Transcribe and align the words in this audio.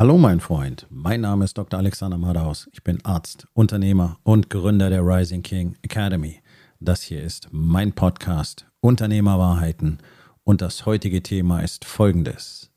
Hallo 0.00 0.16
mein 0.16 0.40
Freund, 0.40 0.86
mein 0.88 1.20
Name 1.20 1.44
ist 1.44 1.58
Dr. 1.58 1.78
Alexander 1.78 2.16
Madaus. 2.16 2.70
Ich 2.72 2.82
bin 2.82 3.04
Arzt, 3.04 3.46
Unternehmer 3.52 4.18
und 4.22 4.48
Gründer 4.48 4.88
der 4.88 5.02
Rising 5.02 5.42
King 5.42 5.76
Academy. 5.82 6.40
Das 6.80 7.02
hier 7.02 7.22
ist 7.22 7.48
mein 7.50 7.92
Podcast 7.92 8.66
Unternehmerwahrheiten 8.80 9.98
und 10.42 10.62
das 10.62 10.86
heutige 10.86 11.22
Thema 11.22 11.60
ist 11.60 11.84
folgendes. 11.84 12.70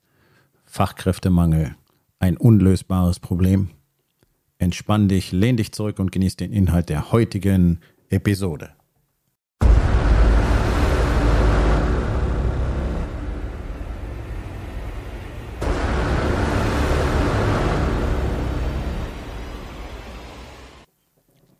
Fachkräftemangel, 0.66 1.74
ein 2.18 2.36
unlösbares 2.36 3.20
Problem. 3.20 3.70
Entspann 4.58 5.08
dich, 5.08 5.32
lehn 5.32 5.56
dich 5.56 5.72
zurück 5.72 6.00
und 6.00 6.12
genieß 6.12 6.36
den 6.36 6.52
Inhalt 6.52 6.90
der 6.90 7.10
heutigen 7.10 7.80
Episode. 8.10 8.74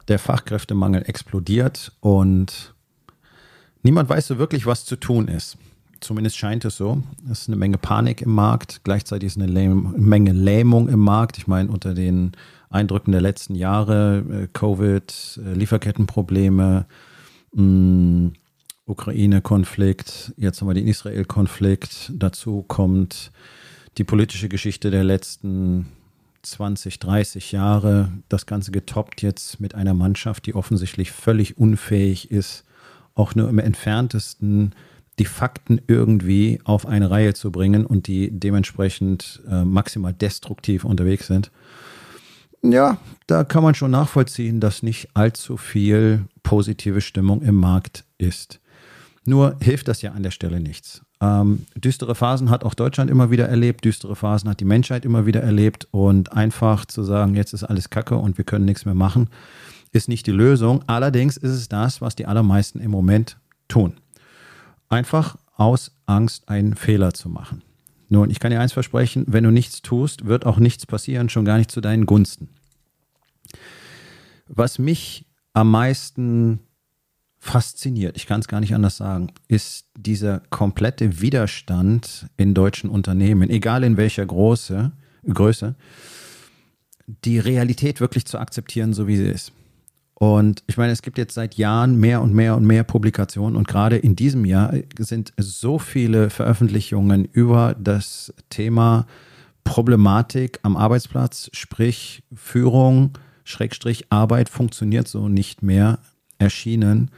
Der 0.09 0.19
Fachkräftemangel 0.19 1.03
explodiert 1.07 1.93
und 2.01 2.75
niemand 3.83 4.09
weiß 4.09 4.27
so 4.27 4.39
wirklich, 4.39 4.67
was 4.67 4.85
zu 4.85 4.97
tun 4.97 5.29
ist. 5.29 5.57
Zumindest 6.01 6.37
scheint 6.37 6.65
es 6.67 6.77
so. 6.77 7.03
Es 7.31 7.43
ist 7.43 7.49
eine 7.49 7.57
Menge 7.57 7.79
Panik 7.79 8.21
im 8.21 8.33
Markt, 8.33 8.83
gleichzeitig 8.85 9.29
ist 9.29 9.39
eine 9.39 9.47
Lähm 9.47 9.95
Menge 9.97 10.33
Lähmung 10.33 10.89
im 10.89 11.01
Markt. 11.01 11.39
Ich 11.39 11.47
meine, 11.47 11.71
unter 11.71 11.95
den 11.95 12.33
Eindrücken 12.69 13.13
der 13.13 13.23
letzten 13.23 13.55
Jahre, 13.55 14.19
äh, 14.19 14.49
Covid, 14.53 15.41
äh, 15.43 15.55
Lieferkettenprobleme, 15.55 16.87
mm, 17.55 18.29
Ukraine-Konflikt, 18.87 20.35
jetzt 20.37 20.61
haben 20.61 20.69
wir 20.69 20.75
den 20.75 20.89
Israel-Konflikt. 20.89 22.13
Dazu 22.15 22.63
kommt 22.63 23.33
die 23.97 24.05
politische 24.05 24.51
Geschichte 24.51 24.91
der 24.91 25.05
letzten 25.05 25.87
20, 26.47 26.99
30 26.99 27.53
Jahre 27.53 28.13
das 28.29 28.47
Ganze 28.47 28.71
getoppt 28.71 29.23
jetzt 29.23 29.61
mit 29.61 29.75
einer 29.75 29.95
Mannschaft, 29.95 30.47
die 30.47 30.55
offensichtlich 30.55 31.13
völlig 31.13 31.59
unfähig 31.59 32.31
ist, 32.31 32.65
auch 33.15 33.35
nur 33.35 33.49
im 33.49 33.59
entferntesten 33.59 34.75
die 35.19 35.25
Fakten 35.25 35.81
irgendwie 35.87 36.61
auf 36.65 36.87
eine 36.87 37.11
Reihe 37.11 37.35
zu 37.35 37.53
bringen 37.53 37.87
und 37.87 38.07
die 38.09 38.31
dementsprechend 38.33 39.43
äh, 39.49 39.65
maximal 39.65 40.13
destruktiv 40.13 40.85
unterwegs 40.85 41.29
sind. 41.29 41.51
Ja, 42.63 42.99
da 43.27 43.45
kann 43.45 43.63
man 43.63 43.75
schon 43.75 43.91
nachvollziehen, 43.91 44.59
dass 44.59 44.83
nicht 44.83 45.11
allzu 45.15 45.57
viel 45.57 46.25
positive 46.43 47.01
Stimmung 47.01 47.43
im 47.43 47.57
Markt 47.57 48.05
ist. 48.19 48.59
Nur 49.27 49.57
hilft 49.61 49.89
das 49.89 50.03
ja 50.03 50.13
an 50.13 50.23
der 50.23 50.31
Stelle 50.31 50.61
nichts. 50.61 51.03
Ähm, 51.25 51.65
düstere 51.75 52.15
Phasen 52.15 52.51
hat 52.51 52.65
auch 52.65 52.75
Deutschland 52.75 53.11
immer 53.11 53.31
wieder 53.31 53.49
erlebt, 53.49 53.85
düstere 53.85 54.15
Phasen 54.15 54.51
hat 54.51 54.61
die 54.61 54.67
Menschheit 54.67 55.07
immer 55.07 55.25
wieder 55.25 55.43
erlebt 55.43 55.89
und 55.91 56.33
einfach 56.33 56.85
zu 56.85 57.03
sagen, 57.03 57.35
jetzt 57.35 57.55
ist 57.55 57.65
alles 57.65 57.89
Kacke 57.89 58.17
und 58.17 58.37
wir 58.37 58.45
können 58.45 58.67
nichts 58.67 58.85
mehr 58.85 58.95
machen, 58.95 59.29
ist 59.93 60.09
nicht 60.09 60.27
die 60.27 60.33
Lösung. 60.33 60.83
Allerdings 60.87 61.39
ist 61.39 61.53
es 61.53 61.69
das, 61.69 62.03
was 62.03 62.15
die 62.15 62.27
allermeisten 62.27 62.79
im 62.79 62.91
Moment 62.91 63.39
tun. 63.69 63.95
Einfach 64.91 65.37
aus 65.57 65.93
Angst 66.05 66.49
einen 66.49 66.75
Fehler 66.75 67.15
zu 67.15 67.31
machen. 67.31 67.63
Nun, 68.11 68.29
ich 68.29 68.39
kann 68.39 68.51
dir 68.51 68.61
eins 68.61 68.73
versprechen, 68.73 69.25
wenn 69.27 69.45
du 69.45 69.51
nichts 69.51 69.81
tust, 69.81 70.27
wird 70.27 70.45
auch 70.45 70.59
nichts 70.59 70.85
passieren, 70.85 71.31
schon 71.31 71.47
gar 71.47 71.57
nicht 71.57 71.71
zu 71.71 71.81
deinen 71.81 72.05
Gunsten. 72.05 72.49
Was 74.49 74.79
mich 74.79 75.25
am 75.55 75.71
meisten 75.71 76.61
fasziniert, 77.45 78.17
ich 78.17 78.27
kann 78.27 78.41
es 78.41 78.49
gar 78.49 78.61
nicht 78.61 78.75
anders 78.75 78.97
sagen, 78.97 79.31
ist 79.49 79.87
dieser 79.97 80.41
komplette 80.49 81.21
Widerstand 81.21 82.27
in 82.39 82.55
deutschen 82.55 82.89
Unternehmen, 82.89 83.51
egal 83.51 83.85
in 83.85 83.99
welcher 83.99 84.25
Große, 84.25 84.93
Größe, 85.29 85.75
die 87.07 87.39
Realität 87.39 88.01
wirklich 88.01 88.25
zu 88.25 88.39
akzeptieren, 88.39 88.95
so 88.95 89.07
wie 89.07 89.19
sie 89.19 89.27
ist. 89.27 89.53
Und 90.15 90.65
ich 90.69 90.79
meine, 90.79 90.93
es 90.93 91.03
gibt 91.03 91.19
jetzt 91.19 91.35
seit 91.35 91.57
Jahren 91.57 92.01
mehr 92.01 92.23
und 92.23 92.33
mehr 92.33 92.57
und 92.57 92.65
mehr 92.65 92.83
Publikationen 92.83 93.57
und 93.57 93.69
gerade 93.69 93.99
in 93.99 94.17
diesem 94.17 94.47
Jahr 94.47 94.73
sind 94.99 95.35
so 95.37 95.79
viele 95.79 96.31
Veröffentlichungen 96.31 97.27
über 97.27 97.77
das 97.79 98.33
Thema 98.49 99.07
Problematik 99.65 100.61
am 100.63 100.79
Arbeitsplatz, 100.79 101.51
sprich 101.53 102.23
Führung, 102.35 103.19
Schrägstrich 103.45 104.11
Arbeit 104.11 104.49
funktioniert 104.49 105.09
so 105.09 105.29
nicht 105.29 105.63
mehr 105.63 105.99
erschienen 106.45 107.11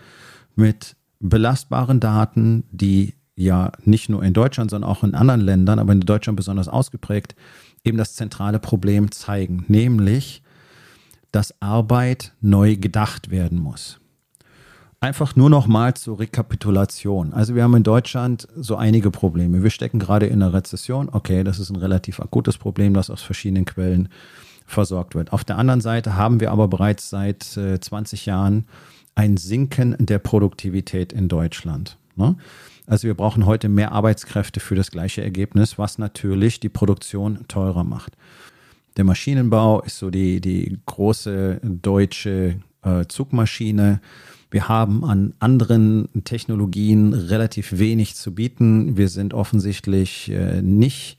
mit 0.54 0.96
belastbaren 1.20 2.00
Daten, 2.00 2.64
die 2.70 3.14
ja 3.34 3.72
nicht 3.84 4.08
nur 4.08 4.22
in 4.22 4.32
Deutschland, 4.32 4.70
sondern 4.70 4.90
auch 4.90 5.04
in 5.04 5.14
anderen 5.14 5.40
Ländern, 5.40 5.78
aber 5.78 5.92
in 5.92 6.00
Deutschland 6.00 6.36
besonders 6.36 6.68
ausgeprägt, 6.68 7.36
eben 7.84 7.98
das 7.98 8.14
zentrale 8.14 8.58
Problem 8.58 9.10
zeigen, 9.10 9.64
nämlich, 9.68 10.42
dass 11.32 11.60
Arbeit 11.60 12.32
neu 12.40 12.76
gedacht 12.76 13.30
werden 13.30 13.58
muss. 13.58 14.00
Einfach 15.00 15.36
nur 15.36 15.50
noch 15.50 15.66
mal 15.66 15.92
zur 15.94 16.18
Rekapitulation. 16.18 17.34
Also 17.34 17.54
wir 17.54 17.62
haben 17.62 17.76
in 17.76 17.82
Deutschland 17.82 18.48
so 18.56 18.76
einige 18.76 19.10
Probleme. 19.10 19.62
Wir 19.62 19.70
stecken 19.70 19.98
gerade 19.98 20.26
in 20.26 20.42
einer 20.42 20.54
Rezession. 20.54 21.10
Okay, 21.12 21.44
das 21.44 21.58
ist 21.58 21.68
ein 21.68 21.76
relativ 21.76 22.18
akutes 22.18 22.56
Problem, 22.56 22.94
das 22.94 23.10
aus 23.10 23.22
verschiedenen 23.22 23.66
Quellen 23.66 24.08
versorgt 24.66 25.14
wird. 25.14 25.32
Auf 25.32 25.44
der 25.44 25.58
anderen 25.58 25.82
Seite 25.82 26.16
haben 26.16 26.40
wir 26.40 26.50
aber 26.50 26.66
bereits 26.66 27.10
seit 27.10 27.56
äh, 27.58 27.78
20 27.78 28.26
Jahren 28.26 28.66
ein 29.16 29.36
Sinken 29.36 29.96
der 29.98 30.20
Produktivität 30.20 31.12
in 31.12 31.26
Deutschland. 31.26 31.98
Ne? 32.14 32.36
Also 32.86 33.08
wir 33.08 33.14
brauchen 33.14 33.46
heute 33.46 33.68
mehr 33.68 33.90
Arbeitskräfte 33.90 34.60
für 34.60 34.76
das 34.76 34.92
gleiche 34.92 35.22
Ergebnis, 35.22 35.78
was 35.78 35.98
natürlich 35.98 36.60
die 36.60 36.68
Produktion 36.68 37.40
teurer 37.48 37.82
macht. 37.82 38.12
Der 38.96 39.04
Maschinenbau 39.04 39.82
ist 39.82 39.98
so 39.98 40.10
die, 40.10 40.40
die 40.40 40.78
große 40.86 41.60
deutsche 41.62 42.60
äh, 42.82 43.04
Zugmaschine. 43.08 44.00
Wir 44.50 44.68
haben 44.68 45.04
an 45.04 45.34
anderen 45.40 46.08
Technologien 46.24 47.12
relativ 47.12 47.78
wenig 47.78 48.14
zu 48.14 48.34
bieten. 48.34 48.96
Wir 48.96 49.08
sind 49.08 49.34
offensichtlich 49.34 50.30
äh, 50.30 50.62
nicht 50.62 51.18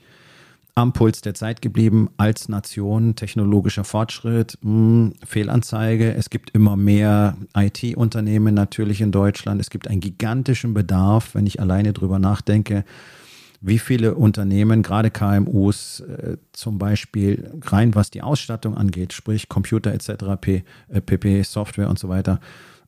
am 0.77 0.93
Puls 0.93 1.21
der 1.21 1.33
Zeit 1.33 1.63
geblieben 1.63 2.07
als 2.17 2.49
Nation, 2.49 3.15
technologischer 3.15 3.83
Fortschritt, 3.83 4.59
mh, 4.61 4.69
hm, 4.69 5.13
Fehlanzeige. 5.25 6.13
Es 6.13 6.29
gibt 6.29 6.51
immer 6.51 6.77
mehr 6.77 7.35
IT-Unternehmen 7.55 8.53
natürlich 8.53 9.01
in 9.01 9.11
Deutschland. 9.11 9.59
Es 9.59 9.71
gibt 9.71 9.87
einen 9.87 10.01
gigantischen 10.01 10.75
Bedarf, 10.75 11.33
wenn 11.33 11.47
ich 11.47 11.59
alleine 11.59 11.93
drüber 11.93 12.19
nachdenke, 12.19 12.85
wie 13.59 13.79
viele 13.79 14.13
Unternehmen, 14.13 14.83
gerade 14.83 15.09
KMUs, 15.09 16.01
äh, 16.01 16.37
zum 16.53 16.77
Beispiel 16.77 17.51
rein 17.63 17.95
was 17.95 18.11
die 18.11 18.21
Ausstattung 18.21 18.77
angeht, 18.77 19.13
sprich 19.13 19.49
Computer 19.49 19.91
etc., 19.91 20.37
P, 20.39 20.63
äh, 20.89 21.01
PP, 21.01 21.41
Software 21.41 21.89
und 21.89 21.97
so 21.97 22.07
weiter, 22.07 22.39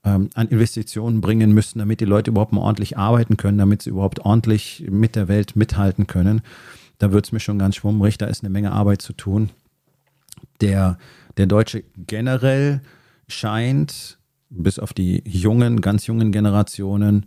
ähm, 0.04 0.30
an 0.36 0.48
Investitionen 0.50 1.22
bringen 1.22 1.54
müssen, 1.54 1.80
damit 1.80 2.02
die 2.02 2.06
Leute 2.06 2.30
überhaupt 2.30 2.54
mal 2.54 2.62
ordentlich 2.62 3.00
arbeiten 3.00 3.36
können, 3.36 3.58
damit 3.58 3.82
sie 3.82 3.90
überhaupt 3.90 4.20
ordentlich 4.20 4.86
mit 4.92 5.16
der 5.16 5.28
Welt 5.28 5.56
mithalten 5.56 6.06
können 6.06 6.44
da 7.00 7.12
wird 7.12 7.26
es 7.26 7.32
mir 7.32 7.40
schon 7.40 7.58
ganz 7.58 7.78
schwummrig, 7.78 8.18
da 8.18 8.28
ist 8.28 8.44
eine 8.44 8.50
Menge 8.52 8.72
Arbeit 8.72 9.02
zu 9.02 9.14
tun. 9.14 9.50
Der, 10.62 10.98
der 11.38 11.48
Deutsche 11.48 11.84
generell 11.98 12.82
scheint, 13.28 14.20
bis 14.50 14.80
auf 14.80 14.94
die 14.94 15.24
jungen, 15.26 15.82
ganz 15.82 16.06
jungen 16.08 16.32
Generationen, 16.32 17.26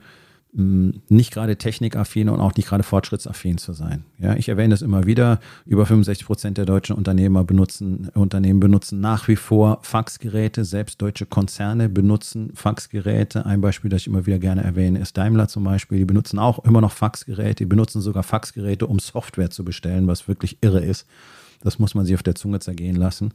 nicht 0.55 1.33
gerade 1.33 1.57
technikaffin 1.57 2.29
und 2.29 2.39
auch 2.41 2.55
nicht 2.55 2.69
gerade 2.69 2.83
fortschrittsaffin 2.83 3.57
zu 3.57 3.73
sein. 3.73 4.05
Ja, 4.19 4.35
ich 4.35 4.51
erwähne 4.51 4.75
das 4.75 4.83
immer 4.83 5.07
wieder. 5.07 5.41
Über 5.65 5.87
65 5.87 6.27
Prozent 6.27 6.59
der 6.59 6.67
deutschen 6.67 6.95
Unternehmer 6.95 7.43
benutzen, 7.43 8.11
Unternehmen 8.13 8.61
benutzen 8.61 9.01
nach 9.01 9.29
wie 9.29 9.37
vor 9.37 9.79
Faxgeräte. 9.81 10.67
Selbst 10.67 11.01
deutsche 11.01 11.25
Konzerne 11.25 11.89
benutzen 11.89 12.53
Faxgeräte. 12.55 13.47
Ein 13.47 13.63
Beispiel, 13.63 13.91
das 13.91 14.03
ich 14.03 14.09
immer 14.09 14.27
wieder 14.27 14.39
gerne 14.39 14.63
erwähne, 14.63 14.99
ist 14.99 15.17
Daimler 15.17 15.49
zum 15.49 15.65
Beispiel. 15.65 15.97
Die 15.97 16.05
benutzen 16.05 16.39
auch 16.39 16.63
immer 16.67 16.83
noch 16.83 16.93
Faxgeräte. 16.93 17.65
Die 17.65 17.67
benutzen 17.67 18.03
sogar 18.03 18.23
Faxgeräte, 18.23 18.87
um 18.87 18.99
Software 18.99 19.49
zu 19.49 19.65
bestellen, 19.65 20.07
was 20.07 20.29
wirklich 20.29 20.59
irre 20.61 20.85
ist. 20.85 21.07
Das 21.63 21.79
muss 21.79 21.95
man 21.95 22.05
sich 22.05 22.15
auf 22.15 22.23
der 22.23 22.35
Zunge 22.35 22.61
zergehen 22.61 22.97
lassen. 22.97 23.33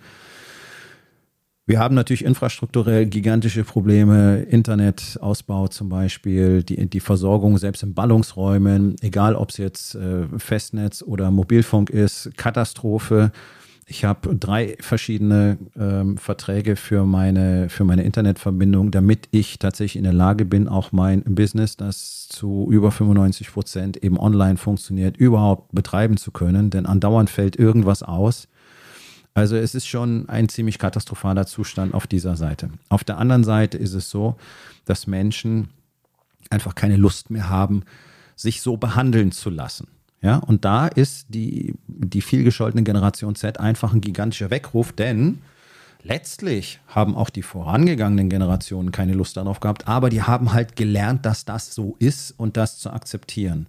Wir 1.69 1.79
haben 1.79 1.95
natürlich 1.95 2.23
infrastrukturell 2.23 3.07
gigantische 3.07 3.65
Probleme, 3.65 4.37
Internetausbau 4.37 5.67
zum 5.67 5.89
Beispiel, 5.89 6.63
die, 6.63 6.89
die 6.89 7.01
Versorgung 7.01 7.57
selbst 7.57 7.83
in 7.83 7.93
Ballungsräumen, 7.93 8.95
egal 9.01 9.35
ob 9.35 9.49
es 9.49 9.57
jetzt 9.57 9.93
äh, 9.95 10.27
Festnetz 10.37 11.01
oder 11.01 11.29
Mobilfunk 11.29 11.89
ist, 11.89 12.31
Katastrophe. 12.37 13.33
Ich 13.85 14.05
habe 14.05 14.33
drei 14.37 14.77
verschiedene 14.79 15.57
ähm, 15.77 16.17
Verträge 16.17 16.77
für 16.77 17.05
meine, 17.05 17.67
für 17.67 17.83
meine 17.83 18.03
Internetverbindung, 18.03 18.91
damit 18.91 19.27
ich 19.31 19.59
tatsächlich 19.59 19.97
in 19.97 20.03
der 20.05 20.13
Lage 20.13 20.45
bin, 20.45 20.69
auch 20.69 20.93
mein 20.93 21.21
Business, 21.23 21.75
das 21.75 22.29
zu 22.29 22.69
über 22.71 22.91
95 22.91 23.51
Prozent 23.51 23.97
eben 23.97 24.17
online 24.17 24.55
funktioniert, 24.55 25.17
überhaupt 25.17 25.75
betreiben 25.75 26.15
zu 26.15 26.31
können. 26.31 26.69
Denn 26.69 26.85
andauernd 26.85 27.29
fällt 27.29 27.57
irgendwas 27.57 28.03
aus 28.03 28.47
also 29.37 29.55
es 29.55 29.75
ist 29.75 29.85
schon 29.85 30.27
ein 30.29 30.49
ziemlich 30.49 30.79
katastrophaler 30.79 31.45
Zustand 31.45 31.93
auf 31.93 32.07
dieser 32.07 32.35
Seite. 32.35 32.71
Auf 32.89 33.03
der 33.03 33.19
anderen 33.19 33.43
Seite 33.43 33.77
ist 33.77 33.93
es 33.93 34.09
so, 34.09 34.35
dass 34.85 35.05
Menschen 35.05 35.69
einfach 36.49 36.73
keine 36.73 36.97
Lust 36.97 37.29
mehr 37.29 37.47
haben, 37.47 37.83
sich 38.35 38.61
so 38.61 38.77
behandeln 38.77 39.31
zu 39.31 39.51
lassen. 39.51 39.89
Ja, 40.23 40.37
und 40.37 40.65
da 40.65 40.87
ist 40.87 41.27
die, 41.29 41.75
die 41.85 42.21
vielgescholtene 42.21 42.81
Generation 42.81 43.35
Z 43.35 43.59
einfach 43.59 43.93
ein 43.93 44.01
gigantischer 44.01 44.49
Weckruf, 44.49 44.91
denn 44.91 45.37
letztlich 46.01 46.79
haben 46.87 47.15
auch 47.15 47.29
die 47.29 47.43
vorangegangenen 47.43 48.31
Generationen 48.31 48.91
keine 48.91 49.13
Lust 49.13 49.37
darauf 49.37 49.59
gehabt, 49.59 49.87
aber 49.87 50.09
die 50.09 50.23
haben 50.23 50.53
halt 50.53 50.75
gelernt, 50.75 51.27
dass 51.27 51.45
das 51.45 51.75
so 51.75 51.95
ist 51.99 52.31
und 52.39 52.57
das 52.57 52.79
zu 52.79 52.89
akzeptieren. 52.89 53.67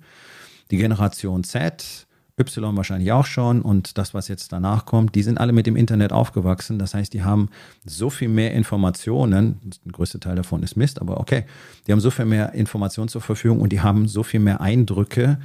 Die 0.71 0.79
Generation 0.79 1.45
Z, 1.45 2.07
Y 2.39 2.77
wahrscheinlich 2.77 3.13
auch 3.13 3.27
schon 3.27 3.63
und 3.63 3.99
das, 3.99 4.15
was 4.15 4.29
jetzt 4.29 4.53
danach 4.53 4.87
kommt, 4.87 5.15
die 5.15 5.23
sind 5.23 5.39
alle 5.39 5.53
mit 5.53 5.67
dem 5.67 5.77
Internet 5.77 6.13
aufgewachsen. 6.13 6.79
Das 6.79 6.95
heißt, 6.95 7.13
die 7.13 7.23
haben 7.23 7.49
so 7.85 8.11
viel 8.11 8.29
mehr 8.29 8.53
Informationen, 8.53 9.61
der 9.85 9.93
größte 9.93 10.21
Teil 10.21 10.37
davon 10.37 10.63
ist 10.63 10.77
Mist, 10.77 11.01
aber 11.01 11.21
okay, 11.21 11.45
die 11.87 11.93
haben 11.93 12.01
so 12.01 12.11
viel 12.11 12.27
mehr 12.27 12.53
Informationen 12.55 13.09
zur 13.09 13.21
Verfügung 13.21 13.61
und 13.61 13.73
die 13.73 13.81
haben 13.81 14.09
so 14.09 14.23
viel 14.23 14.41
mehr 14.41 14.61
Eindrücke, 14.61 15.39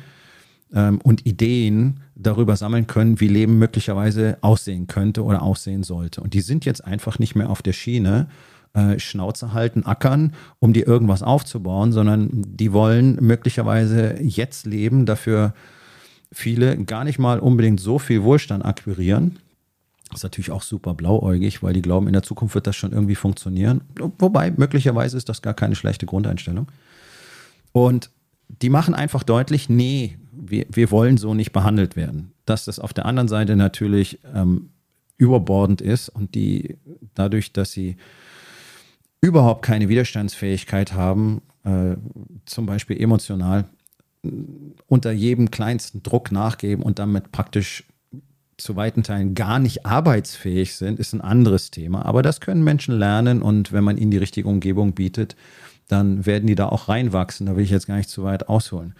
ähm, 0.74 1.00
und 1.04 1.26
Ideen 1.26 2.00
darüber 2.16 2.56
sammeln 2.56 2.88
können, 2.88 3.20
wie 3.20 3.28
Leben 3.28 3.60
möglicherweise 3.60 4.38
aussehen 4.42 4.88
könnte 4.88 5.24
oder 5.24 5.42
aussehen 5.42 5.84
sollte. 5.84 6.22
Und 6.22 6.34
die 6.34 6.42
sind 6.42 6.66
jetzt 6.66 6.84
einfach 6.84 7.20
nicht 7.20 7.36
mehr 7.36 7.50
auf 7.50 7.62
der 7.62 7.74
Schiene, 7.74 8.28
äh, 8.74 9.00
Schnauze 9.00 9.54
halten, 9.54 9.86
ackern, 9.86 10.34
um 10.60 10.74
dir 10.74 10.88
irgendwas 10.88 11.22
aufzubauen, 11.22 11.92
sondern 11.92 12.30
die 12.32 12.74
wollen 12.74 13.18
möglicherweise 13.22 14.20
jetzt 14.20 14.66
leben, 14.66 15.06
dafür 15.06 15.54
viele 16.34 16.78
gar 16.84 17.04
nicht 17.04 17.20
mal 17.20 17.40
unbedingt 17.40 17.80
so 17.80 18.00
viel 18.00 18.24
Wohlstand 18.24 18.66
akquirieren. 18.66 19.40
Das 20.10 20.20
ist 20.20 20.24
natürlich 20.24 20.52
auch 20.52 20.62
super 20.62 20.94
blauäugig, 20.94 21.64
weil 21.64 21.74
die 21.74 21.82
glauben, 21.82 22.08
in 22.08 22.14
der 22.14 22.24
Zukunft 22.24 22.56
wird 22.56 22.68
das 22.68 22.76
schon 22.76 22.92
irgendwie 22.92 23.16
funktionieren. 23.16 23.82
Wobei, 24.20 24.52
möglicherweise 24.52 25.18
ist 25.18 25.30
das 25.30 25.42
gar 25.42 25.54
keine 25.54 25.76
schlechte 25.76 26.06
Grundeinstellung. 26.06 26.68
Und 27.72 28.10
die 28.62 28.70
machen 28.70 28.94
einfach 28.94 29.24
deutlich, 29.24 29.70
nee, 29.70 30.18
wir, 30.32 30.66
wir 30.70 30.92
wollen 30.92 31.18
so 31.18 31.34
nicht 31.34 31.52
behandelt 31.52 31.96
werden. 31.96 32.34
Dass 32.46 32.66
das 32.66 32.80
auf 32.80 32.94
der 32.94 33.06
anderen 33.06 33.28
Seite 33.28 33.56
natürlich 33.56 34.20
ähm, 34.36 34.70
überbordend 35.18 35.82
ist 35.82 36.10
und 36.10 36.36
die 36.36 36.78
dadurch, 37.16 37.54
dass 37.54 37.72
sie 37.72 37.98
überhaupt 39.22 39.64
keine 39.64 39.90
Widerstandsfähigkeit 39.90 40.94
haben, 40.94 41.42
äh, 41.64 41.96
zum 42.46 42.66
Beispiel 42.66 43.02
emotional, 43.02 43.66
unter 44.88 45.12
jedem 45.12 45.52
kleinsten 45.52 46.02
Druck 46.04 46.32
nachgeben 46.32 46.84
und 46.84 47.00
damit 47.00 47.32
praktisch 47.32 47.84
zu 48.58 48.76
weiten 48.76 49.04
Teilen 49.04 49.36
gar 49.36 49.60
nicht 49.60 49.86
arbeitsfähig 49.86 50.76
sind, 50.76 51.00
ist 51.00 51.14
ein 51.14 51.22
anderes 51.22 51.72
Thema. 51.72 52.06
Aber 52.06 52.22
das 52.22 52.40
können 52.40 52.64
Menschen 52.64 52.98
lernen 52.98 53.42
und 53.42 53.74
wenn 53.74 53.84
man 53.84 53.98
ihnen 53.98 54.12
die 54.12 54.18
richtige 54.18 54.48
Umgebung 54.48 54.94
bietet, 54.94 55.36
dann 55.88 56.26
werden 56.26 56.48
die 56.48 56.56
da 56.56 56.70
auch 56.70 56.88
reinwachsen. 56.88 57.48
Da 57.48 57.56
will 57.56 57.64
ich 57.64 57.72
jetzt 57.72 57.88
gar 57.88 57.98
nicht 57.98 58.10
zu 58.10 58.24
weit 58.24 58.48
ausholen. 58.48 58.94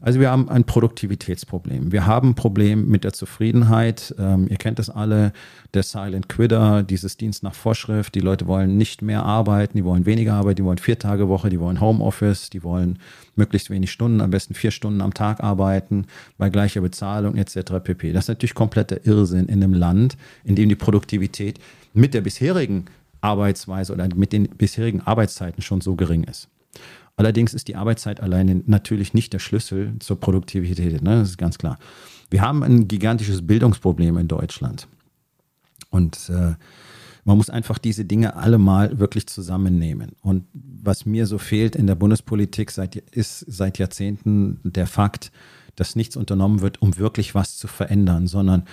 Also 0.00 0.20
wir 0.20 0.30
haben 0.30 0.48
ein 0.48 0.64
Produktivitätsproblem. 0.64 1.90
Wir 1.90 2.06
haben 2.06 2.30
ein 2.30 2.34
Problem 2.34 2.88
mit 2.88 3.04
der 3.04 3.12
Zufriedenheit. 3.12 4.14
Ähm, 4.18 4.46
ihr 4.48 4.56
kennt 4.56 4.78
das 4.78 4.90
alle, 4.90 5.32
der 5.72 5.82
Silent 5.82 6.28
Quitter, 6.28 6.82
dieses 6.82 7.16
Dienst 7.16 7.42
nach 7.42 7.54
Vorschrift. 7.54 8.14
Die 8.14 8.20
Leute 8.20 8.46
wollen 8.46 8.76
nicht 8.76 9.00
mehr 9.00 9.24
arbeiten, 9.24 9.76
die 9.76 9.84
wollen 9.84 10.04
weniger 10.04 10.34
arbeiten, 10.34 10.56
die 10.56 10.64
wollen 10.64 10.78
vier 10.78 10.98
Tage 10.98 11.28
Woche, 11.28 11.48
die 11.48 11.60
wollen 11.60 11.80
Homeoffice, 11.80 12.50
die 12.50 12.62
wollen 12.62 12.98
möglichst 13.36 13.70
wenig 13.70 13.90
Stunden, 13.90 14.20
am 14.20 14.30
besten 14.30 14.54
vier 14.54 14.70
Stunden 14.70 15.00
am 15.00 15.14
Tag 15.14 15.42
arbeiten, 15.42 16.06
bei 16.36 16.50
gleicher 16.50 16.82
Bezahlung 16.82 17.36
etc. 17.36 17.72
pp. 17.82 18.12
Das 18.12 18.24
ist 18.24 18.28
natürlich 18.28 18.54
kompletter 18.54 19.06
Irrsinn 19.06 19.46
in 19.46 19.62
einem 19.62 19.74
Land, 19.74 20.16
in 20.44 20.56
dem 20.56 20.68
die 20.68 20.76
Produktivität 20.76 21.58
mit 21.94 22.12
der 22.12 22.20
bisherigen 22.20 22.84
Arbeitsweise 23.22 23.92
oder 23.94 24.08
mit 24.14 24.32
den 24.32 24.48
bisherigen 24.48 25.00
Arbeitszeiten 25.00 25.62
schon 25.62 25.80
so 25.80 25.94
gering 25.94 26.24
ist. 26.24 26.48
Allerdings 27.16 27.54
ist 27.54 27.68
die 27.68 27.76
Arbeitszeit 27.76 28.20
alleine 28.20 28.62
natürlich 28.66 29.14
nicht 29.14 29.32
der 29.32 29.38
Schlüssel 29.38 29.94
zur 30.00 30.20
Produktivität. 30.20 31.02
Ne? 31.02 31.18
Das 31.18 31.30
ist 31.30 31.38
ganz 31.38 31.56
klar. 31.56 31.78
Wir 32.30 32.42
haben 32.42 32.62
ein 32.62 32.88
gigantisches 32.88 33.46
Bildungsproblem 33.46 34.18
in 34.18 34.28
Deutschland. 34.28 34.86
Und 35.90 36.28
äh, 36.28 36.54
man 37.24 37.38
muss 37.38 37.50
einfach 37.50 37.78
diese 37.78 38.04
Dinge 38.04 38.36
alle 38.36 38.58
mal 38.58 38.98
wirklich 38.98 39.26
zusammennehmen. 39.26 40.12
Und 40.20 40.44
was 40.52 41.06
mir 41.06 41.26
so 41.26 41.38
fehlt 41.38 41.74
in 41.74 41.86
der 41.86 41.94
Bundespolitik 41.94 42.70
seit, 42.70 42.96
ist 42.96 43.40
seit 43.48 43.78
Jahrzehnten 43.78 44.60
der 44.62 44.86
Fakt, 44.86 45.32
dass 45.74 45.96
nichts 45.96 46.16
unternommen 46.16 46.60
wird, 46.60 46.82
um 46.82 46.98
wirklich 46.98 47.34
was 47.34 47.56
zu 47.56 47.66
verändern, 47.66 48.26
sondern 48.26 48.64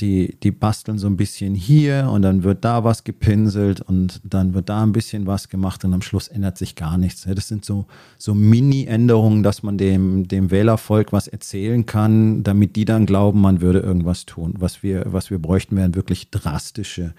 die, 0.00 0.36
die 0.42 0.50
basteln 0.50 0.98
so 0.98 1.06
ein 1.06 1.16
bisschen 1.16 1.54
hier 1.54 2.10
und 2.12 2.22
dann 2.22 2.42
wird 2.42 2.64
da 2.64 2.84
was 2.84 3.04
gepinselt 3.04 3.80
und 3.80 4.20
dann 4.24 4.52
wird 4.52 4.68
da 4.68 4.82
ein 4.82 4.92
bisschen 4.92 5.26
was 5.26 5.48
gemacht 5.48 5.84
und 5.84 5.94
am 5.94 6.02
Schluss 6.02 6.28
ändert 6.28 6.58
sich 6.58 6.74
gar 6.74 6.98
nichts. 6.98 7.26
Das 7.26 7.48
sind 7.48 7.64
so, 7.64 7.86
so 8.18 8.34
Mini-Änderungen, 8.34 9.42
dass 9.42 9.62
man 9.62 9.78
dem, 9.78 10.28
dem 10.28 10.50
Wählervolk 10.50 11.12
was 11.12 11.28
erzählen 11.28 11.86
kann, 11.86 12.42
damit 12.42 12.76
die 12.76 12.84
dann 12.84 13.06
glauben, 13.06 13.40
man 13.40 13.62
würde 13.62 13.80
irgendwas 13.80 14.26
tun. 14.26 14.54
Was 14.58 14.82
wir, 14.82 15.06
was 15.06 15.30
wir 15.30 15.38
bräuchten, 15.38 15.76
wären 15.76 15.94
wirklich 15.94 16.30
drastische 16.30 17.14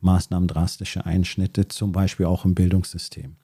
Maßnahmen, 0.00 0.48
drastische 0.48 1.06
Einschnitte, 1.06 1.68
zum 1.68 1.92
Beispiel 1.92 2.26
auch 2.26 2.44
im 2.44 2.54
Bildungssystem. 2.54 3.36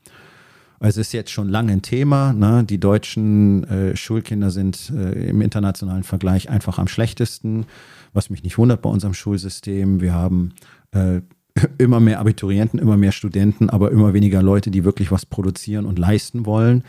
Es 0.84 0.96
ist 0.96 1.12
jetzt 1.12 1.30
schon 1.30 1.48
lange 1.48 1.72
ein 1.72 1.82
Thema. 1.82 2.32
Ne? 2.32 2.64
Die 2.64 2.78
deutschen 2.78 3.64
äh, 3.64 3.96
Schulkinder 3.96 4.50
sind 4.50 4.90
äh, 4.90 5.28
im 5.28 5.40
internationalen 5.40 6.02
Vergleich 6.02 6.50
einfach 6.50 6.78
am 6.78 6.88
schlechtesten 6.88 7.66
was 8.12 8.30
mich 8.30 8.42
nicht 8.42 8.58
wundert 8.58 8.82
bei 8.82 8.90
unserem 8.90 9.14
Schulsystem. 9.14 10.00
Wir 10.00 10.12
haben 10.12 10.54
äh, 10.92 11.20
immer 11.78 12.00
mehr 12.00 12.20
Abiturienten, 12.20 12.78
immer 12.78 12.96
mehr 12.96 13.12
Studenten, 13.12 13.70
aber 13.70 13.90
immer 13.90 14.14
weniger 14.14 14.42
Leute, 14.42 14.70
die 14.70 14.84
wirklich 14.84 15.10
was 15.10 15.26
produzieren 15.26 15.86
und 15.86 15.98
leisten 15.98 16.46
wollen. 16.46 16.84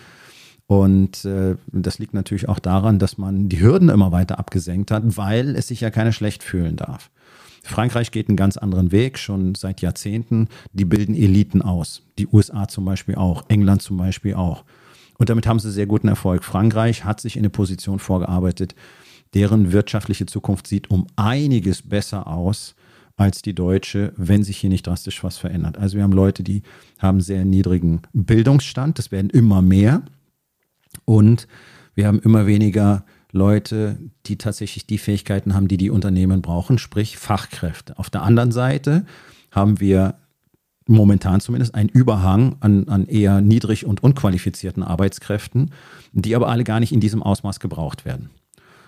Und 0.66 1.26
äh, 1.26 1.56
das 1.72 2.00
liegt 2.00 2.14
natürlich 2.14 2.48
auch 2.48 2.60
daran, 2.60 2.98
dass 2.98 3.18
man 3.18 3.50
die 3.50 3.62
Hürden 3.62 3.90
immer 3.90 4.12
weiter 4.12 4.40
abgesenkt 4.40 4.92
hat, 4.92 5.04
weil 5.18 5.56
es 5.56 5.68
sich 5.68 5.82
ja 5.82 5.90
keiner 5.90 6.14
schlecht 6.14 6.42
fühlen 6.42 6.78
darf. 6.78 7.12
Frankreich 7.64 8.12
geht 8.12 8.28
einen 8.28 8.38
ganz 8.38 8.58
anderen 8.58 8.92
Weg, 8.92 9.18
schon 9.18 9.56
seit 9.56 9.82
Jahrzehnten. 9.82 10.50
Die 10.74 10.86
bilden 10.86 11.16
Eliten 11.16 11.62
aus. 11.62 12.04
Die 12.20 12.28
USA 12.28 12.68
zum 12.68 12.86
Beispiel 12.86 13.16
auch, 13.16 13.46
England 13.48 13.82
zum 13.82 13.98
Beispiel 13.98 14.36
auch. 14.36 14.66
Und 15.18 15.30
damit 15.30 15.48
haben 15.48 15.60
sie 15.60 15.72
sehr 15.72 15.86
guten 15.86 16.10
Erfolg. 16.10 16.44
Frankreich 16.44 17.06
hat 17.06 17.22
sich 17.22 17.38
in 17.38 17.42
eine 17.42 17.50
Position 17.50 18.00
vorgearbeitet, 18.00 18.76
deren 19.34 19.72
wirtschaftliche 19.72 20.26
Zukunft 20.26 20.68
sieht 20.68 20.92
um 20.92 21.08
einiges 21.16 21.82
besser 21.82 22.28
aus 22.28 22.76
als 23.16 23.42
die 23.42 23.54
deutsche, 23.54 24.14
wenn 24.18 24.44
sich 24.44 24.58
hier 24.58 24.70
nicht 24.70 24.88
drastisch 24.88 25.24
was 25.24 25.38
verändert. 25.38 25.78
Also 25.78 25.98
wir 25.98 26.04
haben 26.04 26.14
Leute, 26.14 26.44
die 26.44 26.64
haben 27.00 27.22
sehr 27.22 27.46
niedrigen 27.46 28.02
Bildungsstand, 28.14 28.98
das 29.00 29.12
werden 29.12 29.30
immer 29.30 29.62
mehr. 29.62 30.02
Und 31.06 31.48
wir 31.96 32.08
haben 32.08 32.20
immer 32.20 32.48
weniger 32.48 33.06
Leute, 33.34 33.98
die 34.28 34.38
tatsächlich 34.38 34.86
die 34.86 35.00
Fähigkeiten 35.00 35.56
haben, 35.56 35.68
die 35.68 35.78
die 35.78 35.90
Unternehmen 35.90 36.42
brauchen, 36.42 36.78
sprich 36.78 37.18
Fachkräfte. 37.18 37.98
Auf 37.98 38.10
der 38.10 38.22
anderen 38.22 38.52
Seite 38.52 39.06
haben 39.52 39.80
wir 39.80 40.16
momentan 40.86 41.42
zumindest 41.42 41.74
einen 41.74 41.90
Überhang 41.90 42.58
an, 42.60 42.88
an 42.90 43.08
eher 43.08 43.42
niedrig 43.42 43.86
und 43.86 44.04
unqualifizierten 44.04 44.84
Arbeitskräften, 44.84 45.72
die 46.12 46.36
aber 46.36 46.48
alle 46.48 46.64
gar 46.64 46.80
nicht 46.80 46.94
in 46.94 47.00
diesem 47.00 47.24
Ausmaß 47.24 47.60
gebraucht 47.60 48.06
werden. 48.06 48.30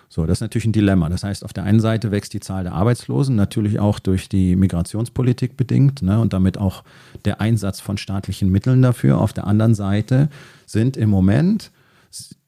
So, 0.08 0.24
das 0.26 0.38
ist 0.38 0.42
natürlich 0.42 0.66
ein 0.66 0.72
Dilemma. 0.72 1.08
Das 1.08 1.24
heißt, 1.24 1.44
auf 1.44 1.52
der 1.52 1.64
einen 1.64 1.80
Seite 1.80 2.12
wächst 2.12 2.32
die 2.32 2.40
Zahl 2.40 2.62
der 2.62 2.74
Arbeitslosen, 2.74 3.34
natürlich 3.34 3.80
auch 3.80 3.98
durch 3.98 4.28
die 4.28 4.54
Migrationspolitik 4.54 5.56
bedingt 5.56 6.02
ne, 6.02 6.20
und 6.20 6.32
damit 6.32 6.58
auch 6.58 6.84
der 7.24 7.40
Einsatz 7.40 7.80
von 7.80 7.98
staatlichen 7.98 8.48
Mitteln 8.50 8.82
dafür. 8.82 9.20
Auf 9.20 9.32
der 9.32 9.48
anderen 9.48 9.74
Seite 9.74 10.28
sind 10.66 10.96
im 10.96 11.10
Moment 11.10 11.72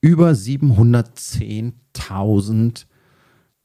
über 0.01 0.31
710.000 0.31 2.87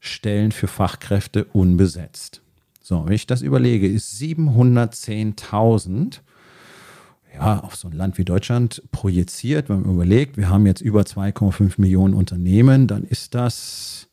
Stellen 0.00 0.52
für 0.52 0.66
Fachkräfte 0.66 1.44
unbesetzt. 1.44 2.42
So, 2.82 3.06
wenn 3.06 3.14
ich 3.14 3.26
das 3.26 3.40
überlege, 3.40 3.88
ist 3.88 4.20
710.000 4.20 6.20
ja, 7.34 7.60
auf 7.60 7.76
so 7.76 7.88
ein 7.88 7.92
Land 7.92 8.18
wie 8.18 8.24
Deutschland 8.24 8.82
projiziert, 8.92 9.68
wenn 9.68 9.82
man 9.82 9.94
überlegt, 9.94 10.36
wir 10.36 10.48
haben 10.48 10.66
jetzt 10.66 10.80
über 10.80 11.02
2,5 11.02 11.74
Millionen 11.78 12.14
Unternehmen, 12.14 12.86
dann 12.86 13.04
ist 13.04 13.34
das 13.34 14.08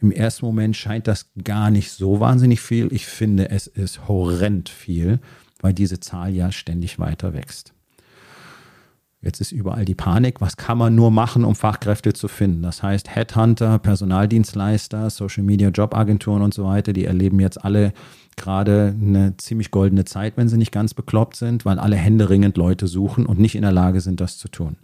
im 0.00 0.10
ersten 0.10 0.46
Moment 0.46 0.76
scheint 0.76 1.06
das 1.06 1.30
gar 1.44 1.70
nicht 1.70 1.92
so 1.92 2.18
wahnsinnig 2.18 2.60
viel. 2.60 2.92
Ich 2.92 3.06
finde, 3.06 3.50
es 3.50 3.68
ist 3.68 4.08
horrend 4.08 4.68
viel, 4.68 5.20
weil 5.60 5.74
diese 5.74 6.00
Zahl 6.00 6.34
ja 6.34 6.50
ständig 6.50 6.98
weiter 6.98 7.32
wächst. 7.32 7.72
Jetzt 9.22 9.40
ist 9.40 9.52
überall 9.52 9.84
die 9.84 9.94
Panik. 9.94 10.40
Was 10.40 10.56
kann 10.56 10.78
man 10.78 10.94
nur 10.94 11.10
machen, 11.10 11.44
um 11.44 11.54
Fachkräfte 11.54 12.12
zu 12.12 12.28
finden? 12.28 12.62
Das 12.62 12.82
heißt, 12.82 13.14
Headhunter, 13.14 13.78
Personaldienstleister, 13.78 15.10
Social 15.10 15.42
Media, 15.42 15.70
Jobagenturen 15.70 16.42
und 16.42 16.54
so 16.54 16.64
weiter, 16.64 16.92
die 16.92 17.06
erleben 17.06 17.40
jetzt 17.40 17.64
alle 17.64 17.92
gerade 18.36 18.94
eine 19.00 19.36
ziemlich 19.38 19.70
goldene 19.70 20.04
Zeit, 20.04 20.36
wenn 20.36 20.48
sie 20.48 20.58
nicht 20.58 20.72
ganz 20.72 20.92
bekloppt 20.92 21.36
sind, 21.36 21.64
weil 21.64 21.78
alle 21.78 21.96
händeringend 21.96 22.56
Leute 22.56 22.86
suchen 22.86 23.26
und 23.26 23.40
nicht 23.40 23.56
in 23.56 23.62
der 23.62 23.72
Lage 23.72 24.00
sind, 24.00 24.20
das 24.20 24.36
zu 24.38 24.48
tun. 24.48 24.76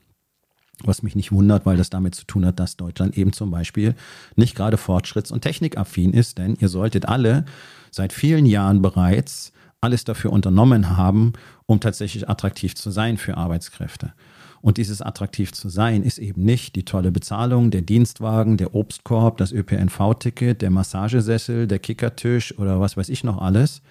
Was 0.85 1.03
mich 1.03 1.15
nicht 1.15 1.31
wundert, 1.31 1.67
weil 1.67 1.77
das 1.77 1.91
damit 1.91 2.15
zu 2.15 2.25
tun 2.25 2.47
hat, 2.47 2.59
dass 2.59 2.77
Deutschland 2.77 3.17
eben 3.17 3.33
zum 3.33 3.51
Beispiel 3.51 3.95
nicht 4.35 4.57
gerade 4.57 4.79
fortschritts- 4.79 5.33
und 5.33 5.43
technikaffin 5.43 6.13
ist, 6.13 6.39
denn 6.39 6.57
ihr 6.59 6.69
solltet 6.69 7.07
alle 7.07 7.45
seit 7.91 8.13
vielen 8.13 8.47
Jahren 8.47 8.83
bereits 8.83 9.53
alles 9.83 10.05
dafür 10.05 10.33
unternommen 10.33 10.97
haben, 10.97 11.33
um 11.67 11.81
tatsächlich 11.81 12.29
attraktiv 12.29 12.75
zu 12.75 12.91
sein 12.91 13.19
für 13.19 13.37
Arbeitskräfte. 13.37 14.15
Und 14.61 14.77
dieses 14.77 15.03
attraktiv 15.03 15.53
zu 15.53 15.69
sein 15.69 16.05
ist 16.05 16.19
eben 16.19 16.45
nicht 16.45 16.77
die 16.77 16.85
tolle 16.85 17.11
Bezahlung, 17.11 17.73
der 17.73 17.83
Dienstwagen, 17.83 18.57
der 18.57 18.77
Obstkorb, 18.77 19.39
das 19.39 19.51
ÖPNV-Ticket, 19.51 20.63
der 20.63 20.71
Massagesessel, 20.71 21.67
der 21.67 21.81
Kickertisch 21.81 22.57
oder 22.59 22.81
was 22.81 22.97
weiß 22.97 23.09
ich 23.09 23.25
noch 23.25 23.43
alles. 23.43 23.83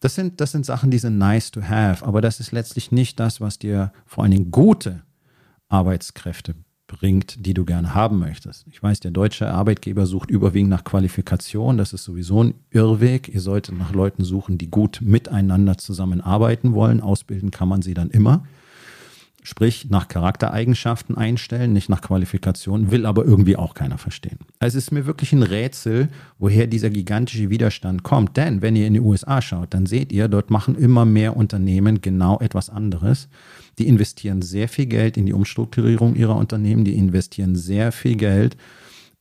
Das 0.00 0.14
sind, 0.14 0.40
das 0.40 0.50
sind 0.50 0.64
Sachen, 0.64 0.90
die 0.90 0.98
sind 0.98 1.18
nice 1.18 1.50
to 1.50 1.62
have, 1.62 2.04
aber 2.04 2.22
das 2.22 2.40
ist 2.40 2.50
letztlich 2.50 2.90
nicht 2.90 3.20
das, 3.20 3.40
was 3.42 3.58
dir 3.58 3.92
vor 4.06 4.24
allen 4.24 4.32
Dingen 4.32 4.50
gute 4.50 5.02
Arbeitskräfte 5.68 6.54
bringt, 6.92 7.46
die 7.46 7.54
du 7.54 7.64
gerne 7.64 7.94
haben 7.94 8.18
möchtest. 8.18 8.66
Ich 8.70 8.82
weiß, 8.82 9.00
der 9.00 9.10
deutsche 9.10 9.50
Arbeitgeber 9.50 10.06
sucht 10.06 10.30
überwiegend 10.30 10.70
nach 10.70 10.84
Qualifikation. 10.84 11.78
Das 11.78 11.92
ist 11.92 12.04
sowieso 12.04 12.44
ein 12.44 12.54
Irrweg. 12.70 13.28
Ihr 13.28 13.40
solltet 13.40 13.76
nach 13.78 13.92
Leuten 13.92 14.24
suchen, 14.24 14.58
die 14.58 14.70
gut 14.70 15.00
miteinander 15.02 15.78
zusammenarbeiten 15.78 16.74
wollen. 16.74 17.00
Ausbilden 17.00 17.50
kann 17.50 17.68
man 17.68 17.82
sie 17.82 17.94
dann 17.94 18.10
immer. 18.10 18.44
Sprich, 19.44 19.90
nach 19.90 20.06
Charaktereigenschaften 20.06 21.16
einstellen, 21.16 21.72
nicht 21.72 21.88
nach 21.88 22.00
Qualifikation, 22.00 22.92
will 22.92 23.06
aber 23.06 23.24
irgendwie 23.24 23.56
auch 23.56 23.74
keiner 23.74 23.98
verstehen. 23.98 24.38
Also 24.60 24.78
es 24.78 24.84
ist 24.84 24.90
mir 24.92 25.04
wirklich 25.04 25.32
ein 25.32 25.42
Rätsel, 25.42 26.10
woher 26.38 26.68
dieser 26.68 26.90
gigantische 26.90 27.50
Widerstand 27.50 28.04
kommt. 28.04 28.36
Denn 28.36 28.62
wenn 28.62 28.76
ihr 28.76 28.86
in 28.86 28.94
die 28.94 29.00
USA 29.00 29.42
schaut, 29.42 29.74
dann 29.74 29.86
seht 29.86 30.12
ihr, 30.12 30.28
dort 30.28 30.50
machen 30.50 30.76
immer 30.76 31.04
mehr 31.04 31.36
Unternehmen 31.36 32.00
genau 32.00 32.38
etwas 32.38 32.70
anderes. 32.70 33.28
Die 33.80 33.88
investieren 33.88 34.42
sehr 34.42 34.68
viel 34.68 34.86
Geld 34.86 35.16
in 35.16 35.26
die 35.26 35.32
Umstrukturierung 35.32 36.14
ihrer 36.14 36.36
Unternehmen, 36.36 36.84
die 36.84 36.94
investieren 36.94 37.56
sehr 37.56 37.90
viel 37.90 38.14
Geld 38.14 38.56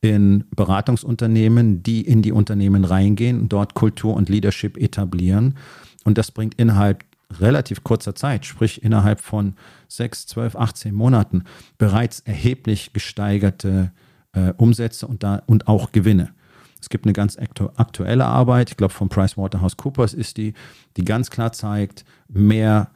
in 0.02 0.44
Beratungsunternehmen, 0.56 1.82
die 1.82 2.02
in 2.02 2.22
die 2.22 2.32
Unternehmen 2.32 2.86
reingehen, 2.86 3.50
dort 3.50 3.74
Kultur 3.74 4.16
und 4.16 4.30
Leadership 4.30 4.78
etablieren. 4.78 5.56
Und 6.04 6.20
das 6.20 6.30
bringt 6.30 6.56
innerhalb 6.56 7.06
relativ 7.40 7.84
kurzer 7.84 8.16
Zeit, 8.16 8.46
sprich 8.46 8.84
innerhalb 8.84 9.20
von 9.20 9.54
sechs, 9.92 10.26
zwölf, 10.26 10.56
18 10.56 10.94
Monaten, 10.94 11.44
bereits 11.78 12.22
erheblich 12.22 12.94
gesteigerte 12.94 13.92
äh, 14.34 14.54
Umsätze 14.58 15.08
und, 15.08 15.24
da, 15.24 15.44
und 15.46 15.68
auch 15.68 15.92
Gewinne. 15.92 16.34
Es 16.82 16.90
gibt 16.90 17.06
eine 17.06 17.14
ganz 17.14 17.38
aktuelle 17.38 18.26
Arbeit, 18.26 18.72
ich 18.72 18.78
glaube 18.78 18.94
von 18.94 19.10
PricewaterhouseCoopers 19.10 20.14
ist 20.14 20.38
die, 20.38 20.54
die 20.98 21.06
ganz 21.06 21.30
klar 21.30 21.54
zeigt, 21.54 22.06
mehr 22.28 22.90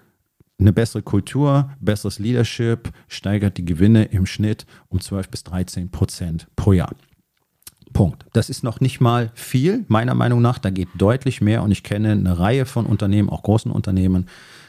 eine 0.58 0.74
bessere 0.74 1.04
Kultur, 1.04 1.70
besseres 1.80 2.18
Leadership 2.18 2.92
steigert 3.08 3.58
die 3.58 3.66
Gewinne 3.66 4.06
im 4.06 4.26
Schnitt 4.26 4.66
um 4.88 5.02
12 5.02 5.30
bis 5.30 5.44
13 5.44 5.92
Prozent 5.92 6.48
pro 6.56 6.74
Jahr. 6.74 6.96
Punkt. 7.94 8.26
Das 8.34 8.50
ist 8.50 8.64
noch 8.64 8.80
nicht 8.80 9.00
mal 9.00 9.32
viel, 9.36 9.86
meiner 9.88 10.16
Meinung 10.16 10.42
nach. 10.42 10.60
Da 10.60 10.70
geht 10.70 10.90
deutlich 10.96 11.40
mehr 11.42 11.64
und 11.64 11.72
ich 11.72 11.84
kenne 11.84 12.12
eine 12.12 12.40
Reihe 12.40 12.66
von 12.66 12.86
Unternehmen, 12.86 13.30
auch 13.30 13.44
großen 13.44 13.72
Unternehmen, 13.72 14.28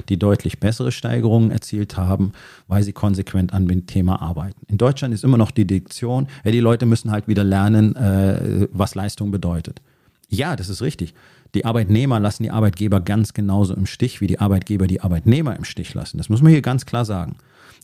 die 0.09 0.19
deutlich 0.19 0.61
bessere 0.61 0.93
Steigerungen 0.93 1.51
erzielt 1.51 1.97
haben, 1.97 2.33
weil 2.69 2.83
sie 2.83 2.93
konsequent 2.93 3.53
an 3.53 3.69
dem 3.69 3.87
Thema 3.87 4.23
arbeiten. 4.23 4.61
In 4.69 4.79
Deutschland 4.79 5.15
ist 5.15 5.25
immer 5.25 5.39
noch 5.39 5.51
die 5.51 5.67
Diktion, 5.67 6.29
ja, 6.45 6.51
die 6.51 6.61
Leute 6.61 6.87
müssen 6.87 7.11
halt 7.11 7.29
wieder 7.29 7.45
lernen, 7.45 7.97
äh, 7.97 8.69
was 8.73 8.95
Leistung 8.95 9.31
bedeutet. 9.31 9.81
Ja, 10.29 10.57
das 10.57 10.69
ist 10.69 10.83
richtig. 10.83 11.15
Die 11.55 11.65
Arbeitnehmer 11.65 12.21
lassen 12.21 12.43
die 12.43 12.51
Arbeitgeber 12.51 13.01
ganz 13.01 13.33
genauso 13.33 13.75
im 13.75 13.87
Stich, 13.87 14.21
wie 14.21 14.27
die 14.27 14.41
Arbeitgeber 14.41 14.87
die 14.87 15.01
Arbeitnehmer 15.01 15.57
im 15.57 15.65
Stich 15.65 15.95
lassen. 15.95 16.19
Das 16.19 16.29
muss 16.29 16.43
man 16.43 16.53
hier 16.53 16.63
ganz 16.63 16.85
klar 16.87 17.05
sagen. 17.05 17.37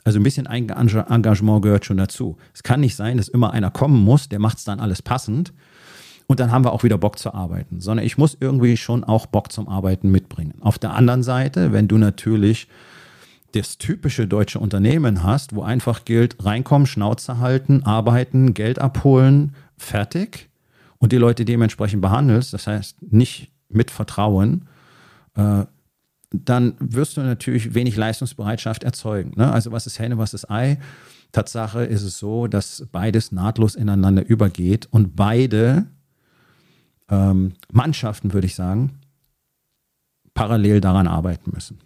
Also 0.05 0.19
ein 0.19 0.25
bisschen 0.25 0.47
Engagement 0.47 1.62
gehört 1.62 1.85
schon 1.85 1.97
dazu. 1.97 2.37
Es 2.52 2.64
kann 2.64 2.81
nicht 2.81 2.97
sein, 2.97 3.19
dass 3.19 3.29
immer 3.29 3.52
einer 3.52 3.71
kommen 3.71 4.02
muss, 4.02 4.29
der 4.29 4.41
macht 4.41 4.59
es 4.59 4.64
dann 4.64 4.81
alles 4.81 5.00
passend 5.00 5.52
und 6.32 6.40
dann 6.40 6.50
haben 6.50 6.64
wir 6.64 6.72
auch 6.72 6.82
wieder 6.82 6.96
Bock 6.96 7.18
zu 7.18 7.34
arbeiten, 7.34 7.82
sondern 7.82 8.06
ich 8.06 8.16
muss 8.16 8.38
irgendwie 8.40 8.78
schon 8.78 9.04
auch 9.04 9.26
Bock 9.26 9.52
zum 9.52 9.68
Arbeiten 9.68 10.10
mitbringen. 10.10 10.54
Auf 10.62 10.78
der 10.78 10.94
anderen 10.94 11.22
Seite, 11.22 11.72
wenn 11.72 11.88
du 11.88 11.98
natürlich 11.98 12.68
das 13.52 13.76
typische 13.76 14.26
deutsche 14.26 14.58
Unternehmen 14.58 15.22
hast, 15.24 15.54
wo 15.54 15.62
einfach 15.62 16.06
gilt, 16.06 16.42
reinkommen, 16.42 16.86
Schnauze 16.86 17.38
halten, 17.38 17.82
arbeiten, 17.82 18.54
Geld 18.54 18.78
abholen, 18.78 19.54
fertig 19.76 20.48
und 20.96 21.12
die 21.12 21.18
Leute 21.18 21.44
dementsprechend 21.44 22.00
behandelst, 22.00 22.54
das 22.54 22.66
heißt 22.66 23.02
nicht 23.12 23.52
mit 23.68 23.90
Vertrauen, 23.90 24.68
äh, 25.34 25.66
dann 26.30 26.76
wirst 26.78 27.18
du 27.18 27.20
natürlich 27.20 27.74
wenig 27.74 27.94
Leistungsbereitschaft 27.94 28.84
erzeugen. 28.84 29.32
Ne? 29.36 29.52
Also 29.52 29.70
was 29.70 29.86
ist 29.86 29.98
Henne, 29.98 30.16
was 30.16 30.32
ist 30.32 30.50
Ei? 30.50 30.78
Tatsache 31.32 31.84
ist 31.84 32.04
es 32.04 32.18
so, 32.18 32.46
dass 32.46 32.88
beides 32.90 33.32
nahtlos 33.32 33.74
ineinander 33.74 34.26
übergeht 34.26 34.88
und 34.90 35.14
beide 35.14 35.88
ähm, 37.12 37.52
Mannschaften, 37.71 38.33
würde 38.33 38.47
ich 38.47 38.54
sagen, 38.54 38.99
parallel 40.35 40.81
daran 40.81 41.07
arbeiten 41.07 41.52
müssen. 41.54 41.78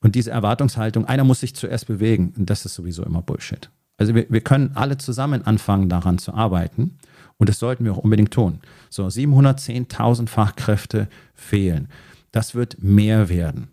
Und 0.00 0.14
diese 0.14 0.30
Erwartungshaltung, 0.30 1.04
einer 1.04 1.24
muss 1.24 1.40
sich 1.40 1.54
zuerst 1.54 1.86
bewegen, 1.86 2.32
das 2.36 2.64
ist 2.64 2.74
sowieso 2.74 3.02
immer 3.02 3.20
Bullshit. 3.20 3.68
Also 3.98 4.14
wir, 4.14 4.30
wir 4.30 4.40
können 4.40 4.70
alle 4.76 4.96
zusammen 4.96 5.44
anfangen, 5.44 5.90
daran 5.90 6.18
zu 6.18 6.32
arbeiten. 6.32 6.96
Und 7.36 7.48
das 7.48 7.58
sollten 7.58 7.84
wir 7.84 7.92
auch 7.92 7.98
unbedingt 7.98 8.30
tun. 8.30 8.60
So, 8.88 9.06
710.000 9.06 10.28
Fachkräfte 10.28 11.08
fehlen. 11.34 11.88
Das 12.32 12.54
wird 12.54 12.82
mehr 12.82 13.28
werden. 13.28 13.68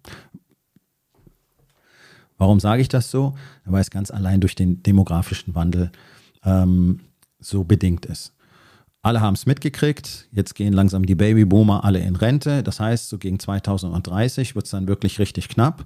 Warum 2.38 2.60
sage 2.60 2.82
ich 2.82 2.90
das 2.90 3.10
so? 3.10 3.36
Weil 3.66 3.82
es 3.82 3.92
ganz 3.92 4.12
allein 4.12 4.42
durch 4.42 4.56
den 4.56 4.84
demografischen 4.84 5.56
Wandel 5.56 5.92
ähm, 6.44 7.02
so 7.40 7.64
bedingt 7.64 8.06
ist. 8.06 8.37
Alle 9.08 9.22
haben 9.22 9.36
es 9.36 9.46
mitgekriegt. 9.46 10.28
Jetzt 10.34 10.54
gehen 10.54 10.74
langsam 10.74 11.06
die 11.06 11.16
Babyboomer 11.16 11.86
alle 11.86 12.00
in 12.00 12.18
Rente. 12.18 12.62
Das 12.62 12.82
heißt, 12.82 13.08
so 13.08 13.18
gegen 13.18 13.40
2030 13.40 14.54
wird 14.54 14.66
es 14.66 14.72
dann 14.72 14.90
wirklich 14.90 15.18
richtig 15.18 15.48
knapp. 15.48 15.86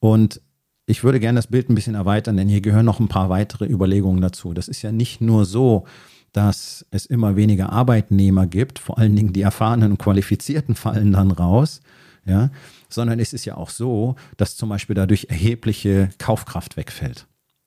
Und 0.00 0.40
ich 0.86 1.04
würde 1.04 1.20
gerne 1.20 1.36
das 1.36 1.48
Bild 1.48 1.68
ein 1.68 1.74
bisschen 1.74 1.94
erweitern, 1.94 2.38
denn 2.38 2.48
hier 2.48 2.62
gehören 2.62 2.86
noch 2.86 2.98
ein 2.98 3.08
paar 3.08 3.28
weitere 3.28 3.66
Überlegungen 3.66 4.22
dazu. 4.22 4.54
Das 4.54 4.68
ist 4.68 4.80
ja 4.80 4.90
nicht 4.90 5.20
nur 5.20 5.44
so, 5.44 5.84
dass 6.32 6.86
es 6.90 7.04
immer 7.04 7.36
weniger 7.36 7.74
Arbeitnehmer 7.74 8.46
gibt, 8.46 8.78
vor 8.78 8.96
allen 8.96 9.16
Dingen 9.16 9.34
die 9.34 9.42
erfahrenen 9.42 9.90
und 9.90 9.98
qualifizierten 9.98 10.74
fallen 10.76 11.12
dann 11.12 11.32
raus, 11.32 11.82
ja, 12.24 12.48
sondern 12.88 13.20
es 13.20 13.34
ist 13.34 13.44
ja 13.44 13.58
auch 13.58 13.68
so, 13.68 14.16
dass 14.38 14.56
zum 14.56 14.70
Beispiel 14.70 14.94
dadurch 14.94 15.26
erhebliche 15.28 16.08
Kaufkraft 16.16 16.78
wegfällt. 16.78 17.26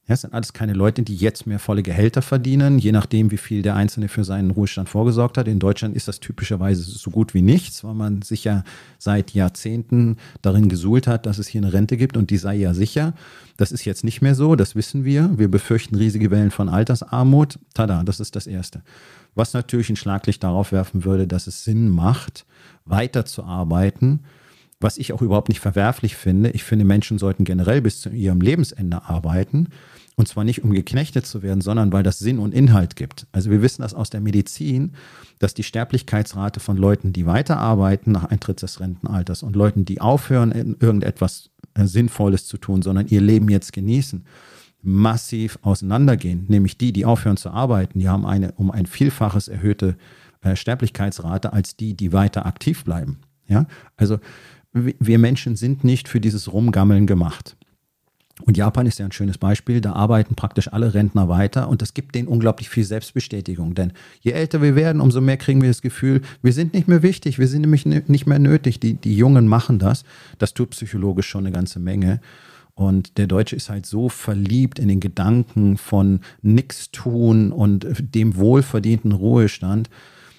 Ja, 0.10 0.16
es 0.16 0.22
sind 0.22 0.34
alles 0.34 0.54
keine 0.54 0.74
Leute, 0.74 1.04
die 1.04 1.16
jetzt 1.16 1.46
mehr 1.46 1.60
volle 1.60 1.84
Gehälter 1.84 2.24
verdienen, 2.24 2.80
je 2.80 2.92
nachdem, 2.92 3.30
wie 3.30 3.38
viel 3.38 3.62
der 3.62 3.75
Einzelne 3.75 4.08
für 4.08 4.24
seinen 4.24 4.50
Ruhestand 4.50 4.89
vorgesorgt 4.89 5.38
hat. 5.38 5.48
In 5.48 5.60
Deutschland 5.60 5.96
ist 5.96 6.08
das 6.08 6.20
typischerweise 6.20 6.82
so 6.82 7.12
gut 7.12 7.36
wie 7.36 7.44
nichts, 7.44 7.84
weil 7.84 7.94
man 7.94 8.24
sich 8.24 8.44
ja 8.44 8.63
seit 8.98 9.36
Jahrzehnten 9.36 10.18
darin 10.42 10.68
gesuhlt 10.68 11.06
hat, 11.06 11.28
dass 11.28 11.38
es 11.38 11.48
hier 11.48 11.62
eine 11.62 11.74
Rente 11.74 11.96
gibt 11.96 12.18
und 12.18 12.32
die 12.32 12.38
sei 12.38 12.56
ja 12.56 12.74
sicher. 12.74 13.13
Das 13.56 13.72
ist 13.72 13.86
jetzt 13.86 14.04
nicht 14.04 14.20
mehr 14.24 14.34
so, 14.34 14.56
das 14.56 14.75
wissen 14.75 15.06
wir. 15.06 15.30
Wir 15.38 15.48
befürchten 15.48 15.94
riesige 15.94 16.32
Wellen 16.32 16.50
von 16.50 16.70
Altersarmut. 16.70 17.60
Tada, 17.75 18.01
das 18.04 18.20
ist 18.20 18.36
das 18.36 18.48
Erste. 18.48 18.82
Was 19.36 19.54
natürlich 19.54 19.92
ein 19.92 19.96
Schlaglicht 19.96 20.44
darauf 20.44 20.72
werfen 20.72 21.06
würde, 21.06 21.28
dass 21.28 21.46
es 21.46 21.63
Sinn 21.63 21.88
macht, 21.88 22.48
weiterzuarbeiten, 22.84 24.22
was 24.80 24.98
ich 24.98 25.13
auch 25.13 25.22
überhaupt 25.22 25.50
nicht 25.50 25.60
verwerflich 25.60 26.16
finde. 26.16 26.50
Ich 26.50 26.63
finde, 26.63 26.86
Menschen 26.86 27.20
sollten 27.20 27.44
generell 27.44 27.82
bis 27.82 28.01
zu 28.01 28.10
ihrem 28.10 28.42
Lebensende 28.42 29.04
arbeiten. 29.04 29.68
Und 30.20 30.28
zwar 30.28 30.44
nicht, 30.44 30.66
um 30.66 30.72
geknechtet 30.72 31.26
zu 31.26 31.44
werden, 31.44 31.62
sondern 31.62 31.94
weil 31.94 32.04
das 32.04 32.20
Sinn 32.20 32.40
und 32.40 32.54
Inhalt 32.54 32.98
gibt. 32.98 33.26
Also 33.32 33.52
wir 33.52 33.62
wissen 33.62 33.84
das 33.84 33.94
aus 33.94 34.10
der 34.10 34.20
Medizin, 34.20 34.92
dass 35.40 35.54
die 35.54 35.64
Sterblichkeitsrate 35.64 36.60
von 36.60 36.76
Leuten, 36.76 37.14
die 37.14 37.26
weiterarbeiten 37.26 38.12
nach 38.12 38.26
Eintritt 38.26 38.62
des 38.62 38.82
Rentenalters 38.82 39.44
und 39.44 39.56
Leuten, 39.56 39.86
die 39.86 40.02
aufhören, 40.02 40.52
irgendetwas 40.52 41.52
äh, 41.74 41.86
Sinnvolles 41.86 42.48
zu 42.48 42.58
tun, 42.58 42.82
sondern 42.82 43.08
ihr 43.08 43.22
Leben 43.22 43.48
jetzt 43.48 43.72
genießen, 43.72 44.26
massiv 44.82 45.58
auseinandergehen. 45.62 46.44
Nämlich 46.50 46.78
die, 46.78 46.92
die 46.92 47.06
aufhören 47.06 47.38
zu 47.38 47.52
arbeiten, 47.52 48.00
die 48.00 48.10
haben 48.10 48.26
eine 48.26 48.52
um 48.58 48.72
ein 48.72 48.88
Vielfaches 48.88 49.48
erhöhte 49.48 49.96
äh, 50.42 50.58
Sterblichkeitsrate 50.58 51.54
als 51.54 51.78
die, 51.78 51.94
die 51.96 52.12
weiter 52.12 52.46
aktiv 52.46 52.84
bleiben. 52.84 53.20
Ja, 53.48 53.68
also 53.96 54.20
wir 54.74 55.18
Menschen 55.18 55.56
sind 55.56 55.86
nicht 55.86 56.10
für 56.10 56.20
dieses 56.20 56.52
Rumgammeln 56.52 57.08
gemacht. 57.08 57.56
Und 58.46 58.58
Japan 58.58 58.86
ist 58.86 59.00
ja 59.00 59.05
ein 59.05 59.12
schönes 59.12 59.38
Beispiel. 59.38 59.81
Da 59.81 59.93
arbeiten 59.93 60.36
praktisch 60.36 60.72
alle 60.72 60.93
Rentner 60.93 61.27
weiter 61.27 61.67
und 61.67 61.81
das 61.81 61.93
gibt 61.93 62.15
denen 62.15 62.27
unglaublich 62.27 62.69
viel 62.69 62.84
Selbstbestätigung. 62.84 63.75
Denn 63.75 63.93
je 64.22 64.31
älter 64.31 64.62
wir 64.62 64.75
werden, 64.75 65.01
umso 65.01 65.22
mehr 65.22 65.38
kriegen 65.38 65.62
wir 65.62 65.69
das 65.69 65.81
Gefühl, 65.81 66.22
wir 66.41 66.53
sind 66.53 66.74
nicht 66.74 66.88
mehr 66.88 67.03
wichtig, 67.03 67.38
wir 67.38 67.48
sind 67.48 67.62
nämlich 67.62 67.86
nicht 67.86 68.27
mehr 68.27 68.39
nötig. 68.39 68.79
Die, 68.79 68.93
die 68.93 69.15
Jungen 69.15 69.48
machen 69.48 69.79
das. 69.79 70.03
Das 70.38 70.53
tut 70.53 70.72
psychologisch 70.72 71.27
schon 71.27 71.46
eine 71.46 71.53
ganze 71.53 71.79
Menge. 71.79 72.22
Und 72.75 73.17
der 73.17 73.27
Deutsche 73.27 73.58
ist 73.58 73.69
halt 73.69 73.86
so 73.86 74.08
verliebt 74.08 74.79
in 74.79 74.88
den 74.88 75.01
Gedanken 75.01 75.75
von 75.75 76.22
nix 76.41 76.91
tun 76.91 77.51
und 77.51 77.86
dem 78.00 78.38
wohlverdienten 78.38 79.12
Ruhestand, 79.12 79.89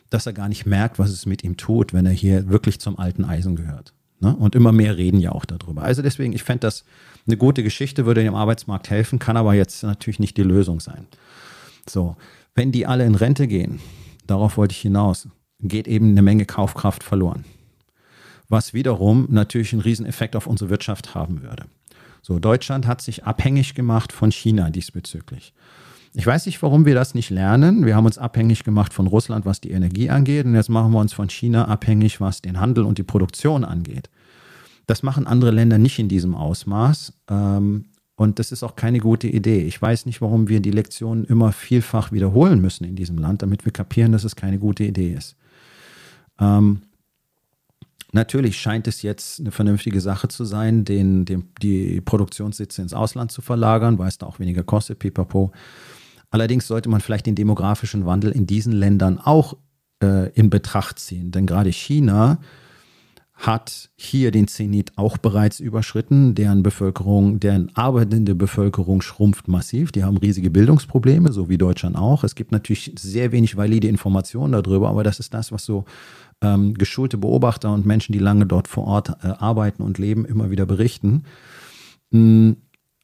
dass 0.09 0.25
er 0.25 0.33
gar 0.33 0.49
nicht 0.49 0.65
merkt, 0.65 0.99
was 0.99 1.11
es 1.11 1.27
mit 1.27 1.45
ihm 1.45 1.59
tut, 1.59 1.93
wenn 1.93 2.07
er 2.07 2.13
hier 2.13 2.49
wirklich 2.49 2.81
zum 2.81 2.99
alten 2.99 3.27
Eisen 3.27 3.57
gehört. 3.57 3.93
Ne? 4.21 4.35
Und 4.35 4.55
immer 4.55 4.73
mehr 4.73 4.97
reden 4.97 5.19
ja 5.19 5.33
auch 5.33 5.45
darüber. 5.45 5.83
Also 5.83 6.03
deswegen, 6.03 6.33
ich 6.33 6.43
fände 6.43 6.61
das 6.61 6.85
eine 7.31 7.39
gute 7.39 7.63
Geschichte, 7.63 8.07
würde 8.07 8.23
dem 8.23 8.35
Arbeitsmarkt 8.35 8.91
helfen, 8.91 9.19
kann 9.19 9.37
aber 9.37 9.55
jetzt 9.55 9.83
natürlich 9.83 10.19
nicht 10.19 10.37
die 10.37 10.43
Lösung 10.43 10.81
sein. 10.81 11.07
So, 11.89 12.17
wenn 12.55 12.73
die 12.73 12.87
alle 12.87 13.07
in 13.07 13.15
Rente 13.15 13.47
gehen, 13.47 13.81
darauf 14.27 14.57
wollte 14.57 14.73
ich 14.73 14.81
hinaus, 14.81 15.29
geht 15.61 15.89
eben 15.89 16.11
eine 16.11 16.23
Menge 16.23 16.47
Kaufkraft 16.47 17.03
verloren. 17.03 17.45
Was 18.49 18.75
wiederum 18.75 19.29
natürlich 19.31 19.73
einen 19.73 19.83
Rieseneffekt 19.83 20.35
auf 20.35 20.47
unsere 20.47 20.71
Wirtschaft 20.71 21.15
haben 21.15 21.43
würde. 21.43 21.65
So, 22.23 22.39
Deutschland 22.39 22.87
hat 22.87 23.01
sich 23.01 23.25
abhängig 23.25 23.75
gemacht 23.75 24.13
von 24.13 24.33
China 24.33 24.71
diesbezüglich. 24.71 25.55
Ich 26.13 26.27
weiß 26.27 26.47
nicht, 26.47 26.61
warum 26.63 26.87
wir 26.87 26.95
das 26.95 27.15
nicht 27.15 27.31
lernen. 27.31 27.87
Wir 27.87 27.95
haben 27.95 28.07
uns 28.07 28.19
abhängig 28.19 28.65
gemacht 28.65 28.93
von 28.93 29.07
Russland, 29.07 29.47
was 29.47 29.61
die 29.61 29.71
Energie 29.71 30.11
angeht. 30.11 30.45
Und 30.45 30.57
jetzt 30.57 30.69
machen 30.69 30.93
wir 30.93 30.99
uns 30.99 31.13
von 31.13 31.31
China 31.31 31.69
abhängig, 31.69 32.21
was 32.21 32.43
den 32.43 32.59
Handel 32.59 32.85
und 32.85 32.99
die 32.99 33.05
Produktion 33.05 33.65
angeht. 33.65 34.11
Das 34.91 35.05
machen 35.05 35.29
andere 35.29 35.53
Länder 35.53 35.79
nicht 35.79 36.01
in 36.01 36.09
diesem 36.09 36.35
Ausmaß. 36.35 37.13
Ähm, 37.29 37.85
und 38.17 38.41
das 38.41 38.51
ist 38.51 38.65
auch 38.65 38.75
keine 38.75 38.99
gute 38.99 39.29
Idee. 39.29 39.63
Ich 39.63 39.81
weiß 39.81 40.05
nicht, 40.05 40.21
warum 40.21 40.49
wir 40.49 40.59
die 40.59 40.73
Lektionen 40.73 41.27
immer 41.27 41.53
vielfach 41.53 42.11
wiederholen 42.11 42.61
müssen 42.61 42.83
in 42.83 42.97
diesem 42.97 43.17
Land, 43.17 43.43
damit 43.43 43.65
wir 43.65 43.71
kapieren, 43.71 44.11
dass 44.11 44.25
es 44.25 44.35
keine 44.35 44.59
gute 44.59 44.83
Idee 44.83 45.13
ist. 45.13 45.37
Ähm, 46.41 46.83
natürlich 48.11 48.61
scheint 48.61 48.89
es 48.89 49.03
jetzt 49.03 49.39
eine 49.39 49.53
vernünftige 49.53 50.01
Sache 50.01 50.27
zu 50.27 50.45
sein, 50.45 50.85
den, 50.85 51.25
den, 51.25 51.51
die 51.63 52.01
Produktionssitze 52.01 52.83
ins 52.83 52.93
Ausland 52.93 53.31
zu 53.31 53.43
verlagern, 53.43 53.97
weil 53.97 54.09
es 54.09 54.19
da 54.19 54.27
auch 54.27 54.41
weniger 54.41 54.65
kostet, 54.65 54.99
pipapo. 54.99 55.53
Allerdings 56.31 56.67
sollte 56.67 56.89
man 56.89 57.01
vielleicht 57.01 57.27
den 57.27 57.37
demografischen 57.37 58.07
Wandel 58.07 58.33
in 58.33 58.45
diesen 58.45 58.73
Ländern 58.73 59.21
auch 59.21 59.57
äh, 60.03 60.31
in 60.31 60.51
Betracht 60.51 60.99
ziehen. 60.99 61.31
Denn 61.31 61.47
gerade 61.47 61.71
China 61.71 62.41
hat 63.41 63.89
hier 63.97 64.31
den 64.31 64.49
Zenit 64.49 64.93
auch 64.97 65.17
bereits 65.17 65.61
überschritten. 65.61 66.35
Deren 66.35 66.63
Bevölkerung, 66.63 67.41
deren 67.41 67.75
arbeitende 67.75 68.35
Bevölkerung 68.35 69.01
schrumpft 69.01 69.49
massiv. 69.49 69.93
Die 69.93 70.05
haben 70.05 70.19
riesige 70.19 70.51
Bildungsprobleme, 70.51 71.33
so 71.33 71.49
wie 71.49 71.57
Deutschland 71.57 71.97
auch. 71.97 72.23
Es 72.23 72.35
gibt 72.35 72.53
natürlich 72.53 72.93
sehr 72.99 73.33
wenig 73.33 73.57
valide 73.57 73.89
Informationen 73.89 74.53
darüber, 74.53 74.91
aber 74.91 75.05
das 75.05 75.21
ist 75.21 75.33
das, 75.33 75.53
was 75.53 75.65
so 75.65 75.87
ähm, 76.43 76.75
geschulte 76.75 77.17
Beobachter 77.17 77.73
und 77.73 77.87
Menschen, 77.87 78.13
die 78.13 78.19
lange 78.19 78.45
dort 78.45 78.69
vor 78.69 78.85
Ort 78.87 79.09
äh, 79.25 79.29
arbeiten 79.29 79.83
und 79.83 79.97
leben, 79.97 80.27
immer 80.27 80.51
wieder 80.51 80.67
berichten. 80.67 81.25
Mm, 82.11 82.53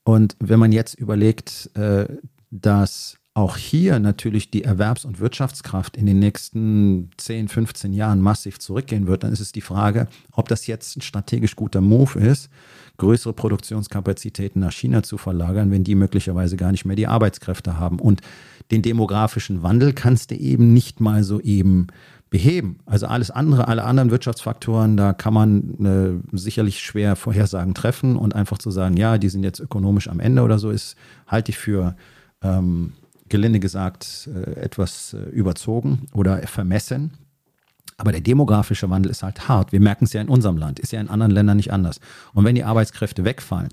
und 0.04 0.36
wenn 0.38 0.60
man 0.60 0.70
jetzt 0.70 0.94
überlegt, 0.94 1.70
äh, 1.74 2.06
dass 2.50 3.16
auch 3.36 3.58
hier 3.58 3.98
natürlich 3.98 4.50
die 4.50 4.64
Erwerbs- 4.64 5.04
und 5.04 5.20
Wirtschaftskraft 5.20 5.98
in 5.98 6.06
den 6.06 6.18
nächsten 6.18 7.10
10, 7.18 7.48
15 7.48 7.92
Jahren 7.92 8.22
massiv 8.22 8.58
zurückgehen 8.58 9.06
wird, 9.06 9.24
dann 9.24 9.32
ist 9.32 9.40
es 9.40 9.52
die 9.52 9.60
Frage, 9.60 10.08
ob 10.32 10.48
das 10.48 10.66
jetzt 10.66 10.96
ein 10.96 11.02
strategisch 11.02 11.54
guter 11.54 11.82
Move 11.82 12.18
ist, 12.18 12.48
größere 12.96 13.34
Produktionskapazitäten 13.34 14.62
nach 14.62 14.72
China 14.72 15.02
zu 15.02 15.18
verlagern, 15.18 15.70
wenn 15.70 15.84
die 15.84 15.96
möglicherweise 15.96 16.56
gar 16.56 16.72
nicht 16.72 16.86
mehr 16.86 16.96
die 16.96 17.08
Arbeitskräfte 17.08 17.78
haben. 17.78 17.98
Und 17.98 18.22
den 18.70 18.80
demografischen 18.80 19.62
Wandel 19.62 19.92
kannst 19.92 20.30
du 20.30 20.34
eben 20.34 20.72
nicht 20.72 21.00
mal 21.00 21.22
so 21.22 21.38
eben 21.38 21.88
beheben. 22.30 22.78
Also 22.86 23.06
alles 23.06 23.30
andere, 23.30 23.68
alle 23.68 23.84
anderen 23.84 24.10
Wirtschaftsfaktoren, 24.10 24.96
da 24.96 25.12
kann 25.12 25.34
man 25.34 26.24
äh, 26.32 26.36
sicherlich 26.38 26.80
schwer 26.80 27.16
Vorhersagen 27.16 27.74
treffen 27.74 28.16
und 28.16 28.34
einfach 28.34 28.56
zu 28.56 28.70
sagen, 28.70 28.96
ja, 28.96 29.18
die 29.18 29.28
sind 29.28 29.42
jetzt 29.42 29.60
ökonomisch 29.60 30.08
am 30.08 30.20
Ende 30.20 30.40
oder 30.40 30.58
so, 30.58 30.70
ist 30.70 30.96
halte 31.26 31.50
ich 31.50 31.58
für 31.58 31.96
ähm, 32.42 32.94
gelinde 33.28 33.60
gesagt 33.60 34.28
äh, 34.34 34.60
etwas 34.60 35.14
äh, 35.14 35.30
überzogen 35.30 36.06
oder 36.12 36.38
vermessen. 36.46 37.12
Aber 37.98 38.12
der 38.12 38.20
demografische 38.20 38.90
Wandel 38.90 39.10
ist 39.10 39.22
halt 39.22 39.48
hart. 39.48 39.72
Wir 39.72 39.80
merken 39.80 40.04
es 40.04 40.12
ja 40.12 40.20
in 40.20 40.28
unserem 40.28 40.58
Land, 40.58 40.78
ist 40.78 40.92
ja 40.92 41.00
in 41.00 41.08
anderen 41.08 41.32
Ländern 41.32 41.56
nicht 41.56 41.72
anders. 41.72 41.98
Und 42.34 42.44
wenn 42.44 42.54
die 42.54 42.64
Arbeitskräfte 42.64 43.24
wegfallen, 43.24 43.70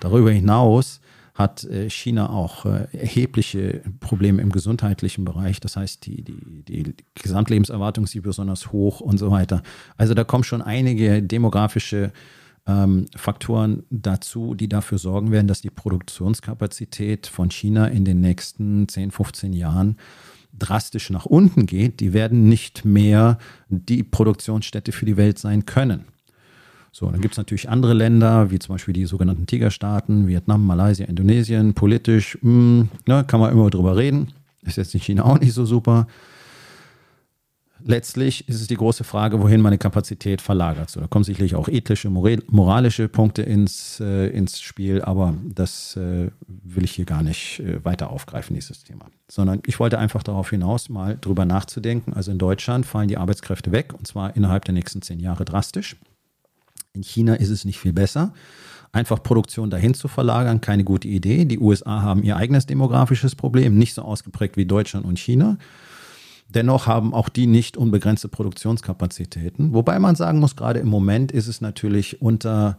darüber 0.00 0.30
hinaus 0.30 1.00
hat 1.34 1.64
äh, 1.64 1.90
China 1.90 2.30
auch 2.30 2.64
erhebliche 2.64 3.82
Probleme 4.00 4.40
im 4.40 4.50
gesundheitlichen 4.50 5.26
Bereich. 5.26 5.60
Das 5.60 5.76
heißt, 5.76 6.06
die, 6.06 6.22
die, 6.22 6.64
die 6.64 6.94
Gesamtlebenserwartung 7.14 8.04
ist 8.04 8.22
besonders 8.22 8.72
hoch 8.72 9.00
und 9.00 9.18
so 9.18 9.30
weiter. 9.30 9.62
Also 9.98 10.14
da 10.14 10.24
kommen 10.24 10.44
schon 10.44 10.62
einige 10.62 11.22
demografische 11.22 12.12
ähm, 12.66 13.06
Faktoren 13.14 13.84
dazu, 13.90 14.54
die 14.54 14.68
dafür 14.68 14.98
sorgen 14.98 15.30
werden, 15.30 15.46
dass 15.46 15.60
die 15.60 15.70
Produktionskapazität 15.70 17.26
von 17.26 17.50
China 17.50 17.86
in 17.86 18.04
den 18.04 18.20
nächsten 18.20 18.88
10, 18.88 19.10
15 19.10 19.52
Jahren 19.52 19.96
drastisch 20.58 21.10
nach 21.10 21.26
unten 21.26 21.66
geht. 21.66 22.00
Die 22.00 22.12
werden 22.12 22.48
nicht 22.48 22.84
mehr 22.84 23.38
die 23.68 24.02
Produktionsstätte 24.02 24.92
für 24.92 25.06
die 25.06 25.16
Welt 25.16 25.38
sein 25.38 25.66
können. 25.66 26.06
So, 26.92 27.10
dann 27.10 27.20
gibt 27.20 27.34
es 27.34 27.38
natürlich 27.38 27.68
andere 27.68 27.92
Länder, 27.92 28.50
wie 28.50 28.58
zum 28.58 28.74
Beispiel 28.74 28.94
die 28.94 29.04
sogenannten 29.04 29.46
Tigerstaaten, 29.46 30.26
Vietnam, 30.28 30.64
Malaysia, 30.64 31.04
Indonesien. 31.04 31.74
Politisch 31.74 32.38
mh, 32.40 32.50
hm, 32.50 32.88
ne, 33.06 33.24
kann 33.26 33.38
man 33.38 33.52
immer 33.52 33.68
drüber 33.68 33.96
reden. 33.96 34.28
Ist 34.62 34.78
jetzt 34.78 34.94
in 34.94 35.00
China 35.00 35.24
auch 35.24 35.38
nicht 35.38 35.52
so 35.52 35.66
super 35.66 36.06
letztlich 37.86 38.48
ist 38.48 38.60
es 38.60 38.66
die 38.66 38.76
große 38.76 39.04
Frage, 39.04 39.40
wohin 39.40 39.60
meine 39.60 39.78
Kapazität 39.78 40.40
verlagert. 40.42 40.90
So, 40.90 41.00
da 41.00 41.06
kommen 41.06 41.24
sicherlich 41.24 41.54
auch 41.54 41.68
ethische, 41.68 42.10
moralische 42.10 43.08
Punkte 43.08 43.42
ins, 43.42 44.00
äh, 44.00 44.28
ins 44.28 44.60
Spiel, 44.60 45.02
aber 45.02 45.34
das 45.44 45.96
äh, 45.96 46.30
will 46.46 46.84
ich 46.84 46.92
hier 46.92 47.04
gar 47.04 47.22
nicht 47.22 47.60
äh, 47.60 47.84
weiter 47.84 48.10
aufgreifen, 48.10 48.54
dieses 48.54 48.84
Thema. 48.84 49.06
Sondern 49.28 49.62
ich 49.66 49.78
wollte 49.80 49.98
einfach 49.98 50.22
darauf 50.22 50.50
hinaus, 50.50 50.88
mal 50.88 51.16
drüber 51.20 51.44
nachzudenken. 51.44 52.12
Also 52.12 52.32
in 52.32 52.38
Deutschland 52.38 52.86
fallen 52.86 53.08
die 53.08 53.16
Arbeitskräfte 53.16 53.72
weg 53.72 53.94
und 53.94 54.06
zwar 54.06 54.36
innerhalb 54.36 54.64
der 54.64 54.74
nächsten 54.74 55.02
zehn 55.02 55.20
Jahre 55.20 55.44
drastisch. 55.44 55.96
In 56.92 57.02
China 57.02 57.34
ist 57.34 57.50
es 57.50 57.64
nicht 57.64 57.78
viel 57.78 57.92
besser. 57.92 58.32
Einfach 58.92 59.22
Produktion 59.22 59.68
dahin 59.68 59.94
zu 59.94 60.08
verlagern, 60.08 60.60
keine 60.60 60.82
gute 60.84 61.08
Idee. 61.08 61.44
Die 61.44 61.58
USA 61.58 62.00
haben 62.02 62.22
ihr 62.22 62.36
eigenes 62.36 62.66
demografisches 62.66 63.34
Problem, 63.34 63.76
nicht 63.76 63.92
so 63.94 64.02
ausgeprägt 64.02 64.56
wie 64.56 64.64
Deutschland 64.64 65.04
und 65.04 65.18
China. 65.18 65.58
Dennoch 66.48 66.86
haben 66.86 67.12
auch 67.12 67.28
die 67.28 67.46
nicht 67.46 67.76
unbegrenzte 67.76 68.28
Produktionskapazitäten. 68.28 69.74
Wobei 69.74 69.98
man 69.98 70.14
sagen 70.14 70.38
muss, 70.38 70.56
gerade 70.56 70.80
im 70.80 70.88
Moment 70.88 71.32
ist 71.32 71.48
es 71.48 71.60
natürlich 71.60 72.22
unter 72.22 72.78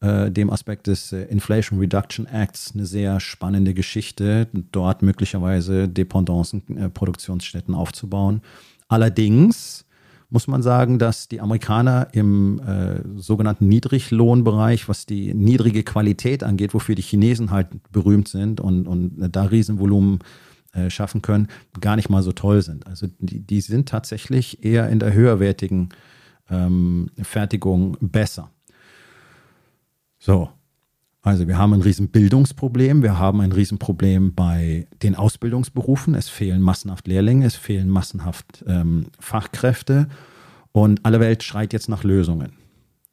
äh, 0.00 0.30
dem 0.30 0.50
Aspekt 0.50 0.86
des 0.86 1.12
äh, 1.12 1.22
Inflation 1.22 1.78
Reduction 1.78 2.26
Acts 2.26 2.72
eine 2.74 2.84
sehr 2.84 3.18
spannende 3.20 3.72
Geschichte, 3.72 4.48
dort 4.70 5.02
möglicherweise 5.02 5.88
Dependancen, 5.88 6.76
äh, 6.76 6.88
Produktionsstätten 6.90 7.74
aufzubauen. 7.74 8.42
Allerdings 8.88 9.86
muss 10.28 10.48
man 10.48 10.62
sagen, 10.62 10.98
dass 10.98 11.28
die 11.28 11.40
Amerikaner 11.40 12.08
im 12.12 12.60
äh, 12.60 13.00
sogenannten 13.16 13.68
Niedriglohnbereich, 13.68 14.88
was 14.88 15.06
die 15.06 15.32
niedrige 15.32 15.82
Qualität 15.82 16.42
angeht, 16.42 16.74
wofür 16.74 16.94
die 16.94 17.02
Chinesen 17.02 17.50
halt 17.50 17.68
berühmt 17.90 18.28
sind 18.28 18.60
und, 18.60 18.86
und 18.86 19.14
da 19.30 19.44
Riesenvolumen 19.44 20.18
äh, 20.76 20.90
schaffen 20.90 21.22
können, 21.22 21.48
gar 21.80 21.96
nicht 21.96 22.10
mal 22.10 22.22
so 22.22 22.32
toll 22.32 22.62
sind. 22.62 22.86
Also 22.86 23.06
die, 23.18 23.40
die 23.40 23.60
sind 23.60 23.88
tatsächlich 23.88 24.64
eher 24.64 24.88
in 24.88 24.98
der 24.98 25.12
höherwertigen 25.12 25.88
ähm, 26.50 27.10
Fertigung 27.22 27.96
besser. 28.00 28.50
So, 30.18 30.50
also 31.22 31.48
wir 31.48 31.58
haben 31.58 31.72
ein 31.72 31.82
riesen 31.82 32.08
Bildungsproblem, 32.08 33.02
wir 33.02 33.18
haben 33.18 33.40
ein 33.40 33.50
Riesenproblem 33.50 34.34
bei 34.34 34.86
den 35.02 35.16
Ausbildungsberufen. 35.16 36.14
Es 36.14 36.28
fehlen 36.28 36.62
massenhaft 36.62 37.08
Lehrlinge, 37.08 37.46
es 37.46 37.56
fehlen 37.56 37.88
massenhaft 37.88 38.64
ähm, 38.68 39.06
Fachkräfte 39.18 40.08
und 40.70 41.04
alle 41.04 41.18
Welt 41.18 41.42
schreit 41.42 41.72
jetzt 41.72 41.88
nach 41.88 42.04
Lösungen. 42.04 42.52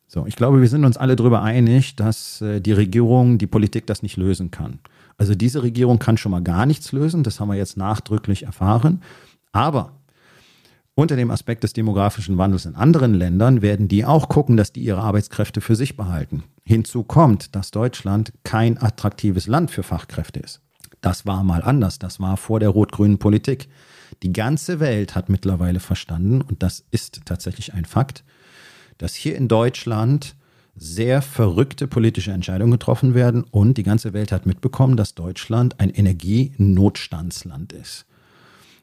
So, 0.05 0.27
ich 0.27 0.35
glaube, 0.35 0.61
wir 0.61 0.67
sind 0.67 0.85
uns 0.85 0.95
alle 0.95 1.15
darüber 1.15 1.41
einig, 1.41 1.95
dass 1.95 2.39
äh, 2.41 2.61
die 2.61 2.73
Regierung, 2.73 3.39
die 3.39 3.47
Politik 3.47 3.87
das 3.87 4.03
nicht 4.03 4.17
lösen 4.17 4.51
kann. 4.51 4.77
Also 5.17 5.35
diese 5.35 5.63
Regierung 5.63 5.99
kann 5.99 6.17
schon 6.17 6.31
mal 6.31 6.41
gar 6.41 6.65
nichts 6.65 6.91
lösen, 6.91 7.23
das 7.23 7.39
haben 7.39 7.49
wir 7.49 7.55
jetzt 7.55 7.77
nachdrücklich 7.77 8.43
erfahren. 8.43 9.01
Aber 9.51 9.93
unter 10.95 11.15
dem 11.15 11.31
Aspekt 11.31 11.63
des 11.63 11.73
demografischen 11.73 12.37
Wandels 12.37 12.65
in 12.65 12.75
anderen 12.75 13.15
Ländern 13.15 13.63
werden 13.63 13.87
die 13.87 14.05
auch 14.05 14.29
gucken, 14.29 14.57
dass 14.57 14.73
die 14.73 14.83
ihre 14.83 15.01
Arbeitskräfte 15.01 15.59
für 15.59 15.75
sich 15.75 15.97
behalten. 15.97 16.43
Hinzu 16.63 17.03
kommt, 17.03 17.55
dass 17.55 17.71
Deutschland 17.71 18.31
kein 18.43 18.81
attraktives 18.81 19.47
Land 19.47 19.71
für 19.71 19.81
Fachkräfte 19.81 20.39
ist. 20.39 20.61
Das 21.01 21.25
war 21.25 21.43
mal 21.43 21.63
anders, 21.63 21.97
das 21.97 22.19
war 22.19 22.37
vor 22.37 22.59
der 22.59 22.69
rot-grünen 22.69 23.17
Politik. 23.17 23.69
Die 24.21 24.31
ganze 24.31 24.79
Welt 24.79 25.15
hat 25.15 25.29
mittlerweile 25.29 25.79
verstanden, 25.79 26.41
und 26.41 26.61
das 26.61 26.85
ist 26.91 27.21
tatsächlich 27.25 27.73
ein 27.73 27.85
Fakt, 27.85 28.23
dass 28.99 29.15
hier 29.15 29.35
in 29.35 29.47
Deutschland 29.47 30.35
sehr 30.75 31.21
verrückte 31.21 31.87
politische 31.87 32.31
Entscheidungen 32.31 32.71
getroffen 32.71 33.13
werden 33.13 33.43
und 33.43 33.77
die 33.77 33.83
ganze 33.83 34.13
Welt 34.13 34.31
hat 34.31 34.45
mitbekommen, 34.45 34.97
dass 34.97 35.15
Deutschland 35.15 35.79
ein 35.79 35.89
Energienotstandsland 35.89 37.73
ist, 37.73 38.05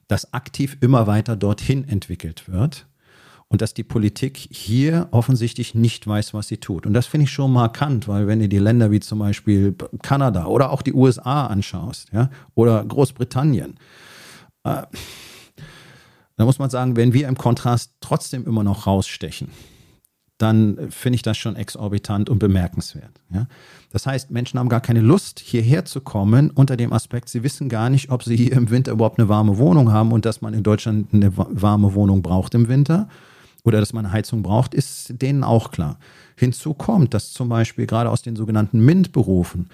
das 0.08 0.32
aktiv 0.32 0.76
immer 0.80 1.06
weiter 1.06 1.36
dorthin 1.36 1.86
entwickelt 1.88 2.48
wird 2.48 2.86
und 3.48 3.60
dass 3.60 3.74
die 3.74 3.82
Politik 3.82 4.36
hier 4.36 5.08
offensichtlich 5.10 5.74
nicht 5.74 6.06
weiß, 6.06 6.32
was 6.32 6.46
sie 6.46 6.58
tut. 6.58 6.86
Und 6.86 6.94
das 6.94 7.06
finde 7.06 7.24
ich 7.24 7.32
schon 7.32 7.52
markant, 7.52 8.06
weil 8.06 8.28
wenn 8.28 8.38
du 8.38 8.48
die 8.48 8.58
Länder 8.58 8.92
wie 8.92 9.00
zum 9.00 9.18
Beispiel 9.18 9.74
Kanada 10.02 10.46
oder 10.46 10.70
auch 10.70 10.82
die 10.82 10.94
USA 10.94 11.46
anschaust, 11.48 12.12
ja, 12.12 12.30
oder 12.54 12.84
Großbritannien, 12.84 13.74
äh, 14.62 14.82
da 16.36 16.44
muss 16.44 16.60
man 16.60 16.70
sagen, 16.70 16.94
wenn 16.94 17.12
wir 17.12 17.26
im 17.26 17.36
Kontrast 17.36 17.94
trotzdem 18.00 18.46
immer 18.46 18.62
noch 18.62 18.86
rausstechen, 18.86 19.48
dann 20.40 20.90
finde 20.90 21.16
ich 21.16 21.22
das 21.22 21.36
schon 21.36 21.54
exorbitant 21.54 22.30
und 22.30 22.38
bemerkenswert. 22.38 23.20
Ja? 23.32 23.46
Das 23.90 24.06
heißt, 24.06 24.30
Menschen 24.30 24.58
haben 24.58 24.68
gar 24.68 24.80
keine 24.80 25.00
Lust, 25.00 25.40
hierher 25.40 25.84
zu 25.84 26.00
kommen 26.00 26.50
unter 26.50 26.76
dem 26.76 26.92
Aspekt, 26.92 27.28
sie 27.28 27.42
wissen 27.42 27.68
gar 27.68 27.90
nicht, 27.90 28.10
ob 28.10 28.22
sie 28.22 28.36
hier 28.36 28.52
im 28.52 28.70
Winter 28.70 28.92
überhaupt 28.92 29.18
eine 29.18 29.28
warme 29.28 29.58
Wohnung 29.58 29.92
haben 29.92 30.12
und 30.12 30.24
dass 30.24 30.40
man 30.40 30.54
in 30.54 30.62
Deutschland 30.62 31.12
eine 31.12 31.36
warme 31.36 31.94
Wohnung 31.94 32.22
braucht 32.22 32.54
im 32.54 32.68
Winter. 32.68 33.08
oder 33.64 33.80
dass 33.80 33.92
man 33.92 34.06
eine 34.06 34.14
Heizung 34.14 34.42
braucht, 34.42 34.72
ist 34.72 35.20
denen 35.20 35.44
auch 35.44 35.70
klar. 35.70 35.98
Hinzu 36.36 36.72
kommt, 36.72 37.12
dass 37.12 37.32
zum 37.32 37.50
Beispiel 37.50 37.86
gerade 37.86 38.08
aus 38.08 38.22
den 38.22 38.34
sogenannten 38.34 38.80
MINT-Berufen 38.80 39.68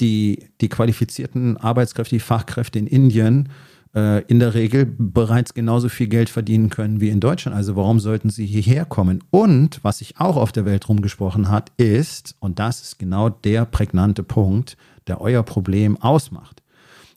die, 0.00 0.48
die 0.60 0.68
qualifizierten 0.68 1.56
Arbeitskräfte, 1.56 2.16
die 2.16 2.20
Fachkräfte 2.20 2.80
in 2.80 2.88
Indien 2.88 3.50
äh, 3.94 4.22
in 4.24 4.38
der 4.38 4.54
Regel 4.54 4.86
bereits 4.86 5.54
genauso 5.54 5.88
viel 5.88 6.08
Geld 6.08 6.30
verdienen 6.30 6.70
können 6.70 7.00
wie 7.00 7.10
in 7.10 7.20
Deutschland. 7.20 7.56
Also 7.56 7.76
warum 7.76 8.00
sollten 8.00 8.30
sie 8.30 8.46
hierher 8.46 8.84
kommen? 8.84 9.22
Und 9.30 9.80
was 9.82 9.98
sich 9.98 10.18
auch 10.18 10.36
auf 10.36 10.52
der 10.52 10.64
Welt 10.64 10.88
rumgesprochen 10.88 11.48
hat, 11.48 11.72
ist, 11.76 12.36
und 12.40 12.58
das 12.58 12.82
ist 12.82 12.98
genau 12.98 13.28
der 13.28 13.64
prägnante 13.64 14.22
Punkt, 14.22 14.76
der 15.06 15.20
euer 15.20 15.42
Problem 15.42 15.96
ausmacht, 16.00 16.62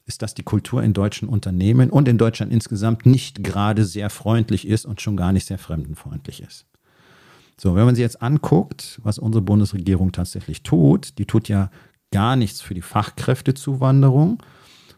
ist, 0.06 0.22
dass 0.22 0.36
die 0.36 0.44
Kultur 0.44 0.84
in 0.84 0.94
deutschen 0.94 1.28
Unternehmen 1.28 1.90
und 1.90 2.08
in 2.08 2.18
Deutschland 2.18 2.52
insgesamt 2.52 3.06
nicht 3.06 3.44
gerade 3.44 3.86
sehr 3.86 4.10
freundlich 4.10 4.68
ist 4.68 4.86
und 4.86 5.02
schon 5.02 5.18
gar 5.18 5.32
nicht 5.32 5.48
sehr 5.48 5.58
fremdenfreundlich 5.58 6.42
ist. 6.42 6.66
So, 7.58 7.76
wenn 7.76 7.86
man 7.86 7.96
sich 7.96 8.04
jetzt 8.04 8.22
anguckt, 8.22 9.00
was 9.04 9.18
unsere 9.18 9.42
Bundesregierung 9.42 10.12
tatsächlich 10.12 10.62
tut, 10.62 11.18
die 11.18 11.26
tut 11.26 11.48
ja 11.48 11.72
gar 12.12 12.36
nichts 12.36 12.62
für 12.62 12.74
die 12.74 12.82
Fachkräftezuwanderung, 12.82 14.40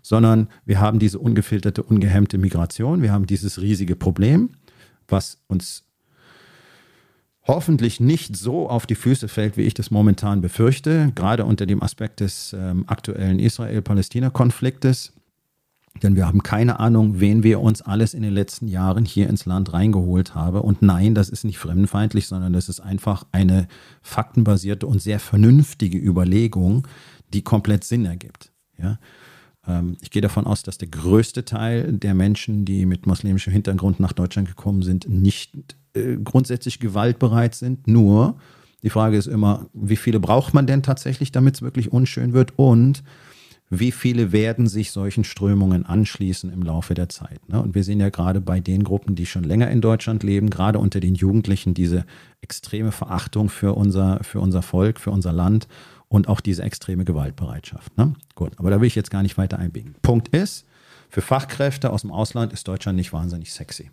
sondern 0.07 0.47
wir 0.65 0.79
haben 0.79 0.99
diese 0.99 1.19
ungefilterte, 1.19 1.83
ungehemmte 1.83 2.37
Migration, 2.37 3.01
wir 3.01 3.11
haben 3.11 3.25
dieses 3.25 3.59
riesige 3.61 3.97
Problem, 3.97 4.51
was 5.09 5.39
uns 5.47 5.83
hoffentlich 7.45 7.99
nicht 7.99 8.37
so 8.37 8.69
auf 8.69 8.85
die 8.85 8.95
Füße 8.95 9.27
fällt, 9.27 9.57
wie 9.57 9.63
ich 9.63 9.73
das 9.73 9.91
momentan 9.91 10.39
befürchte, 10.39 11.11
gerade 11.13 11.43
unter 11.43 11.65
dem 11.65 11.83
Aspekt 11.83 12.21
des 12.21 12.55
ähm, 12.57 12.85
aktuellen 12.87 13.39
Israel-Palästina-Konfliktes. 13.39 15.11
Denn 16.03 16.15
wir 16.15 16.25
haben 16.25 16.41
keine 16.43 16.79
Ahnung, 16.79 17.19
wen 17.19 17.43
wir 17.43 17.59
uns 17.59 17.81
alles 17.81 18.13
in 18.13 18.21
den 18.21 18.33
letzten 18.33 18.69
Jahren 18.69 19.03
hier 19.03 19.27
ins 19.27 19.45
Land 19.45 19.73
reingeholt 19.73 20.35
haben. 20.35 20.61
Und 20.61 20.81
nein, 20.81 21.15
das 21.15 21.27
ist 21.27 21.43
nicht 21.43 21.57
fremdenfeindlich, 21.57 22.27
sondern 22.27 22.53
das 22.53 22.69
ist 22.69 22.79
einfach 22.79 23.25
eine 23.33 23.67
faktenbasierte 24.01 24.87
und 24.87 25.01
sehr 25.01 25.19
vernünftige 25.19 25.97
Überlegung, 25.97 26.87
die 27.33 27.41
komplett 27.41 27.83
Sinn 27.83 28.05
ergibt. 28.05 28.51
Ja? 28.77 28.99
Ähm, 29.67 29.97
ich 30.01 30.11
gehe 30.11 30.21
davon 30.21 30.45
aus, 30.45 30.63
dass 30.63 30.77
der 30.77 30.87
größte 30.87 31.45
Teil 31.45 31.93
der 31.93 32.13
Menschen, 32.13 32.65
die 32.65 32.85
mit 32.85 33.05
muslimischem 33.05 33.53
Hintergrund 33.53 33.99
nach 33.99 34.13
Deutschland 34.13 34.47
gekommen 34.47 34.81
sind, 34.81 35.09
nicht 35.09 35.75
äh, 35.93 36.17
grundsätzlich 36.23 36.79
gewaltbereit 36.79 37.55
sind. 37.55 37.87
Nur 37.87 38.37
die 38.83 38.89
Frage 38.89 39.17
ist 39.17 39.27
immer, 39.27 39.67
wie 39.73 39.95
viele 39.95 40.19
braucht 40.19 40.53
man 40.53 40.67
denn 40.67 40.83
tatsächlich, 40.83 41.31
damit 41.31 41.55
es 41.55 41.61
wirklich 41.61 41.91
unschön 41.91 42.33
wird? 42.33 42.53
Und 42.57 43.03
wie 43.69 43.91
viele 43.91 44.31
werden 44.31 44.67
sich 44.67 44.91
solchen 44.91 45.25
Strömungen 45.25 45.85
anschließen 45.85 46.51
im 46.53 46.61
Laufe 46.61 46.93
der 46.93 47.09
Zeit. 47.09 47.49
Ne? 47.49 47.61
Und 47.61 47.75
wir 47.75 47.83
sehen 47.83 47.99
ja 47.99 48.09
gerade 48.09 48.39
bei 48.39 48.61
den 48.61 48.83
Gruppen, 48.83 49.15
die 49.15 49.25
schon 49.25 49.43
länger 49.43 49.69
in 49.69 49.81
Deutschland 49.81 50.23
leben, 50.23 50.49
gerade 50.49 50.79
unter 50.79 51.01
den 51.01 51.15
Jugendlichen, 51.15 51.73
diese 51.73 52.05
extreme 52.39 52.93
Verachtung 52.93 53.49
für 53.49 53.73
unser, 53.73 54.23
für 54.23 54.39
unser 54.39 54.61
Volk, 54.61 55.01
für 55.01 55.11
unser 55.11 55.33
Land 55.33 55.67
und 56.09 56.27
auch 56.27 56.41
diese 56.41 56.63
extreme 56.63 57.05
Gewaltbereitschaft. 57.05 57.97
Ne? 57.97 58.13
Gut, 58.35 58.53
aber 58.57 58.69
da 58.69 58.79
will 58.79 58.87
ich 58.87 58.95
jetzt 58.95 59.11
gar 59.11 59.23
nicht 59.23 59.37
weiter 59.37 59.59
einbiegen. 59.59 59.95
Punkt 60.01 60.29
ist, 60.29 60.65
für 61.09 61.21
Fachkräfte 61.21 61.91
aus 61.91 62.01
dem 62.01 62.11
Ausland 62.11 62.53
ist 62.53 62.67
Deutschland 62.67 62.97
nicht 62.97 63.13
wahnsinnig 63.13 63.53
sexy. 63.53 63.91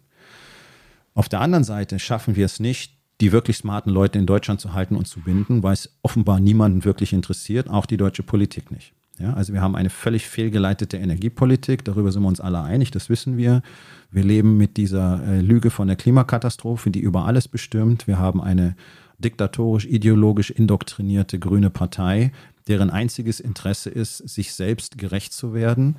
Auf 1.15 1.29
der 1.29 1.41
anderen 1.41 1.65
Seite 1.65 1.99
schaffen 1.99 2.37
wir 2.37 2.47
es 2.47 2.59
nicht, 2.59 2.93
die 3.21 3.31
wirklich 3.31 3.57
smarten 3.57 3.91
Leute 3.91 4.19
in 4.19 4.27
Deutschland 4.27 4.61
zu 4.61 4.73
halten 4.73 4.97
und 4.97 5.07
zu 5.07 5.21
binden, 5.21 5.63
weil 5.63 5.75
es 5.75 5.97
offenbar 6.03 6.41
niemanden 6.41 6.85
wirklich 6.85 7.13
interessiert, 7.13 7.71
auch 7.71 7.87
die 7.87 7.97
deutsche 7.97 8.25
Politik 8.25 8.73
nicht. 8.73 8.93
Ja, 9.21 9.33
also 9.35 9.53
wir 9.53 9.61
haben 9.61 9.77
eine 9.77 9.91
völlig 9.91 10.27
fehlgeleitete 10.27 10.97
Energiepolitik, 10.97 11.85
darüber 11.85 12.11
sind 12.11 12.23
wir 12.23 12.29
uns 12.29 12.41
alle 12.41 12.61
einig, 12.63 12.91
das 12.91 13.09
wissen 13.09 13.37
wir. 13.37 13.63
Wir 14.11 14.25
leben 14.25 14.57
mit 14.57 14.77
dieser 14.77 15.25
äh, 15.25 15.41
Lüge 15.41 15.71
von 15.71 15.87
der 15.87 15.97
Klimakatastrophe, 15.97 16.91
die 16.91 16.99
über 16.99 17.25
alles 17.25 17.47
bestimmt. 17.47 18.09
Wir 18.09 18.19
haben 18.19 18.41
eine 18.41 18.75
diktatorisch, 19.19 19.87
ideologisch 19.87 20.51
indoktrinierte 20.51 21.39
grüne 21.39 21.71
Partei, 21.71 22.33
deren 22.69 22.91
einziges 22.91 23.41
Interesse 23.41 23.91
ist, 23.91 24.19
sich 24.19 24.55
selbst 24.55 24.99
gerecht 24.99 25.33
zu 25.33 25.55
werden, 25.55 25.97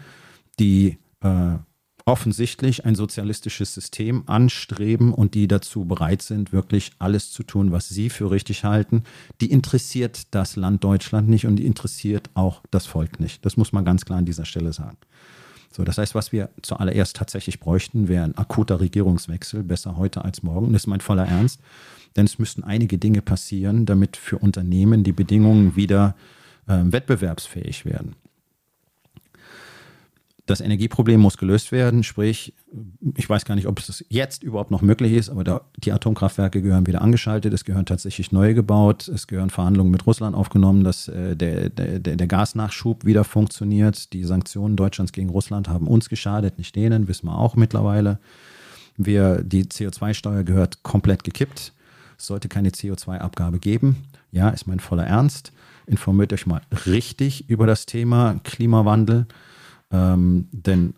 die 0.59 0.97
äh, 1.21 1.57
offensichtlich 2.05 2.85
ein 2.85 2.93
sozialistisches 2.93 3.73
System 3.73 4.23
anstreben 4.27 5.11
und 5.11 5.33
die 5.33 5.47
dazu 5.47 5.85
bereit 5.85 6.21
sind, 6.21 6.53
wirklich 6.53 6.91
alles 6.99 7.31
zu 7.31 7.41
tun, 7.41 7.71
was 7.71 7.89
sie 7.89 8.11
für 8.11 8.29
richtig 8.29 8.63
halten, 8.63 9.03
die 9.41 9.51
interessiert 9.51 10.27
das 10.31 10.55
Land 10.55 10.83
Deutschland 10.83 11.27
nicht 11.27 11.47
und 11.47 11.55
die 11.55 11.65
interessiert 11.65 12.29
auch 12.35 12.61
das 12.69 12.85
Volk 12.85 13.19
nicht. 13.19 13.43
Das 13.43 13.57
muss 13.57 13.73
man 13.73 13.85
ganz 13.85 14.05
klar 14.05 14.19
an 14.19 14.25
dieser 14.25 14.45
Stelle 14.45 14.71
sagen. 14.71 14.97
So, 15.75 15.83
das 15.83 15.97
heißt, 15.97 16.15
was 16.15 16.31
wir 16.31 16.49
zuallererst 16.61 17.17
tatsächlich 17.17 17.59
bräuchten, 17.59 18.07
wäre 18.07 18.23
ein 18.23 18.37
akuter 18.37 18.79
Regierungswechsel, 18.79 19.61
besser 19.61 19.97
heute 19.97 20.23
als 20.23 20.41
morgen. 20.41 20.71
Das 20.71 20.83
ist 20.83 20.87
mein 20.87 21.01
voller 21.01 21.27
Ernst, 21.27 21.59
denn 22.15 22.25
es 22.25 22.39
müssten 22.39 22.63
einige 22.63 22.97
Dinge 22.97 23.21
passieren, 23.21 23.85
damit 23.85 24.15
für 24.15 24.37
Unternehmen 24.37 25.03
die 25.03 25.11
Bedingungen 25.11 25.75
wieder 25.75 26.15
äh, 26.67 26.77
wettbewerbsfähig 26.85 27.83
werden 27.83 28.15
das 30.45 30.61
Energieproblem 30.61 31.19
muss 31.19 31.37
gelöst 31.37 31.71
werden. 31.71 32.03
Sprich, 32.03 32.53
ich 33.15 33.27
weiß 33.27 33.45
gar 33.45 33.55
nicht, 33.55 33.67
ob 33.67 33.79
es 33.79 34.05
jetzt 34.09 34.43
überhaupt 34.43 34.69
noch 34.69 34.83
möglich 34.83 35.13
ist, 35.13 35.29
aber 35.29 35.43
da, 35.43 35.61
die 35.77 35.91
Atomkraftwerke 35.91 36.61
gehören 36.61 36.85
wieder 36.85 37.01
angeschaltet. 37.01 37.51
Es 37.53 37.65
gehören 37.65 37.85
tatsächlich 37.87 38.31
neue 38.31 38.53
gebaut. 38.53 39.07
Es 39.07 39.25
gehören 39.25 39.49
Verhandlungen 39.49 39.89
mit 39.91 40.05
Russland 40.05 40.35
aufgenommen, 40.35 40.83
dass 40.83 41.07
äh, 41.07 41.35
der, 41.35 41.69
der, 41.69 41.99
der 41.99 42.27
Gasnachschub 42.27 43.05
wieder 43.05 43.23
funktioniert. 43.23 44.13
Die 44.13 44.23
Sanktionen 44.23 44.75
Deutschlands 44.75 45.13
gegen 45.13 45.29
Russland 45.29 45.67
haben 45.67 45.87
uns 45.87 46.09
geschadet, 46.09 46.59
nicht 46.59 46.75
denen, 46.75 47.07
wissen 47.07 47.25
wir 47.25 47.37
auch 47.37 47.55
mittlerweile. 47.55 48.19
Wir, 48.97 49.41
die 49.43 49.65
CO2-Steuer 49.65 50.43
gehört 50.43 50.83
komplett 50.83 51.23
gekippt. 51.23 51.73
Es 52.17 52.27
sollte 52.27 52.47
keine 52.49 52.69
CO2-Abgabe 52.69 53.59
geben. 53.59 53.97
Ja, 54.31 54.49
ist 54.49 54.67
mein 54.67 54.79
voller 54.79 55.05
Ernst. 55.05 55.51
Informiert 55.87 56.33
euch 56.33 56.45
mal 56.45 56.61
richtig 56.85 57.49
über 57.49 57.67
das 57.67 57.85
Thema 57.85 58.39
Klimawandel. 58.43 59.25
Ähm, 59.95 60.47
denn 60.51 60.93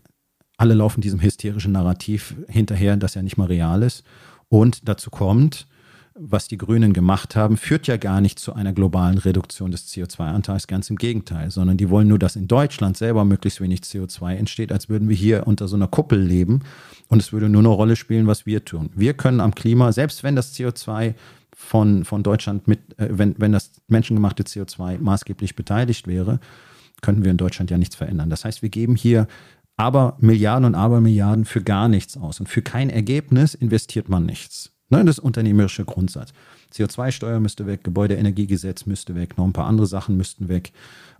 alle 0.58 0.74
laufen 0.74 1.02
diesem 1.02 1.22
hysterischen 1.22 1.74
Narrativ 1.74 2.36
hinterher, 2.48 2.98
das 2.98 3.14
ja 3.14 3.22
nicht 3.22 3.38
mal 3.38 3.46
real 3.48 3.84
ist. 3.84 4.04
Und 4.50 4.88
dazu 4.88 5.10
kommt, 5.12 5.68
was 6.20 6.48
die 6.48 6.58
Grünen 6.58 6.94
gemacht 6.94 7.36
haben, 7.36 7.58
führt 7.58 7.86
ja 7.86 7.98
gar 7.98 8.22
nicht 8.22 8.40
zu 8.40 8.54
einer 8.54 8.74
globalen 8.74 9.20
Reduktion 9.20 9.70
des 9.70 9.88
CO2-Anteils, 9.90 10.66
ganz 10.66 10.90
im 10.90 10.96
Gegenteil, 10.96 11.52
sondern 11.52 11.78
die 11.78 11.92
wollen 11.92 12.08
nur, 12.08 12.18
dass 12.18 12.36
in 12.36 12.48
Deutschland 12.48 12.98
selber 12.98 13.24
möglichst 13.24 13.62
wenig 13.62 13.82
CO2 13.82 14.34
entsteht, 14.34 14.72
als 14.72 14.90
würden 14.90 15.10
wir 15.10 15.16
hier 15.16 15.46
unter 15.46 15.68
so 15.68 15.76
einer 15.76 15.88
Kuppel 15.88 16.20
leben 16.20 16.62
und 17.08 17.22
es 17.22 17.34
würde 17.34 17.50
nur 17.50 17.62
eine 17.62 17.68
Rolle 17.68 17.96
spielen, 17.96 18.26
was 18.26 18.48
wir 18.48 18.66
tun. 18.66 18.90
Wir 18.96 19.14
können 19.14 19.40
am 19.40 19.54
Klima, 19.54 19.92
selbst 19.92 20.24
wenn 20.24 20.36
das 20.36 20.56
CO2 20.56 21.14
von, 21.56 22.04
von 22.04 22.24
Deutschland 22.24 22.68
mit, 22.68 22.80
äh, 22.98 23.10
wenn, 23.12 23.36
wenn 23.38 23.52
das 23.52 23.72
menschengemachte 23.88 24.42
CO2 24.42 24.98
maßgeblich 25.00 25.56
beteiligt 25.56 26.08
wäre, 26.08 26.40
könnten 27.02 27.24
wir 27.24 27.32
in 27.32 27.38
Deutschland 27.38 27.72
ja 27.72 27.78
nichts 27.78 27.96
verändern. 27.96 28.30
Das 28.30 28.46
heißt, 28.46 28.62
wir 28.62 28.70
geben 28.70 28.96
hier 28.96 29.28
aber 29.78 30.18
Milliarden 30.20 30.66
und 30.66 30.76
Abermilliarden 30.76 31.46
für 31.46 31.62
gar 31.62 31.88
nichts 31.88 32.18
aus. 32.18 32.40
Und 32.40 32.48
für 32.48 32.64
kein 32.64 32.90
Ergebnis 32.90 33.54
investiert 33.54 34.10
man 34.10 34.26
nichts. 34.26 34.72
Ne, 34.90 35.04
das 35.04 35.18
ist 35.18 35.24
unternehmerische 35.24 35.86
Grundsatz. 35.86 36.34
CO2-Steuer 36.74 37.40
müsste 37.40 37.68
weg, 37.68 37.84
Gebäudeenergiegesetz 37.84 38.86
müsste 38.86 39.16
weg, 39.16 39.38
noch 39.38 39.46
ein 39.46 39.54
paar 39.54 39.68
andere 39.68 39.88
Sachen 39.88 40.18
müssten 40.18 40.48
weg, 40.48 40.72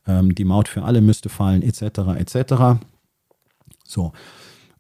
ähm, 0.08 0.34
die 0.36 0.46
Maut 0.46 0.68
für 0.68 0.84
alle 0.84 1.02
müsste 1.02 1.30
fallen, 1.30 1.62
etc. 1.62 2.00
etc. 2.18 2.80
So. 3.86 4.14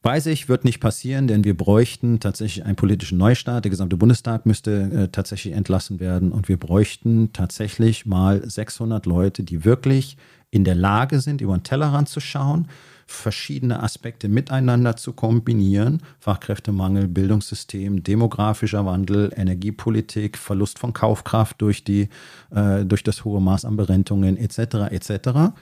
Weiß 0.03 0.27
ich, 0.27 0.47
wird 0.47 0.63
nicht 0.63 0.79
passieren, 0.79 1.27
denn 1.27 1.43
wir 1.43 1.57
bräuchten 1.57 2.21
tatsächlich 2.21 2.63
einen 2.63 2.77
politischen 2.77 3.17
Neustart. 3.17 3.65
Der 3.65 3.71
gesamte 3.71 3.97
Bundestag 3.97 4.45
müsste 4.45 4.83
äh, 4.83 5.07
tatsächlich 5.09 5.53
entlassen 5.53 5.99
werden 5.99 6.31
und 6.31 6.47
wir 6.47 6.57
bräuchten 6.57 7.33
tatsächlich 7.33 8.05
mal 8.05 8.47
600 8.47 9.05
Leute, 9.05 9.43
die 9.43 9.65
wirklich 9.65 10.15
in 10.57 10.63
der 10.63 10.75
Lage 10.75 11.21
sind, 11.21 11.39
über 11.39 11.55
den 11.55 11.61
Tellerrand 11.61 12.09
zu 12.09 12.19
schauen, 12.19 12.67
verschiedene 13.05 13.83
Aspekte 13.83 14.27
miteinander 14.27 14.97
zu 14.97 15.13
kombinieren. 15.13 16.01
Fachkräftemangel, 16.19 17.07
Bildungssystem, 17.07 18.03
demografischer 18.03 18.85
Wandel, 18.85 19.31
Energiepolitik, 19.35 20.35
Verlust 20.35 20.79
von 20.79 20.93
Kaufkraft 20.93 21.61
durch, 21.61 21.83
die, 21.83 22.09
äh, 22.49 22.83
durch 22.85 23.03
das 23.03 23.23
hohe 23.23 23.39
Maß 23.39 23.65
an 23.65 23.77
Berentungen 23.77 24.35
etc. 24.35 24.89
etc. 24.89 25.53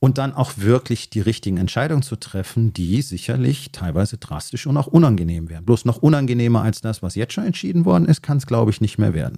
Und 0.00 0.16
dann 0.16 0.32
auch 0.32 0.52
wirklich 0.56 1.10
die 1.10 1.20
richtigen 1.20 1.58
Entscheidungen 1.58 2.02
zu 2.02 2.16
treffen, 2.16 2.72
die 2.72 3.02
sicherlich 3.02 3.70
teilweise 3.70 4.16
drastisch 4.16 4.66
und 4.66 4.78
auch 4.78 4.86
unangenehm 4.86 5.50
werden. 5.50 5.66
Bloß 5.66 5.84
noch 5.84 5.98
unangenehmer 5.98 6.62
als 6.62 6.80
das, 6.80 7.02
was 7.02 7.16
jetzt 7.16 7.34
schon 7.34 7.44
entschieden 7.44 7.84
worden 7.84 8.06
ist, 8.06 8.22
kann 8.22 8.38
es, 8.38 8.46
glaube 8.46 8.70
ich, 8.70 8.80
nicht 8.80 8.98
mehr 8.98 9.12
werden. 9.12 9.36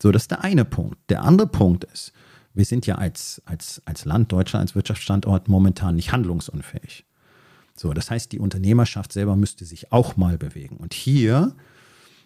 So, 0.00 0.12
das 0.12 0.24
ist 0.24 0.30
der 0.30 0.44
eine 0.44 0.66
Punkt. 0.66 0.98
Der 1.08 1.22
andere 1.22 1.48
Punkt 1.48 1.84
ist, 1.84 2.12
wir 2.54 2.64
sind 2.64 2.86
ja 2.86 2.94
als, 2.94 3.42
als, 3.44 3.82
als 3.84 4.04
Land, 4.04 4.32
Deutschland, 4.32 4.62
als 4.62 4.74
Wirtschaftsstandort 4.74 5.48
momentan 5.48 5.96
nicht 5.96 6.12
handlungsunfähig. 6.12 7.04
So, 7.76 7.92
das 7.92 8.10
heißt, 8.10 8.30
die 8.30 8.38
Unternehmerschaft 8.38 9.12
selber 9.12 9.34
müsste 9.34 9.64
sich 9.64 9.92
auch 9.92 10.16
mal 10.16 10.38
bewegen. 10.38 10.76
Und 10.76 10.94
hier 10.94 11.54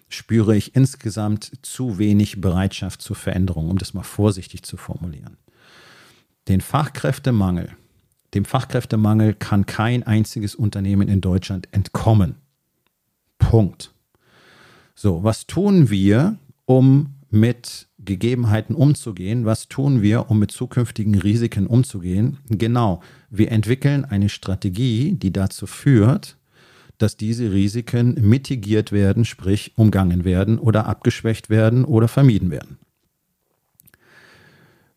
spüre 0.07 0.55
ich 0.55 0.75
insgesamt 0.75 1.51
zu 1.63 1.97
wenig 1.97 2.39
Bereitschaft 2.39 3.01
zur 3.01 3.15
Veränderung, 3.15 3.69
um 3.69 3.77
das 3.79 3.95
mal 3.95 4.03
vorsichtig 4.03 4.63
zu 4.63 4.77
formulieren. 4.77 5.37
Den 6.47 6.61
Fachkräftemangel, 6.61 7.71
dem 8.35 8.45
Fachkräftemangel 8.45 9.33
kann 9.33 9.65
kein 9.65 10.03
einziges 10.03 10.53
Unternehmen 10.53 11.07
in 11.07 11.21
Deutschland 11.21 11.67
entkommen. 11.71 12.35
Punkt. 13.39 13.91
So, 14.93 15.23
was 15.23 15.47
tun 15.47 15.89
wir, 15.89 16.37
um 16.65 17.15
mit 17.31 17.88
Gegebenheiten 18.03 18.75
umzugehen? 18.75 19.45
Was 19.45 19.67
tun 19.67 20.01
wir, 20.01 20.29
um 20.29 20.39
mit 20.39 20.51
zukünftigen 20.51 21.15
Risiken 21.15 21.67
umzugehen? 21.67 22.37
Genau, 22.49 23.01
wir 23.29 23.51
entwickeln 23.51 24.05
eine 24.05 24.29
Strategie, 24.29 25.13
die 25.13 25.31
dazu 25.33 25.67
führt, 25.67 26.37
dass 26.97 27.17
diese 27.17 27.51
Risiken 27.51 28.15
mitigiert 28.21 28.91
werden, 28.91 29.25
sprich 29.25 29.73
umgangen 29.77 30.25
werden 30.25 30.59
oder 30.59 30.85
abgeschwächt 30.85 31.49
werden 31.49 31.85
oder 31.85 32.07
vermieden 32.07 32.51
werden. 32.51 32.77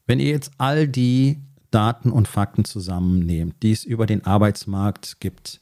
Wenn 0.06 0.18
ihr 0.18 0.30
jetzt 0.30 0.52
all 0.58 0.88
die 0.88 1.38
Daten 1.70 2.10
und 2.10 2.28
Fakten 2.28 2.64
zusammennehmt, 2.64 3.62
die 3.62 3.72
es 3.72 3.84
über 3.84 4.06
den 4.06 4.24
Arbeitsmarkt 4.24 5.20
gibt, 5.20 5.60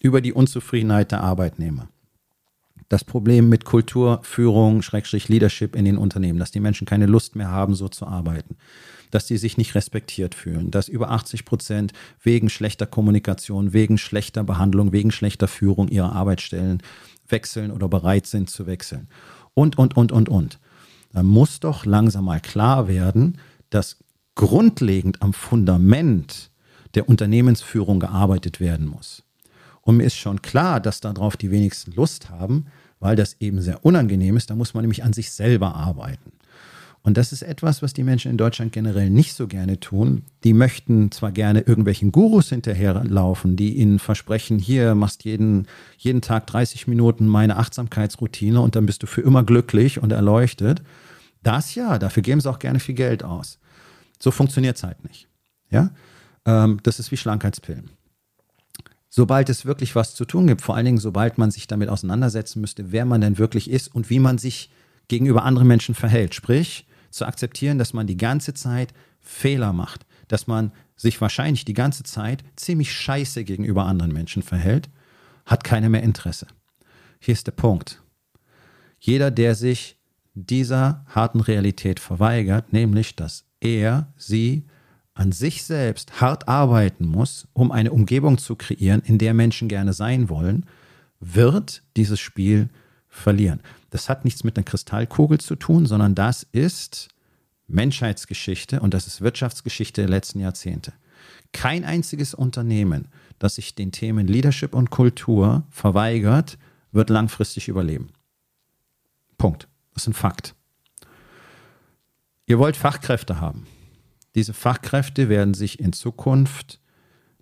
über 0.00 0.20
die 0.20 0.32
Unzufriedenheit 0.32 1.10
der 1.10 1.22
Arbeitnehmer, 1.22 1.88
das 2.88 3.04
Problem 3.04 3.48
mit 3.48 3.64
Kultur, 3.64 4.20
Führung, 4.22 4.82
Schrägstrich 4.82 5.28
Leadership 5.28 5.74
in 5.74 5.84
den 5.84 5.98
Unternehmen, 5.98 6.38
dass 6.38 6.50
die 6.50 6.60
Menschen 6.60 6.86
keine 6.86 7.06
Lust 7.06 7.36
mehr 7.36 7.50
haben, 7.50 7.74
so 7.74 7.88
zu 7.88 8.06
arbeiten, 8.06 8.56
dass 9.10 9.26
sie 9.26 9.36
sich 9.36 9.56
nicht 9.56 9.74
respektiert 9.74 10.34
fühlen, 10.34 10.70
dass 10.70 10.88
über 10.88 11.10
80 11.10 11.44
Prozent 11.44 11.92
wegen 12.22 12.48
schlechter 12.48 12.86
Kommunikation, 12.86 13.72
wegen 13.72 13.98
schlechter 13.98 14.44
Behandlung, 14.44 14.92
wegen 14.92 15.10
schlechter 15.10 15.48
Führung 15.48 15.88
ihre 15.88 16.12
Arbeitsstellen 16.12 16.82
wechseln 17.28 17.70
oder 17.70 17.88
bereit 17.88 18.26
sind 18.26 18.50
zu 18.50 18.66
wechseln. 18.66 19.08
Und, 19.54 19.78
und, 19.78 19.96
und, 19.96 20.12
und, 20.12 20.28
und. 20.28 20.58
Da 21.12 21.22
muss 21.22 21.60
doch 21.60 21.86
langsam 21.86 22.26
mal 22.26 22.40
klar 22.40 22.88
werden, 22.88 23.38
dass 23.70 23.96
grundlegend 24.34 25.22
am 25.22 25.32
Fundament 25.32 26.50
der 26.94 27.08
Unternehmensführung 27.08 28.00
gearbeitet 28.00 28.60
werden 28.60 28.86
muss. 28.86 29.25
Und 29.86 29.98
mir 29.98 30.04
ist 30.04 30.16
schon 30.16 30.42
klar, 30.42 30.80
dass 30.80 31.00
darauf 31.00 31.36
die 31.36 31.52
wenigsten 31.52 31.92
Lust 31.92 32.28
haben, 32.28 32.66
weil 32.98 33.14
das 33.14 33.36
eben 33.38 33.62
sehr 33.62 33.84
unangenehm 33.84 34.36
ist. 34.36 34.50
Da 34.50 34.56
muss 34.56 34.74
man 34.74 34.82
nämlich 34.82 35.04
an 35.04 35.12
sich 35.12 35.30
selber 35.30 35.76
arbeiten. 35.76 36.32
Und 37.04 37.16
das 37.16 37.30
ist 37.30 37.42
etwas, 37.42 37.82
was 37.82 37.92
die 37.92 38.02
Menschen 38.02 38.32
in 38.32 38.36
Deutschland 38.36 38.72
generell 38.72 39.10
nicht 39.10 39.34
so 39.34 39.46
gerne 39.46 39.78
tun. 39.78 40.24
Die 40.42 40.54
möchten 40.54 41.12
zwar 41.12 41.30
gerne 41.30 41.60
irgendwelchen 41.60 42.10
Gurus 42.10 42.48
hinterherlaufen, 42.48 43.54
die 43.54 43.76
ihnen 43.76 44.00
versprechen, 44.00 44.58
hier 44.58 44.96
machst 44.96 45.22
jeden, 45.22 45.68
jeden 45.98 46.20
Tag 46.20 46.48
30 46.48 46.88
Minuten 46.88 47.28
meine 47.28 47.56
Achtsamkeitsroutine 47.56 48.60
und 48.60 48.74
dann 48.74 48.86
bist 48.86 49.04
du 49.04 49.06
für 49.06 49.20
immer 49.20 49.44
glücklich 49.44 50.02
und 50.02 50.10
erleuchtet. 50.10 50.82
Das 51.44 51.76
ja, 51.76 52.00
dafür 52.00 52.24
geben 52.24 52.40
sie 52.40 52.50
auch 52.50 52.58
gerne 52.58 52.80
viel 52.80 52.96
Geld 52.96 53.22
aus. 53.22 53.60
So 54.18 54.32
funktioniert 54.32 54.78
es 54.78 54.82
halt 54.82 55.04
nicht. 55.04 55.28
Ja? 55.70 55.90
Ähm, 56.44 56.80
das 56.82 56.98
ist 56.98 57.12
wie 57.12 57.16
Schlankheitspillen 57.16 57.95
sobald 59.16 59.48
es 59.48 59.64
wirklich 59.64 59.96
was 59.96 60.14
zu 60.14 60.26
tun 60.26 60.46
gibt, 60.46 60.60
vor 60.60 60.76
allen 60.76 60.84
Dingen 60.84 60.98
sobald 60.98 61.38
man 61.38 61.50
sich 61.50 61.66
damit 61.66 61.88
auseinandersetzen 61.88 62.60
müsste, 62.60 62.92
wer 62.92 63.06
man 63.06 63.22
denn 63.22 63.38
wirklich 63.38 63.70
ist 63.70 63.92
und 63.94 64.10
wie 64.10 64.18
man 64.18 64.36
sich 64.36 64.70
gegenüber 65.08 65.42
anderen 65.42 65.66
Menschen 65.66 65.94
verhält. 65.94 66.34
Sprich, 66.34 66.86
zu 67.10 67.24
akzeptieren, 67.24 67.78
dass 67.78 67.94
man 67.94 68.06
die 68.06 68.18
ganze 68.18 68.52
Zeit 68.52 68.92
Fehler 69.20 69.72
macht, 69.72 70.04
dass 70.28 70.46
man 70.46 70.70
sich 70.96 71.18
wahrscheinlich 71.18 71.64
die 71.64 71.72
ganze 71.72 72.02
Zeit 72.02 72.44
ziemlich 72.56 72.92
scheiße 72.92 73.44
gegenüber 73.44 73.86
anderen 73.86 74.12
Menschen 74.12 74.42
verhält, 74.42 74.90
hat 75.46 75.64
keiner 75.64 75.88
mehr 75.88 76.02
Interesse. 76.02 76.46
Hier 77.18 77.32
ist 77.32 77.46
der 77.46 77.52
Punkt. 77.52 78.02
Jeder, 79.00 79.30
der 79.30 79.54
sich 79.54 79.98
dieser 80.34 81.06
harten 81.08 81.40
Realität 81.40 82.00
verweigert, 82.00 82.74
nämlich 82.74 83.16
dass 83.16 83.46
er, 83.60 84.12
sie 84.18 84.66
an 85.16 85.32
sich 85.32 85.64
selbst 85.64 86.20
hart 86.20 86.46
arbeiten 86.46 87.06
muss, 87.06 87.48
um 87.54 87.72
eine 87.72 87.90
Umgebung 87.90 88.36
zu 88.36 88.54
kreieren, 88.54 89.00
in 89.00 89.18
der 89.18 89.32
Menschen 89.32 89.66
gerne 89.66 89.94
sein 89.94 90.28
wollen, 90.28 90.66
wird 91.20 91.82
dieses 91.96 92.20
Spiel 92.20 92.68
verlieren. 93.08 93.60
Das 93.90 94.10
hat 94.10 94.26
nichts 94.26 94.44
mit 94.44 94.56
einer 94.56 94.64
Kristallkugel 94.64 95.40
zu 95.40 95.56
tun, 95.56 95.86
sondern 95.86 96.14
das 96.14 96.46
ist 96.52 97.08
Menschheitsgeschichte 97.66 98.80
und 98.80 98.92
das 98.92 99.06
ist 99.06 99.22
Wirtschaftsgeschichte 99.22 100.02
der 100.02 100.10
letzten 100.10 100.40
Jahrzehnte. 100.40 100.92
Kein 101.52 101.84
einziges 101.84 102.34
Unternehmen, 102.34 103.08
das 103.38 103.54
sich 103.54 103.74
den 103.74 103.92
Themen 103.92 104.26
Leadership 104.26 104.74
und 104.74 104.90
Kultur 104.90 105.64
verweigert, 105.70 106.58
wird 106.92 107.08
langfristig 107.08 107.68
überleben. 107.68 108.10
Punkt. 109.38 109.66
Das 109.94 110.02
ist 110.02 110.08
ein 110.08 110.12
Fakt. 110.12 110.54
Ihr 112.44 112.58
wollt 112.58 112.76
Fachkräfte 112.76 113.40
haben. 113.40 113.66
Diese 114.36 114.52
Fachkräfte 114.52 115.28
werden 115.28 115.54
sich 115.54 115.80
in 115.80 115.92
Zukunft, 115.92 116.78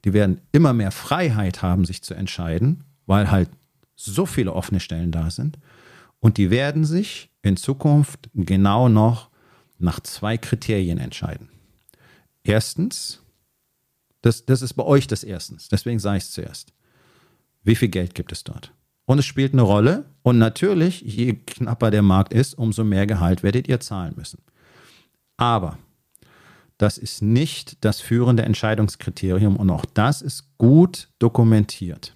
die 0.05 0.13
werden 0.13 0.41
immer 0.53 0.73
mehr 0.73 0.93
Freiheit 0.93 1.61
haben, 1.61 1.85
sich 1.85 2.03
zu 2.03 2.15
entscheiden, 2.15 2.85
weil 3.07 3.31
halt 3.31 3.51
so 3.97 4.27
viele 4.27 4.53
offene 4.53 4.81
Stellen 4.81 5.11
da 5.11 5.31
sind. 5.31 5.59
Und 6.21 6.39
die 6.39 6.51
werden 6.51 6.85
sich 6.85 7.31
in 7.43 7.57
Zukunft 7.57 8.31
genau 8.33 8.89
noch 8.89 9.29
nach 9.79 10.01
zwei 10.01 10.39
Kriterien 10.39 10.99
entscheiden. 10.99 11.49
Erstens, 12.45 13.21
das, 14.23 14.47
das 14.47 14.63
ist 14.63 14.75
bei 14.75 14.85
euch 14.85 15.07
das 15.07 15.25
Erstens, 15.25 15.69
deswegen 15.69 15.99
sage 15.99 16.19
ich 16.19 16.25
es 16.25 16.33
zuerst. 16.33 16.73
Wie 17.65 17.75
viel 17.75 17.89
Geld 17.89 18.15
gibt 18.15 18.31
es 18.33 18.45
dort? 18.45 18.73
Und 19.07 19.19
es 19.19 19.27
spielt 19.27 19.53
eine 19.53 19.63
Rolle. 19.63 20.07
Und 20.23 20.39
natürlich, 20.39 21.01
je 21.03 21.35
knapper 21.35 21.91
der 21.91 22.03
Markt 22.03 22.33
ist, 22.33 22.55
umso 22.55 22.85
mehr 22.85 23.07
Gehalt 23.07 23.43
werdet 23.43 23.69
ihr 23.69 23.81
zahlen 23.81 24.15
müssen. 24.17 24.41
Aber 25.37 25.79
das 26.79 26.99
ist 26.99 27.23
nicht 27.23 27.85
das 27.85 28.01
führende 28.01 28.43
Entscheidungskriterium 28.43 29.57
und 29.57 29.71
auch 29.71 29.85
das 29.85 30.23
ist 30.23 30.59
gut 30.59 31.09
dokumentiert. 31.19 32.15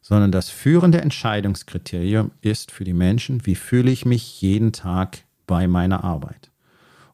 Sondern 0.00 0.32
das 0.32 0.50
führende 0.50 1.00
Entscheidungskriterium 1.00 2.32
ist 2.40 2.72
für 2.72 2.84
die 2.84 2.92
Menschen, 2.92 3.46
wie 3.46 3.54
fühle 3.54 3.90
ich 3.90 4.04
mich 4.04 4.40
jeden 4.40 4.72
Tag 4.72 5.24
bei 5.46 5.68
meiner 5.68 6.02
Arbeit. 6.02 6.50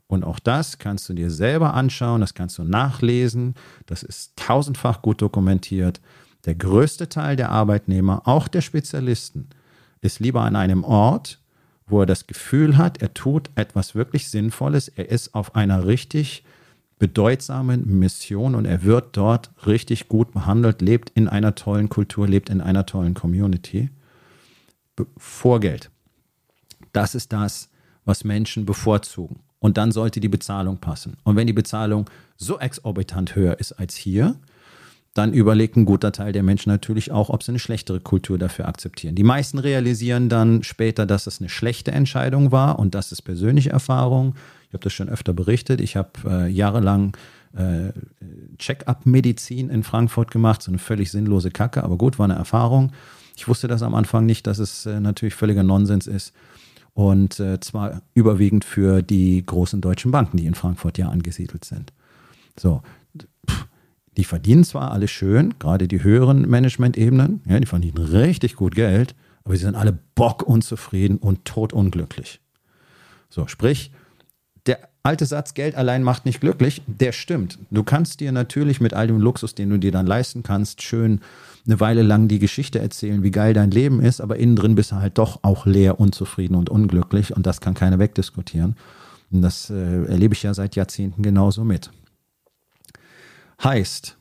Und 0.06 0.24
auch 0.24 0.38
das 0.38 0.78
kannst 0.78 1.06
du 1.10 1.12
dir 1.12 1.30
selber 1.30 1.74
anschauen, 1.74 2.22
das 2.22 2.32
kannst 2.32 2.56
du 2.56 2.64
nachlesen, 2.64 3.54
das 3.84 4.02
ist 4.02 4.36
tausendfach 4.36 5.02
gut 5.02 5.20
dokumentiert. 5.20 6.00
Der 6.46 6.54
größte 6.54 7.10
Teil 7.10 7.36
der 7.36 7.50
Arbeitnehmer, 7.50 8.22
auch 8.24 8.48
der 8.48 8.62
Spezialisten, 8.62 9.50
ist 10.00 10.18
lieber 10.20 10.42
an 10.42 10.56
einem 10.56 10.82
Ort, 10.82 11.40
wo 11.88 12.00
er 12.00 12.06
das 12.06 12.26
Gefühl 12.26 12.76
hat, 12.76 13.00
er 13.02 13.14
tut 13.14 13.50
etwas 13.54 13.94
wirklich 13.94 14.28
Sinnvolles, 14.28 14.88
er 14.88 15.08
ist 15.10 15.34
auf 15.34 15.54
einer 15.54 15.86
richtig 15.86 16.44
bedeutsamen 16.98 17.98
Mission 17.98 18.54
und 18.54 18.64
er 18.64 18.82
wird 18.82 19.16
dort 19.16 19.50
richtig 19.66 20.08
gut 20.08 20.32
behandelt, 20.32 20.82
lebt 20.82 21.10
in 21.10 21.28
einer 21.28 21.54
tollen 21.54 21.88
Kultur, 21.88 22.26
lebt 22.26 22.50
in 22.50 22.60
einer 22.60 22.86
tollen 22.86 23.14
Community. 23.14 23.90
Vor 25.16 25.60
Geld. 25.60 25.90
Das 26.92 27.14
ist 27.14 27.32
das, 27.32 27.68
was 28.04 28.24
Menschen 28.24 28.66
bevorzugen. 28.66 29.40
Und 29.60 29.76
dann 29.76 29.92
sollte 29.92 30.20
die 30.20 30.28
Bezahlung 30.28 30.78
passen. 30.78 31.16
Und 31.24 31.36
wenn 31.36 31.46
die 31.46 31.52
Bezahlung 31.52 32.08
so 32.36 32.58
exorbitant 32.58 33.34
höher 33.36 33.58
ist 33.58 33.72
als 33.72 33.94
hier, 33.94 34.36
dann 35.18 35.32
überlegt 35.32 35.76
ein 35.76 35.84
guter 35.84 36.12
Teil 36.12 36.32
der 36.32 36.44
Menschen 36.44 36.70
natürlich 36.70 37.10
auch, 37.10 37.28
ob 37.28 37.42
sie 37.42 37.50
eine 37.50 37.58
schlechtere 37.58 37.98
Kultur 37.98 38.38
dafür 38.38 38.68
akzeptieren. 38.68 39.16
Die 39.16 39.24
meisten 39.24 39.58
realisieren 39.58 40.28
dann 40.28 40.62
später, 40.62 41.06
dass 41.06 41.26
es 41.26 41.40
eine 41.40 41.48
schlechte 41.48 41.90
Entscheidung 41.90 42.52
war 42.52 42.78
und 42.78 42.94
das 42.94 43.10
ist 43.10 43.22
persönliche 43.22 43.70
Erfahrung. 43.70 44.36
Ich 44.68 44.74
habe 44.74 44.84
das 44.84 44.92
schon 44.92 45.08
öfter 45.08 45.32
berichtet. 45.32 45.80
Ich 45.80 45.96
habe 45.96 46.10
äh, 46.24 46.48
jahrelang 46.48 47.16
äh, 47.56 47.92
Check-up-Medizin 48.58 49.70
in 49.70 49.82
Frankfurt 49.82 50.30
gemacht, 50.30 50.62
so 50.62 50.70
eine 50.70 50.78
völlig 50.78 51.10
sinnlose 51.10 51.50
Kacke, 51.50 51.82
aber 51.82 51.96
gut, 51.96 52.18
war 52.18 52.24
eine 52.24 52.34
Erfahrung. 52.34 52.92
Ich 53.36 53.48
wusste 53.48 53.66
das 53.66 53.82
am 53.82 53.94
Anfang 53.94 54.24
nicht, 54.24 54.46
dass 54.46 54.58
es 54.58 54.86
äh, 54.86 55.00
natürlich 55.00 55.34
völliger 55.34 55.64
Nonsens 55.64 56.06
ist. 56.06 56.32
Und 56.94 57.40
äh, 57.40 57.60
zwar 57.60 58.02
überwiegend 58.14 58.64
für 58.64 59.02
die 59.02 59.44
großen 59.44 59.80
deutschen 59.80 60.10
Banken, 60.10 60.36
die 60.36 60.46
in 60.46 60.54
Frankfurt 60.54 60.98
ja 60.98 61.08
angesiedelt 61.08 61.64
sind. 61.64 61.92
So, 62.58 62.82
die 64.18 64.24
verdienen 64.24 64.64
zwar 64.64 64.90
alle 64.90 65.06
schön, 65.06 65.54
gerade 65.60 65.86
die 65.86 66.02
höheren 66.02 66.42
Management-Ebenen, 66.50 67.40
ja, 67.46 67.60
die 67.60 67.66
verdienen 67.66 67.98
richtig 67.98 68.56
gut 68.56 68.74
Geld, 68.74 69.14
aber 69.44 69.54
sie 69.54 69.62
sind 69.62 69.76
alle 69.76 69.96
bockunzufrieden 70.16 71.18
und 71.18 71.44
totunglücklich. 71.44 72.40
So, 73.30 73.46
sprich, 73.46 73.92
der 74.66 74.80
alte 75.04 75.24
Satz, 75.24 75.54
Geld 75.54 75.76
allein 75.76 76.02
macht 76.02 76.26
nicht 76.26 76.40
glücklich, 76.40 76.82
der 76.88 77.12
stimmt. 77.12 77.60
Du 77.70 77.84
kannst 77.84 78.18
dir 78.18 78.32
natürlich 78.32 78.80
mit 78.80 78.92
all 78.92 79.06
dem 79.06 79.20
Luxus, 79.20 79.54
den 79.54 79.70
du 79.70 79.78
dir 79.78 79.92
dann 79.92 80.06
leisten 80.06 80.42
kannst, 80.42 80.82
schön 80.82 81.20
eine 81.64 81.78
Weile 81.78 82.02
lang 82.02 82.26
die 82.26 82.40
Geschichte 82.40 82.80
erzählen, 82.80 83.22
wie 83.22 83.30
geil 83.30 83.54
dein 83.54 83.70
Leben 83.70 84.00
ist, 84.00 84.20
aber 84.20 84.36
innen 84.36 84.56
drin 84.56 84.74
bist 84.74 84.90
du 84.90 84.96
halt 84.96 85.16
doch 85.16 85.38
auch 85.42 85.64
leer, 85.64 86.00
unzufrieden 86.00 86.56
und 86.56 86.70
unglücklich 86.70 87.36
und 87.36 87.46
das 87.46 87.60
kann 87.60 87.74
keiner 87.74 88.00
wegdiskutieren. 88.00 88.74
Und 89.30 89.42
das 89.42 89.70
äh, 89.70 90.06
erlebe 90.06 90.34
ich 90.34 90.42
ja 90.42 90.54
seit 90.54 90.74
Jahrzehnten 90.74 91.22
genauso 91.22 91.62
mit. 91.62 91.90
Heißt, 93.62 94.16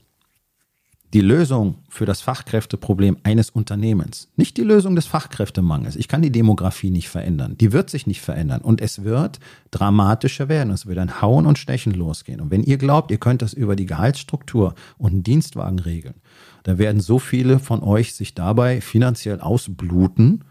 die 1.13 1.21
Lösung 1.21 1.77
für 1.87 2.05
das 2.05 2.21
Fachkräfteproblem 2.21 3.17
eines 3.23 3.49
Unternehmens, 3.49 4.29
nicht 4.35 4.57
die 4.57 4.63
Lösung 4.63 4.95
des 4.95 5.05
Fachkräftemangels. 5.05 5.95
Ich 5.95 6.07
kann 6.07 6.21
die 6.21 6.31
Demografie 6.31 6.89
nicht 6.89 7.07
verändern. 7.07 7.57
Die 7.57 7.71
wird 7.71 7.89
sich 7.89 8.07
nicht 8.07 8.21
verändern. 8.21 8.61
Und 8.61 8.81
es 8.81 9.03
wird 9.03 9.39
dramatischer 9.71 10.49
werden. 10.49 10.73
Es 10.73 10.85
wird 10.85 10.97
ein 10.97 11.21
Hauen 11.21 11.45
und 11.45 11.57
Stechen 11.57 11.93
losgehen. 11.93 12.41
Und 12.41 12.51
wenn 12.51 12.63
ihr 12.63 12.77
glaubt, 12.77 13.09
ihr 13.09 13.19
könnt 13.19 13.41
das 13.41 13.53
über 13.53 13.77
die 13.77 13.85
Gehaltsstruktur 13.85 14.75
und 14.97 15.11
einen 15.11 15.23
Dienstwagen 15.23 15.79
regeln, 15.79 16.15
dann 16.63 16.77
werden 16.77 16.99
so 16.99 17.19
viele 17.19 17.59
von 17.59 17.81
euch 17.81 18.13
sich 18.15 18.35
dabei 18.35 18.81
finanziell 18.81 19.39
ausbluten, 19.39 20.43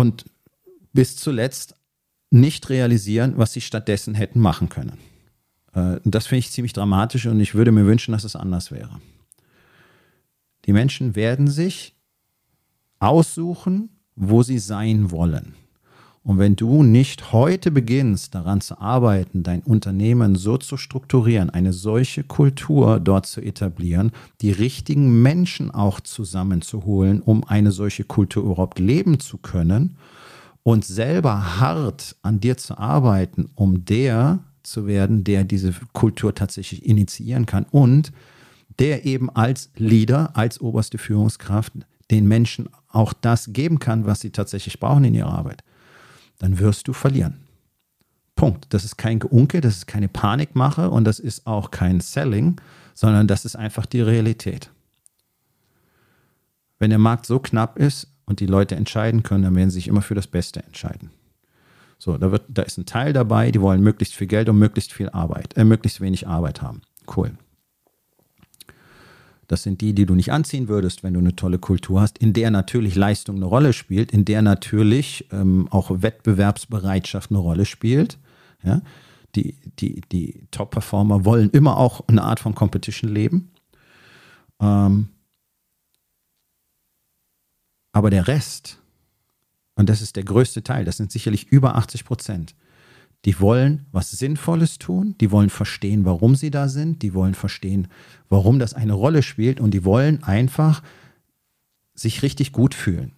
und 0.00 0.24
bis 0.92 1.16
zuletzt 1.16 1.74
nicht 2.30 2.70
realisieren, 2.70 3.34
was 3.36 3.52
sie 3.52 3.60
stattdessen 3.60 4.14
hätten 4.14 4.40
machen 4.40 4.70
können. 4.70 4.98
Äh, 5.74 6.00
das 6.04 6.26
finde 6.26 6.40
ich 6.40 6.50
ziemlich 6.50 6.72
dramatisch 6.72 7.26
und 7.26 7.40
ich 7.40 7.54
würde 7.54 7.72
mir 7.72 7.86
wünschen, 7.86 8.12
dass 8.12 8.24
es 8.24 8.36
anders 8.36 8.70
wäre. 8.70 9.00
Die 10.66 10.72
Menschen 10.72 11.16
werden 11.16 11.48
sich 11.48 11.94
aussuchen, 12.98 13.90
wo 14.14 14.42
sie 14.42 14.58
sein 14.58 15.10
wollen. 15.10 15.54
Und 16.22 16.38
wenn 16.38 16.54
du 16.54 16.82
nicht 16.82 17.32
heute 17.32 17.70
beginnst, 17.70 18.34
daran 18.34 18.60
zu 18.60 18.78
arbeiten, 18.78 19.42
dein 19.42 19.62
Unternehmen 19.62 20.36
so 20.36 20.58
zu 20.58 20.76
strukturieren, 20.76 21.48
eine 21.48 21.72
solche 21.72 22.24
Kultur 22.24 23.00
dort 23.00 23.24
zu 23.24 23.40
etablieren, 23.40 24.12
die 24.42 24.52
richtigen 24.52 25.22
Menschen 25.22 25.70
auch 25.70 25.98
zusammenzuholen, 25.98 27.22
um 27.22 27.42
eine 27.44 27.72
solche 27.72 28.04
Kultur 28.04 28.44
überhaupt 28.44 28.78
leben 28.78 29.18
zu 29.18 29.38
können 29.38 29.96
und 30.62 30.84
selber 30.84 31.58
hart 31.58 32.16
an 32.20 32.38
dir 32.38 32.58
zu 32.58 32.76
arbeiten, 32.76 33.48
um 33.54 33.86
der 33.86 34.40
zu 34.70 34.86
werden, 34.86 35.24
der 35.24 35.44
diese 35.44 35.72
Kultur 35.92 36.34
tatsächlich 36.34 36.86
initiieren 36.86 37.46
kann 37.46 37.66
und 37.70 38.12
der 38.78 39.04
eben 39.04 39.28
als 39.30 39.70
Leader, 39.76 40.36
als 40.36 40.60
oberste 40.60 40.98
Führungskraft 40.98 41.72
den 42.10 42.26
Menschen 42.26 42.68
auch 42.88 43.12
das 43.12 43.52
geben 43.52 43.78
kann, 43.78 44.06
was 44.06 44.20
sie 44.20 44.30
tatsächlich 44.30 44.80
brauchen 44.80 45.04
in 45.04 45.14
ihrer 45.14 45.32
Arbeit, 45.32 45.62
dann 46.38 46.58
wirst 46.58 46.88
du 46.88 46.92
verlieren. 46.92 47.40
Punkt. 48.34 48.72
Das 48.72 48.84
ist 48.84 48.96
kein 48.96 49.18
Geunke, 49.18 49.60
das 49.60 49.76
ist 49.76 49.86
keine 49.86 50.08
Panikmache 50.08 50.90
und 50.90 51.04
das 51.04 51.18
ist 51.18 51.46
auch 51.46 51.70
kein 51.70 52.00
Selling, 52.00 52.58
sondern 52.94 53.26
das 53.26 53.44
ist 53.44 53.54
einfach 53.54 53.84
die 53.84 54.00
Realität. 54.00 54.70
Wenn 56.78 56.88
der 56.88 56.98
Markt 56.98 57.26
so 57.26 57.38
knapp 57.38 57.78
ist 57.78 58.08
und 58.24 58.40
die 58.40 58.46
Leute 58.46 58.76
entscheiden 58.76 59.22
können, 59.22 59.44
dann 59.44 59.54
werden 59.54 59.70
sie 59.70 59.74
sich 59.74 59.88
immer 59.88 60.00
für 60.00 60.14
das 60.14 60.26
Beste 60.26 60.62
entscheiden. 60.62 61.10
So, 62.00 62.16
da, 62.16 62.32
wird, 62.32 62.44
da 62.48 62.62
ist 62.62 62.78
ein 62.78 62.86
Teil 62.86 63.12
dabei, 63.12 63.50
die 63.50 63.60
wollen 63.60 63.82
möglichst 63.82 64.14
viel 64.14 64.26
Geld 64.26 64.48
und 64.48 64.58
möglichst 64.58 64.94
viel 64.94 65.10
Arbeit, 65.10 65.54
äh, 65.58 65.64
möglichst 65.64 66.00
wenig 66.00 66.26
Arbeit 66.26 66.62
haben. 66.62 66.80
Cool. 67.14 67.32
Das 69.48 69.64
sind 69.64 69.82
die, 69.82 69.92
die 69.92 70.06
du 70.06 70.14
nicht 70.14 70.32
anziehen 70.32 70.68
würdest, 70.68 71.02
wenn 71.02 71.12
du 71.12 71.20
eine 71.20 71.36
tolle 71.36 71.58
Kultur 71.58 72.00
hast, 72.00 72.16
in 72.16 72.32
der 72.32 72.50
natürlich 72.50 72.94
Leistung 72.94 73.36
eine 73.36 73.44
Rolle 73.44 73.74
spielt, 73.74 74.12
in 74.12 74.24
der 74.24 74.40
natürlich 74.40 75.28
ähm, 75.30 75.68
auch 75.70 75.90
Wettbewerbsbereitschaft 75.90 77.30
eine 77.30 77.40
Rolle 77.40 77.66
spielt. 77.66 78.16
Ja? 78.62 78.80
Die, 79.34 79.56
die, 79.78 80.00
die 80.10 80.46
Top-Performer 80.52 81.26
wollen 81.26 81.50
immer 81.50 81.76
auch 81.76 82.08
eine 82.08 82.22
Art 82.22 82.40
von 82.40 82.54
Competition 82.54 83.12
leben. 83.12 83.50
Ähm, 84.58 85.08
aber 87.92 88.08
der 88.08 88.26
Rest, 88.26 88.79
und 89.80 89.88
das 89.88 90.02
ist 90.02 90.16
der 90.16 90.24
größte 90.24 90.62
Teil, 90.62 90.84
das 90.84 90.98
sind 90.98 91.10
sicherlich 91.10 91.48
über 91.48 91.74
80 91.74 92.04
Prozent, 92.04 92.54
die 93.24 93.40
wollen 93.40 93.86
was 93.92 94.10
Sinnvolles 94.10 94.78
tun, 94.78 95.14
die 95.22 95.30
wollen 95.30 95.48
verstehen, 95.48 96.04
warum 96.04 96.36
sie 96.36 96.50
da 96.50 96.68
sind, 96.68 97.00
die 97.00 97.14
wollen 97.14 97.32
verstehen, 97.32 97.88
warum 98.28 98.58
das 98.58 98.74
eine 98.74 98.92
Rolle 98.92 99.22
spielt 99.22 99.58
und 99.58 99.70
die 99.72 99.86
wollen 99.86 100.22
einfach 100.22 100.82
sich 101.94 102.22
richtig 102.22 102.52
gut 102.52 102.74
fühlen. 102.74 103.12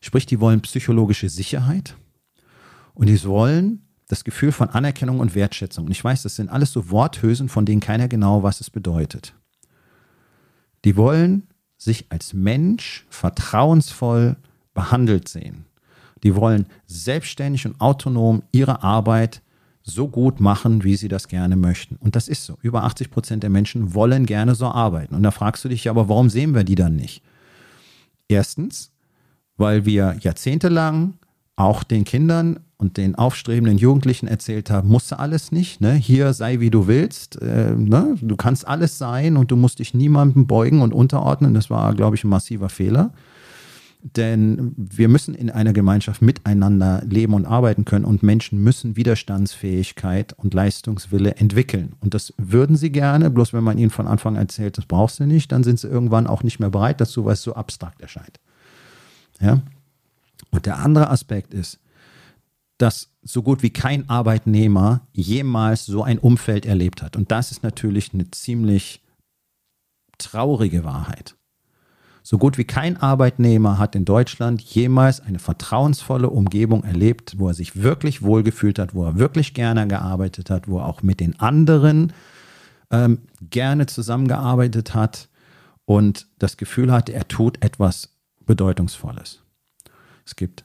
Sprich, 0.00 0.24
die 0.24 0.40
wollen 0.40 0.62
psychologische 0.62 1.28
Sicherheit 1.28 1.96
und 2.94 3.08
die 3.08 3.22
wollen 3.24 3.82
das 4.08 4.24
Gefühl 4.24 4.52
von 4.52 4.70
Anerkennung 4.70 5.20
und 5.20 5.34
Wertschätzung. 5.34 5.84
Und 5.84 5.90
ich 5.90 6.02
weiß, 6.02 6.22
das 6.22 6.36
sind 6.36 6.48
alles 6.48 6.72
so 6.72 6.90
Worthülsen, 6.90 7.50
von 7.50 7.66
denen 7.66 7.82
keiner 7.82 8.08
genau 8.08 8.42
was 8.42 8.62
es 8.62 8.70
bedeutet. 8.70 9.34
Die 10.86 10.96
wollen 10.96 11.48
sich 11.76 12.06
als 12.08 12.32
Mensch 12.32 13.04
vertrauensvoll 13.10 14.36
behandelt 14.72 15.28
sehen. 15.28 15.66
Die 16.26 16.34
wollen 16.34 16.66
selbstständig 16.88 17.66
und 17.66 17.80
autonom 17.80 18.42
ihre 18.50 18.82
Arbeit 18.82 19.42
so 19.84 20.08
gut 20.08 20.40
machen, 20.40 20.82
wie 20.82 20.96
sie 20.96 21.06
das 21.06 21.28
gerne 21.28 21.54
möchten. 21.54 21.94
Und 22.00 22.16
das 22.16 22.26
ist 22.26 22.44
so. 22.44 22.58
Über 22.62 22.82
80 22.82 23.12
Prozent 23.12 23.42
der 23.44 23.50
Menschen 23.50 23.94
wollen 23.94 24.26
gerne 24.26 24.56
so 24.56 24.66
arbeiten. 24.66 25.14
Und 25.14 25.22
da 25.22 25.30
fragst 25.30 25.64
du 25.64 25.68
dich 25.68 25.84
ja, 25.84 25.92
aber 25.92 26.08
warum 26.08 26.28
sehen 26.28 26.52
wir 26.52 26.64
die 26.64 26.74
dann 26.74 26.96
nicht? 26.96 27.22
Erstens, 28.26 28.90
weil 29.56 29.86
wir 29.86 30.16
jahrzehntelang 30.20 31.14
auch 31.54 31.84
den 31.84 32.02
Kindern 32.02 32.58
und 32.76 32.96
den 32.96 33.14
aufstrebenden 33.14 33.78
Jugendlichen 33.78 34.26
erzählt 34.26 34.68
haben, 34.68 34.88
musst 34.88 35.12
du 35.12 35.20
alles 35.20 35.52
nicht, 35.52 35.80
ne? 35.80 35.94
hier 35.94 36.32
sei 36.32 36.58
wie 36.58 36.70
du 36.70 36.88
willst, 36.88 37.40
äh, 37.40 37.70
ne? 37.70 38.16
du 38.20 38.34
kannst 38.34 38.66
alles 38.66 38.98
sein 38.98 39.36
und 39.36 39.52
du 39.52 39.56
musst 39.56 39.78
dich 39.78 39.94
niemandem 39.94 40.48
beugen 40.48 40.82
und 40.82 40.92
unterordnen. 40.92 41.54
Das 41.54 41.70
war, 41.70 41.94
glaube 41.94 42.16
ich, 42.16 42.24
ein 42.24 42.30
massiver 42.30 42.68
Fehler. 42.68 43.12
Denn 44.14 44.72
wir 44.76 45.08
müssen 45.08 45.34
in 45.34 45.50
einer 45.50 45.72
Gemeinschaft 45.72 46.22
miteinander 46.22 47.02
leben 47.04 47.34
und 47.34 47.44
arbeiten 47.44 47.84
können 47.84 48.04
und 48.04 48.22
Menschen 48.22 48.62
müssen 48.62 48.94
Widerstandsfähigkeit 48.94 50.32
und 50.34 50.54
Leistungswille 50.54 51.34
entwickeln. 51.34 51.94
Und 52.00 52.14
das 52.14 52.32
würden 52.36 52.76
sie 52.76 52.90
gerne, 52.90 53.30
bloß 53.30 53.52
wenn 53.52 53.64
man 53.64 53.78
ihnen 53.78 53.90
von 53.90 54.06
Anfang 54.06 54.36
an 54.36 54.42
erzählt, 54.42 54.78
das 54.78 54.86
brauchst 54.86 55.18
du 55.18 55.26
nicht, 55.26 55.50
dann 55.50 55.64
sind 55.64 55.80
sie 55.80 55.88
irgendwann 55.88 56.28
auch 56.28 56.44
nicht 56.44 56.60
mehr 56.60 56.70
bereit 56.70 57.00
dazu, 57.00 57.24
weil 57.24 57.32
es 57.32 57.42
so 57.42 57.54
abstrakt 57.54 58.00
erscheint. 58.00 58.38
Ja? 59.40 59.60
Und 60.50 60.66
der 60.66 60.78
andere 60.78 61.10
Aspekt 61.10 61.52
ist, 61.52 61.80
dass 62.78 63.10
so 63.22 63.42
gut 63.42 63.64
wie 63.64 63.70
kein 63.70 64.08
Arbeitnehmer 64.08 65.00
jemals 65.12 65.84
so 65.84 66.04
ein 66.04 66.18
Umfeld 66.18 66.64
erlebt 66.64 67.02
hat. 67.02 67.16
Und 67.16 67.32
das 67.32 67.50
ist 67.50 67.64
natürlich 67.64 68.14
eine 68.14 68.30
ziemlich 68.30 69.02
traurige 70.18 70.84
Wahrheit. 70.84 71.34
So 72.28 72.38
gut 72.38 72.58
wie 72.58 72.64
kein 72.64 72.96
Arbeitnehmer 72.96 73.78
hat 73.78 73.94
in 73.94 74.04
Deutschland 74.04 74.60
jemals 74.60 75.20
eine 75.20 75.38
vertrauensvolle 75.38 76.28
Umgebung 76.28 76.82
erlebt, 76.82 77.38
wo 77.38 77.46
er 77.46 77.54
sich 77.54 77.80
wirklich 77.80 78.20
wohlgefühlt 78.20 78.80
hat, 78.80 78.96
wo 78.96 79.04
er 79.04 79.16
wirklich 79.16 79.54
gerne 79.54 79.86
gearbeitet 79.86 80.50
hat, 80.50 80.66
wo 80.66 80.78
er 80.78 80.86
auch 80.86 81.04
mit 81.04 81.20
den 81.20 81.38
anderen 81.38 82.12
ähm, 82.90 83.20
gerne 83.48 83.86
zusammengearbeitet 83.86 84.92
hat 84.92 85.28
und 85.84 86.26
das 86.40 86.56
Gefühl 86.56 86.90
hatte, 86.90 87.12
er 87.12 87.28
tut 87.28 87.62
etwas 87.62 88.08
Bedeutungsvolles. 88.44 89.44
Es 90.24 90.34
gibt 90.34 90.64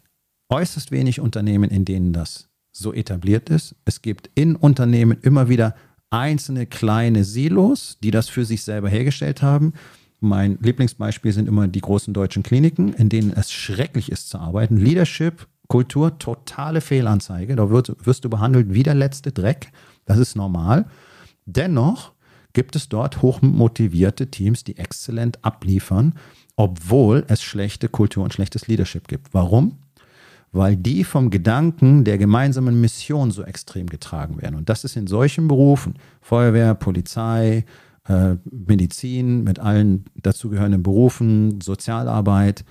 äußerst 0.50 0.90
wenig 0.90 1.20
Unternehmen, 1.20 1.70
in 1.70 1.86
denen 1.86 2.12
das 2.12 2.50
so 2.72 2.92
etabliert 2.92 3.52
ist. 3.52 3.76
Es 3.86 4.02
gibt 4.02 4.32
in 4.34 4.56
Unternehmen 4.56 5.20
immer 5.22 5.48
wieder 5.48 5.76
einzelne 6.10 6.66
kleine 6.66 7.24
Silos, 7.24 8.00
die 8.02 8.10
das 8.10 8.30
für 8.30 8.46
sich 8.46 8.64
selber 8.64 8.90
hergestellt 8.90 9.44
haben. 9.44 9.74
Mein 10.24 10.60
Lieblingsbeispiel 10.62 11.34
sind 11.34 11.48
immer 11.48 11.68
die 11.68 11.82
großen 11.82 12.14
deutschen 12.14 12.44
Kliniken, 12.44 12.94
in 12.94 13.10
denen 13.10 13.32
es 13.32 13.52
schrecklich 13.52 14.12
ist 14.12 14.30
zu 14.30 14.38
arbeiten. 14.38 14.78
Leadership, 14.78 15.48
Kultur, 15.68 16.20
totale 16.20 16.80
Fehlanzeige. 16.80 17.56
Da 17.56 17.72
wird, 17.72 18.06
wirst 18.06 18.24
du 18.24 18.30
behandelt 18.30 18.72
wie 18.72 18.84
der 18.84 18.94
letzte 18.94 19.32
Dreck. 19.32 19.72
Das 20.06 20.20
ist 20.20 20.36
normal. 20.36 20.86
Dennoch 21.48 22.12
gibt 22.54 22.76
es 22.76 22.88
dort 22.88 23.24
hochmotivierte 23.24 24.30
Teams, 24.30 24.64
die 24.64 24.78
exzellent 24.78 25.44
abliefern, 25.44 26.14
obwohl 26.56 27.26
es 27.28 27.42
schlechte 27.42 27.90
Kultur 27.90 28.24
und 28.24 28.32
schlechtes 28.32 28.68
Leadership 28.68 29.08
gibt. 29.08 29.34
Warum? 29.34 29.80
Weil 30.52 30.76
die 30.76 31.04
vom 31.04 31.32
Gedanken 31.32 32.04
der 32.04 32.20
gemeinsamen 32.20 32.80
Mission 32.80 33.32
so 33.32 33.42
extrem 33.42 33.88
getragen 33.88 34.40
werden. 34.40 34.56
Und 34.56 34.70
das 34.70 34.84
ist 34.84 34.98
in 34.98 35.08
solchen 35.08 35.48
Berufen, 35.48 35.96
Feuerwehr, 36.22 36.76
Polizei, 36.76 37.66
äh, 38.08 38.36
Medizin, 38.50 39.44
mit 39.44 39.60
allen 39.60 40.06
dazugehörenden 40.16 40.84
Berufen, 40.84 41.62
Sozialarbeit, 41.62 42.66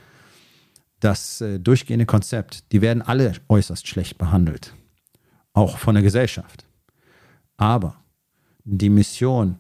das 1.01 1.41
äh, 1.41 1.59
durchgehende 1.59 2.07
Konzept, 2.07 2.73
die 2.73 2.83
werden 2.83 3.03
alle 3.03 3.35
äußerst 3.49 3.87
schlecht 3.87 4.19
behandelt, 4.19 4.75
auch 5.53 5.79
von 5.79 5.95
der 5.95 6.03
Gesellschaft. 6.03 6.67
Aber 7.57 7.97
die 8.65 8.91
Mission, 8.91 9.57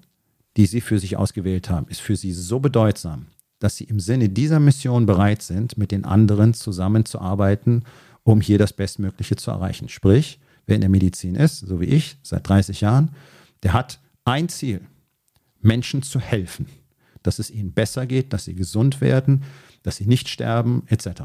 die 0.56 0.66
sie 0.66 0.80
für 0.80 0.98
sich 0.98 1.16
ausgewählt 1.16 1.70
haben, 1.70 1.88
ist 1.88 2.00
für 2.00 2.16
sie 2.16 2.32
so 2.32 2.60
bedeutsam, 2.60 3.26
dass 3.58 3.76
sie 3.76 3.84
im 3.84 4.00
Sinne 4.00 4.28
dieser 4.28 4.60
Mission 4.60 5.06
bereit 5.06 5.42
sind, 5.42 5.78
mit 5.78 5.92
den 5.92 6.04
anderen 6.04 6.54
zusammenzuarbeiten, 6.54 7.84
um 8.22 8.40
hier 8.40 8.58
das 8.58 8.72
Bestmögliche 8.72 9.36
zu 9.36 9.50
erreichen. 9.50 9.88
Sprich, 9.88 10.40
wer 10.66 10.76
in 10.76 10.80
der 10.80 10.90
Medizin 10.90 11.34
ist, 11.34 11.60
so 11.60 11.80
wie 11.80 11.86
ich, 11.86 12.18
seit 12.22 12.48
30 12.48 12.80
Jahren, 12.80 13.10
der 13.62 13.72
hat 13.72 14.00
ein 14.24 14.48
Ziel. 14.48 14.80
Menschen 15.60 16.02
zu 16.02 16.20
helfen, 16.20 16.66
dass 17.22 17.38
es 17.38 17.50
ihnen 17.50 17.72
besser 17.72 18.06
geht, 18.06 18.32
dass 18.32 18.44
sie 18.44 18.54
gesund 18.54 19.00
werden, 19.00 19.44
dass 19.82 19.96
sie 19.96 20.06
nicht 20.06 20.28
sterben, 20.28 20.84
etc. 20.86 21.22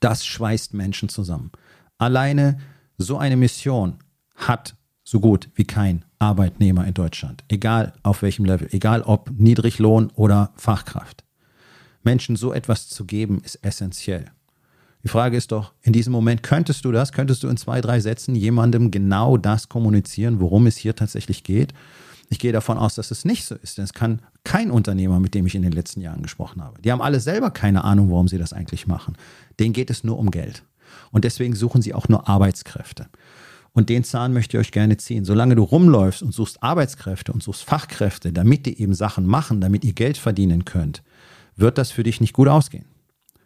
Das 0.00 0.24
schweißt 0.26 0.74
Menschen 0.74 1.08
zusammen. 1.08 1.50
Alleine 1.98 2.58
so 2.96 3.18
eine 3.18 3.36
Mission 3.36 3.98
hat 4.34 4.76
so 5.04 5.20
gut 5.20 5.48
wie 5.54 5.64
kein 5.64 6.04
Arbeitnehmer 6.18 6.86
in 6.86 6.94
Deutschland, 6.94 7.44
egal 7.48 7.94
auf 8.02 8.22
welchem 8.22 8.44
Level, 8.44 8.68
egal 8.72 9.02
ob 9.02 9.30
Niedriglohn 9.30 10.10
oder 10.14 10.52
Fachkraft. 10.56 11.24
Menschen 12.02 12.36
so 12.36 12.52
etwas 12.52 12.88
zu 12.88 13.04
geben, 13.04 13.40
ist 13.42 13.56
essentiell. 13.64 14.26
Die 15.04 15.08
Frage 15.08 15.36
ist 15.36 15.52
doch, 15.52 15.72
in 15.82 15.92
diesem 15.92 16.12
Moment 16.12 16.42
könntest 16.42 16.84
du 16.84 16.92
das, 16.92 17.12
könntest 17.12 17.42
du 17.42 17.48
in 17.48 17.56
zwei, 17.56 17.80
drei 17.80 18.00
Sätzen 18.00 18.34
jemandem 18.34 18.90
genau 18.90 19.36
das 19.36 19.68
kommunizieren, 19.68 20.40
worum 20.40 20.66
es 20.66 20.76
hier 20.76 20.94
tatsächlich 20.96 21.44
geht? 21.44 21.72
Ich 22.30 22.38
gehe 22.38 22.52
davon 22.52 22.78
aus, 22.78 22.94
dass 22.94 23.10
es 23.10 23.24
nicht 23.24 23.46
so 23.46 23.54
ist, 23.54 23.78
denn 23.78 23.84
es 23.84 23.94
kann 23.94 24.20
kein 24.44 24.70
Unternehmer, 24.70 25.18
mit 25.18 25.34
dem 25.34 25.46
ich 25.46 25.54
in 25.54 25.62
den 25.62 25.72
letzten 25.72 26.00
Jahren 26.00 26.22
gesprochen 26.22 26.62
habe. 26.62 26.80
Die 26.82 26.92
haben 26.92 27.00
alle 27.00 27.20
selber 27.20 27.50
keine 27.50 27.84
Ahnung, 27.84 28.10
warum 28.10 28.28
sie 28.28 28.38
das 28.38 28.52
eigentlich 28.52 28.86
machen. 28.86 29.16
Denen 29.58 29.72
geht 29.72 29.90
es 29.90 30.04
nur 30.04 30.18
um 30.18 30.30
Geld. 30.30 30.62
Und 31.10 31.24
deswegen 31.24 31.54
suchen 31.54 31.82
sie 31.82 31.94
auch 31.94 32.08
nur 32.08 32.28
Arbeitskräfte. 32.28 33.08
Und 33.72 33.88
den 33.88 34.04
Zahn 34.04 34.32
möchte 34.32 34.56
ich 34.56 34.60
euch 34.60 34.72
gerne 34.72 34.96
ziehen. 34.96 35.24
Solange 35.24 35.54
du 35.54 35.62
rumläufst 35.62 36.22
und 36.22 36.32
suchst 36.32 36.62
Arbeitskräfte 36.62 37.32
und 37.32 37.42
suchst 37.42 37.64
Fachkräfte, 37.64 38.32
damit 38.32 38.66
die 38.66 38.80
eben 38.80 38.94
Sachen 38.94 39.26
machen, 39.26 39.60
damit 39.60 39.84
ihr 39.84 39.92
Geld 39.92 40.18
verdienen 40.18 40.64
könnt, 40.64 41.02
wird 41.56 41.78
das 41.78 41.90
für 41.90 42.02
dich 42.02 42.20
nicht 42.20 42.32
gut 42.32 42.48
ausgehen. 42.48 42.86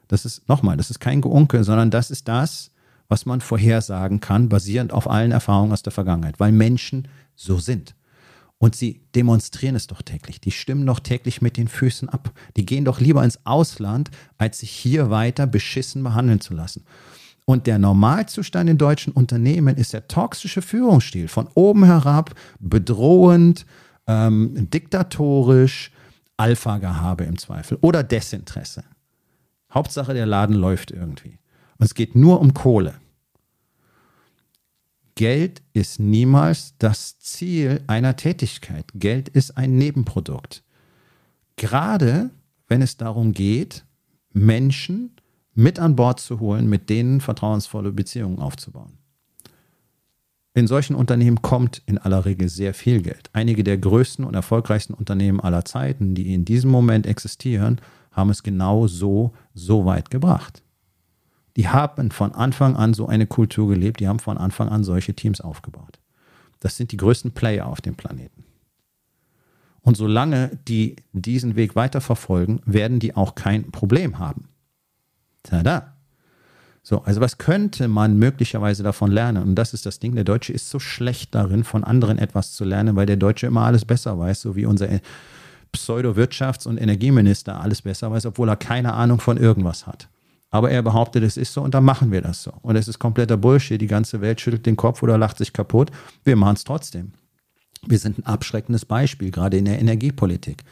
Das 0.08 0.24
ist 0.24 0.48
nochmal, 0.48 0.76
das 0.76 0.90
ist 0.90 1.00
kein 1.00 1.20
Geunke, 1.20 1.64
sondern 1.64 1.90
das 1.90 2.10
ist 2.10 2.28
das, 2.28 2.70
was 3.08 3.26
man 3.26 3.40
vorhersagen 3.40 4.20
kann, 4.20 4.48
basierend 4.48 4.92
auf 4.92 5.08
allen 5.08 5.32
Erfahrungen 5.32 5.72
aus 5.72 5.82
der 5.82 5.92
Vergangenheit, 5.92 6.40
weil 6.40 6.52
Menschen 6.52 7.08
so 7.34 7.58
sind. 7.58 7.94
Und 8.62 8.76
sie 8.76 9.00
demonstrieren 9.16 9.74
es 9.74 9.88
doch 9.88 10.02
täglich. 10.02 10.40
Die 10.40 10.52
stimmen 10.52 10.86
doch 10.86 11.00
täglich 11.00 11.42
mit 11.42 11.56
den 11.56 11.66
Füßen 11.66 12.08
ab. 12.08 12.30
Die 12.56 12.64
gehen 12.64 12.84
doch 12.84 13.00
lieber 13.00 13.24
ins 13.24 13.44
Ausland, 13.44 14.12
als 14.38 14.60
sich 14.60 14.70
hier 14.70 15.10
weiter 15.10 15.48
beschissen 15.48 16.04
behandeln 16.04 16.40
zu 16.40 16.54
lassen. 16.54 16.84
Und 17.44 17.66
der 17.66 17.80
Normalzustand 17.80 18.70
in 18.70 18.78
deutschen 18.78 19.12
Unternehmen 19.14 19.76
ist 19.76 19.94
der 19.94 20.06
toxische 20.06 20.62
Führungsstil. 20.62 21.26
Von 21.26 21.48
oben 21.54 21.82
herab, 21.82 22.36
bedrohend, 22.60 23.66
ähm, 24.06 24.70
diktatorisch, 24.70 25.90
Alpha-Gehabe 26.36 27.24
im 27.24 27.40
Zweifel 27.40 27.78
oder 27.80 28.04
Desinteresse. 28.04 28.84
Hauptsache, 29.74 30.14
der 30.14 30.26
Laden 30.26 30.54
läuft 30.54 30.92
irgendwie. 30.92 31.40
Und 31.78 31.86
es 31.86 31.94
geht 31.94 32.14
nur 32.14 32.40
um 32.40 32.54
Kohle. 32.54 32.94
Geld 35.14 35.62
ist 35.72 36.00
niemals 36.00 36.74
das 36.78 37.18
Ziel 37.18 37.82
einer 37.86 38.16
Tätigkeit. 38.16 38.86
Geld 38.94 39.28
ist 39.28 39.56
ein 39.56 39.76
Nebenprodukt. 39.76 40.62
Gerade 41.56 42.30
wenn 42.68 42.82
es 42.82 42.96
darum 42.96 43.32
geht, 43.32 43.84
Menschen 44.32 45.14
mit 45.54 45.78
an 45.78 45.96
Bord 45.96 46.20
zu 46.20 46.40
holen, 46.40 46.68
mit 46.68 46.88
denen 46.88 47.20
vertrauensvolle 47.20 47.92
Beziehungen 47.92 48.38
aufzubauen. 48.38 48.98
In 50.54 50.66
solchen 50.66 50.94
Unternehmen 50.94 51.40
kommt 51.40 51.82
in 51.86 51.98
aller 51.98 52.24
Regel 52.24 52.48
sehr 52.48 52.74
viel 52.74 53.00
Geld. 53.00 53.30
Einige 53.32 53.64
der 53.64 53.78
größten 53.78 54.24
und 54.24 54.34
erfolgreichsten 54.34 54.92
Unternehmen 54.92 55.40
aller 55.40 55.64
Zeiten, 55.64 56.14
die 56.14 56.34
in 56.34 56.44
diesem 56.44 56.70
Moment 56.70 57.06
existieren, 57.06 57.80
haben 58.10 58.30
es 58.30 58.42
genau 58.42 58.86
so, 58.86 59.32
so 59.54 59.86
weit 59.86 60.10
gebracht. 60.10 60.62
Die 61.56 61.68
haben 61.68 62.10
von 62.10 62.32
Anfang 62.32 62.76
an 62.76 62.94
so 62.94 63.06
eine 63.06 63.26
Kultur 63.26 63.68
gelebt, 63.68 64.00
die 64.00 64.08
haben 64.08 64.18
von 64.18 64.38
Anfang 64.38 64.68
an 64.68 64.84
solche 64.84 65.14
Teams 65.14 65.40
aufgebaut. 65.40 65.98
Das 66.60 66.76
sind 66.76 66.92
die 66.92 66.96
größten 66.96 67.32
Player 67.32 67.66
auf 67.66 67.80
dem 67.80 67.94
Planeten. 67.94 68.44
Und 69.82 69.96
solange 69.96 70.58
die 70.68 70.96
diesen 71.12 71.56
Weg 71.56 71.74
weiterverfolgen, 71.74 72.60
werden 72.64 73.00
die 73.00 73.16
auch 73.16 73.34
kein 73.34 73.70
Problem 73.70 74.18
haben. 74.18 74.48
Tada. 75.42 75.96
So, 76.84 77.02
also 77.02 77.20
was 77.20 77.38
könnte 77.38 77.86
man 77.88 78.16
möglicherweise 78.16 78.82
davon 78.82 79.10
lernen? 79.10 79.42
Und 79.42 79.54
das 79.54 79.74
ist 79.74 79.86
das 79.86 79.98
Ding, 79.98 80.14
der 80.14 80.24
Deutsche 80.24 80.52
ist 80.52 80.70
so 80.70 80.78
schlecht 80.78 81.34
darin, 81.34 81.64
von 81.64 81.84
anderen 81.84 82.18
etwas 82.18 82.52
zu 82.52 82.64
lernen, 82.64 82.96
weil 82.96 83.06
der 83.06 83.16
Deutsche 83.16 83.46
immer 83.46 83.62
alles 83.62 83.84
besser 83.84 84.18
weiß, 84.18 84.40
so 84.40 84.56
wie 84.56 84.66
unser 84.66 84.88
Pseudo-Wirtschafts- 85.72 86.66
und 86.66 86.78
Energieminister 86.80 87.60
alles 87.60 87.82
besser 87.82 88.10
weiß, 88.10 88.26
obwohl 88.26 88.48
er 88.48 88.56
keine 88.56 88.94
Ahnung 88.94 89.20
von 89.20 89.36
irgendwas 89.36 89.86
hat. 89.86 90.08
Aber 90.52 90.70
er 90.70 90.82
behauptet, 90.82 91.24
es 91.24 91.38
ist 91.38 91.54
so 91.54 91.62
und 91.62 91.72
dann 91.72 91.82
machen 91.82 92.12
wir 92.12 92.20
das 92.20 92.42
so. 92.42 92.52
Und 92.60 92.76
es 92.76 92.86
ist 92.86 92.98
kompletter 92.98 93.38
Bullshit. 93.38 93.80
Die 93.80 93.86
ganze 93.86 94.20
Welt 94.20 94.40
schüttelt 94.40 94.66
den 94.66 94.76
Kopf 94.76 95.02
oder 95.02 95.16
lacht 95.16 95.38
sich 95.38 95.54
kaputt. 95.54 95.90
Wir 96.24 96.36
machen 96.36 96.56
es 96.56 96.64
trotzdem. 96.64 97.12
Wir 97.86 97.98
sind 97.98 98.18
ein 98.18 98.26
abschreckendes 98.26 98.84
Beispiel, 98.84 99.30
gerade 99.30 99.56
in 99.56 99.64
der 99.64 99.80
Energiepolitik. 99.80 100.62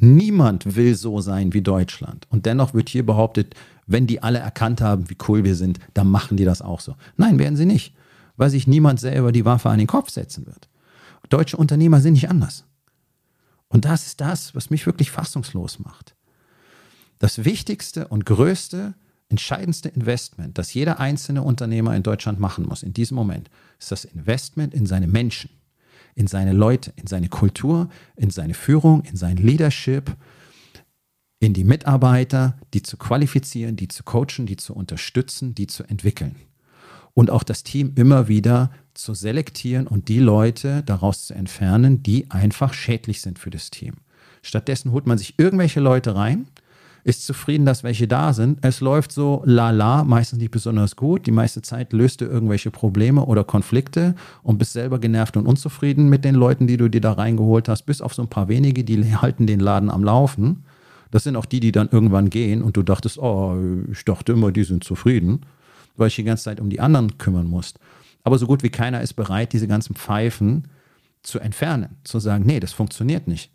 Niemand 0.00 0.74
will 0.74 0.96
so 0.96 1.20
sein 1.20 1.52
wie 1.52 1.62
Deutschland. 1.62 2.26
Und 2.28 2.44
dennoch 2.44 2.74
wird 2.74 2.88
hier 2.88 3.06
behauptet, 3.06 3.54
wenn 3.86 4.08
die 4.08 4.20
alle 4.20 4.40
erkannt 4.40 4.80
haben, 4.80 5.08
wie 5.08 5.16
cool 5.28 5.44
wir 5.44 5.54
sind, 5.54 5.78
dann 5.94 6.08
machen 6.08 6.36
die 6.36 6.44
das 6.44 6.60
auch 6.60 6.80
so. 6.80 6.96
Nein, 7.16 7.38
werden 7.38 7.56
sie 7.56 7.66
nicht, 7.66 7.94
weil 8.36 8.50
sich 8.50 8.66
niemand 8.66 8.98
selber 8.98 9.30
die 9.30 9.44
Waffe 9.44 9.70
an 9.70 9.78
den 9.78 9.86
Kopf 9.86 10.10
setzen 10.10 10.44
wird. 10.46 10.68
Deutsche 11.28 11.56
Unternehmer 11.56 12.00
sind 12.00 12.14
nicht 12.14 12.28
anders. 12.28 12.64
Und 13.68 13.84
das 13.84 14.06
ist 14.06 14.20
das, 14.20 14.56
was 14.56 14.70
mich 14.70 14.86
wirklich 14.86 15.12
fassungslos 15.12 15.78
macht. 15.78 16.16
Das 17.20 17.44
wichtigste 17.44 18.08
und 18.08 18.26
größte, 18.26 18.94
entscheidendste 19.28 19.88
Investment, 19.88 20.58
das 20.58 20.74
jeder 20.74 21.00
einzelne 21.00 21.42
Unternehmer 21.42 21.96
in 21.96 22.02
Deutschland 22.02 22.38
machen 22.38 22.66
muss 22.66 22.82
in 22.82 22.92
diesem 22.92 23.16
Moment, 23.16 23.50
ist 23.78 23.90
das 23.90 24.04
Investment 24.04 24.74
in 24.74 24.86
seine 24.86 25.06
Menschen, 25.06 25.50
in 26.14 26.26
seine 26.26 26.52
Leute, 26.52 26.92
in 26.96 27.06
seine 27.06 27.28
Kultur, 27.28 27.88
in 28.16 28.30
seine 28.30 28.54
Führung, 28.54 29.02
in 29.04 29.16
sein 29.16 29.36
Leadership, 29.36 30.16
in 31.40 31.52
die 31.52 31.64
Mitarbeiter, 31.64 32.56
die 32.72 32.82
zu 32.82 32.96
qualifizieren, 32.96 33.76
die 33.76 33.88
zu 33.88 34.02
coachen, 34.02 34.46
die 34.46 34.56
zu 34.56 34.74
unterstützen, 34.74 35.54
die 35.54 35.66
zu 35.66 35.84
entwickeln. 35.84 36.36
Und 37.12 37.30
auch 37.30 37.42
das 37.42 37.62
Team 37.62 37.92
immer 37.96 38.28
wieder 38.28 38.70
zu 38.94 39.14
selektieren 39.14 39.86
und 39.86 40.08
die 40.08 40.18
Leute 40.18 40.82
daraus 40.82 41.26
zu 41.26 41.34
entfernen, 41.34 42.02
die 42.02 42.30
einfach 42.30 42.74
schädlich 42.74 43.20
sind 43.20 43.38
für 43.38 43.50
das 43.50 43.70
Team. 43.70 43.94
Stattdessen 44.42 44.92
holt 44.92 45.06
man 45.06 45.18
sich 45.18 45.38
irgendwelche 45.38 45.80
Leute 45.80 46.14
rein, 46.14 46.46
ist 47.04 47.26
zufrieden, 47.26 47.66
dass 47.66 47.84
welche 47.84 48.08
da 48.08 48.32
sind. 48.32 48.58
Es 48.62 48.80
läuft 48.80 49.12
so 49.12 49.42
lala, 49.44 50.04
meistens 50.04 50.38
nicht 50.38 50.50
besonders 50.50 50.96
gut. 50.96 51.26
Die 51.26 51.32
meiste 51.32 51.60
Zeit 51.60 51.92
löst 51.92 52.22
du 52.22 52.24
irgendwelche 52.24 52.70
Probleme 52.70 53.26
oder 53.26 53.44
Konflikte 53.44 54.14
und 54.42 54.56
bist 54.56 54.72
selber 54.72 54.98
genervt 54.98 55.36
und 55.36 55.46
unzufrieden 55.46 56.08
mit 56.08 56.24
den 56.24 56.34
Leuten, 56.34 56.66
die 56.66 56.78
du 56.78 56.88
dir 56.88 57.02
da 57.02 57.12
reingeholt 57.12 57.68
hast, 57.68 57.82
bis 57.82 58.00
auf 58.00 58.14
so 58.14 58.22
ein 58.22 58.28
paar 58.28 58.48
wenige, 58.48 58.84
die 58.84 59.16
halten 59.16 59.46
den 59.46 59.60
Laden 59.60 59.90
am 59.90 60.02
Laufen. 60.02 60.64
Das 61.10 61.24
sind 61.24 61.36
auch 61.36 61.44
die, 61.44 61.60
die 61.60 61.72
dann 61.72 61.90
irgendwann 61.90 62.30
gehen 62.30 62.62
und 62.62 62.76
du 62.76 62.82
dachtest, 62.82 63.18
oh, 63.18 63.56
ich 63.92 64.04
dachte 64.04 64.32
immer, 64.32 64.50
die 64.50 64.64
sind 64.64 64.82
zufrieden, 64.82 65.42
weil 65.96 66.08
ich 66.08 66.16
die 66.16 66.24
ganze 66.24 66.44
Zeit 66.44 66.58
um 66.58 66.70
die 66.70 66.80
anderen 66.80 67.18
kümmern 67.18 67.46
musst. 67.46 67.78
Aber 68.24 68.38
so 68.38 68.46
gut 68.46 68.62
wie 68.62 68.70
keiner 68.70 69.02
ist 69.02 69.12
bereit, 69.12 69.52
diese 69.52 69.68
ganzen 69.68 69.94
Pfeifen 69.94 70.68
zu 71.22 71.38
entfernen, 71.38 71.96
zu 72.02 72.18
sagen, 72.18 72.44
nee, 72.46 72.60
das 72.60 72.72
funktioniert 72.72 73.28
nicht. 73.28 73.50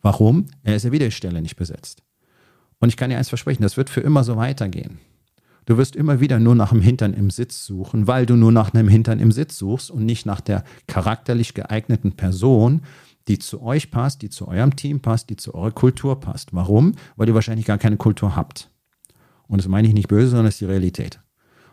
Warum? 0.00 0.46
Er 0.62 0.76
ist 0.76 0.84
ja 0.84 0.92
wieder 0.92 1.06
die 1.06 1.12
Stelle 1.12 1.42
nicht 1.42 1.56
besetzt. 1.56 2.02
Und 2.82 2.88
ich 2.88 2.96
kann 2.96 3.10
dir 3.10 3.16
eins 3.16 3.28
versprechen, 3.28 3.62
das 3.62 3.76
wird 3.76 3.90
für 3.90 4.00
immer 4.00 4.24
so 4.24 4.36
weitergehen. 4.36 4.98
Du 5.66 5.78
wirst 5.78 5.94
immer 5.94 6.18
wieder 6.18 6.40
nur 6.40 6.56
nach 6.56 6.70
dem 6.70 6.80
Hintern 6.80 7.14
im 7.14 7.30
Sitz 7.30 7.64
suchen, 7.64 8.08
weil 8.08 8.26
du 8.26 8.34
nur 8.34 8.50
nach 8.50 8.74
einem 8.74 8.88
Hintern 8.88 9.20
im 9.20 9.30
Sitz 9.30 9.56
suchst 9.56 9.88
und 9.88 10.04
nicht 10.04 10.26
nach 10.26 10.40
der 10.40 10.64
charakterlich 10.88 11.54
geeigneten 11.54 12.16
Person, 12.16 12.82
die 13.28 13.38
zu 13.38 13.62
euch 13.62 13.92
passt, 13.92 14.22
die 14.22 14.30
zu 14.30 14.48
eurem 14.48 14.74
Team 14.74 14.98
passt, 14.98 15.30
die 15.30 15.36
zu 15.36 15.54
eurer 15.54 15.70
Kultur 15.70 16.18
passt. 16.18 16.48
Warum? 16.54 16.96
Weil 17.14 17.28
ihr 17.28 17.36
wahrscheinlich 17.36 17.66
gar 17.66 17.78
keine 17.78 17.98
Kultur 17.98 18.34
habt. 18.34 18.68
Und 19.46 19.58
das 19.58 19.68
meine 19.68 19.86
ich 19.86 19.94
nicht 19.94 20.08
böse, 20.08 20.30
sondern 20.30 20.46
das 20.46 20.54
ist 20.54 20.62
die 20.62 20.66
Realität. 20.66 21.20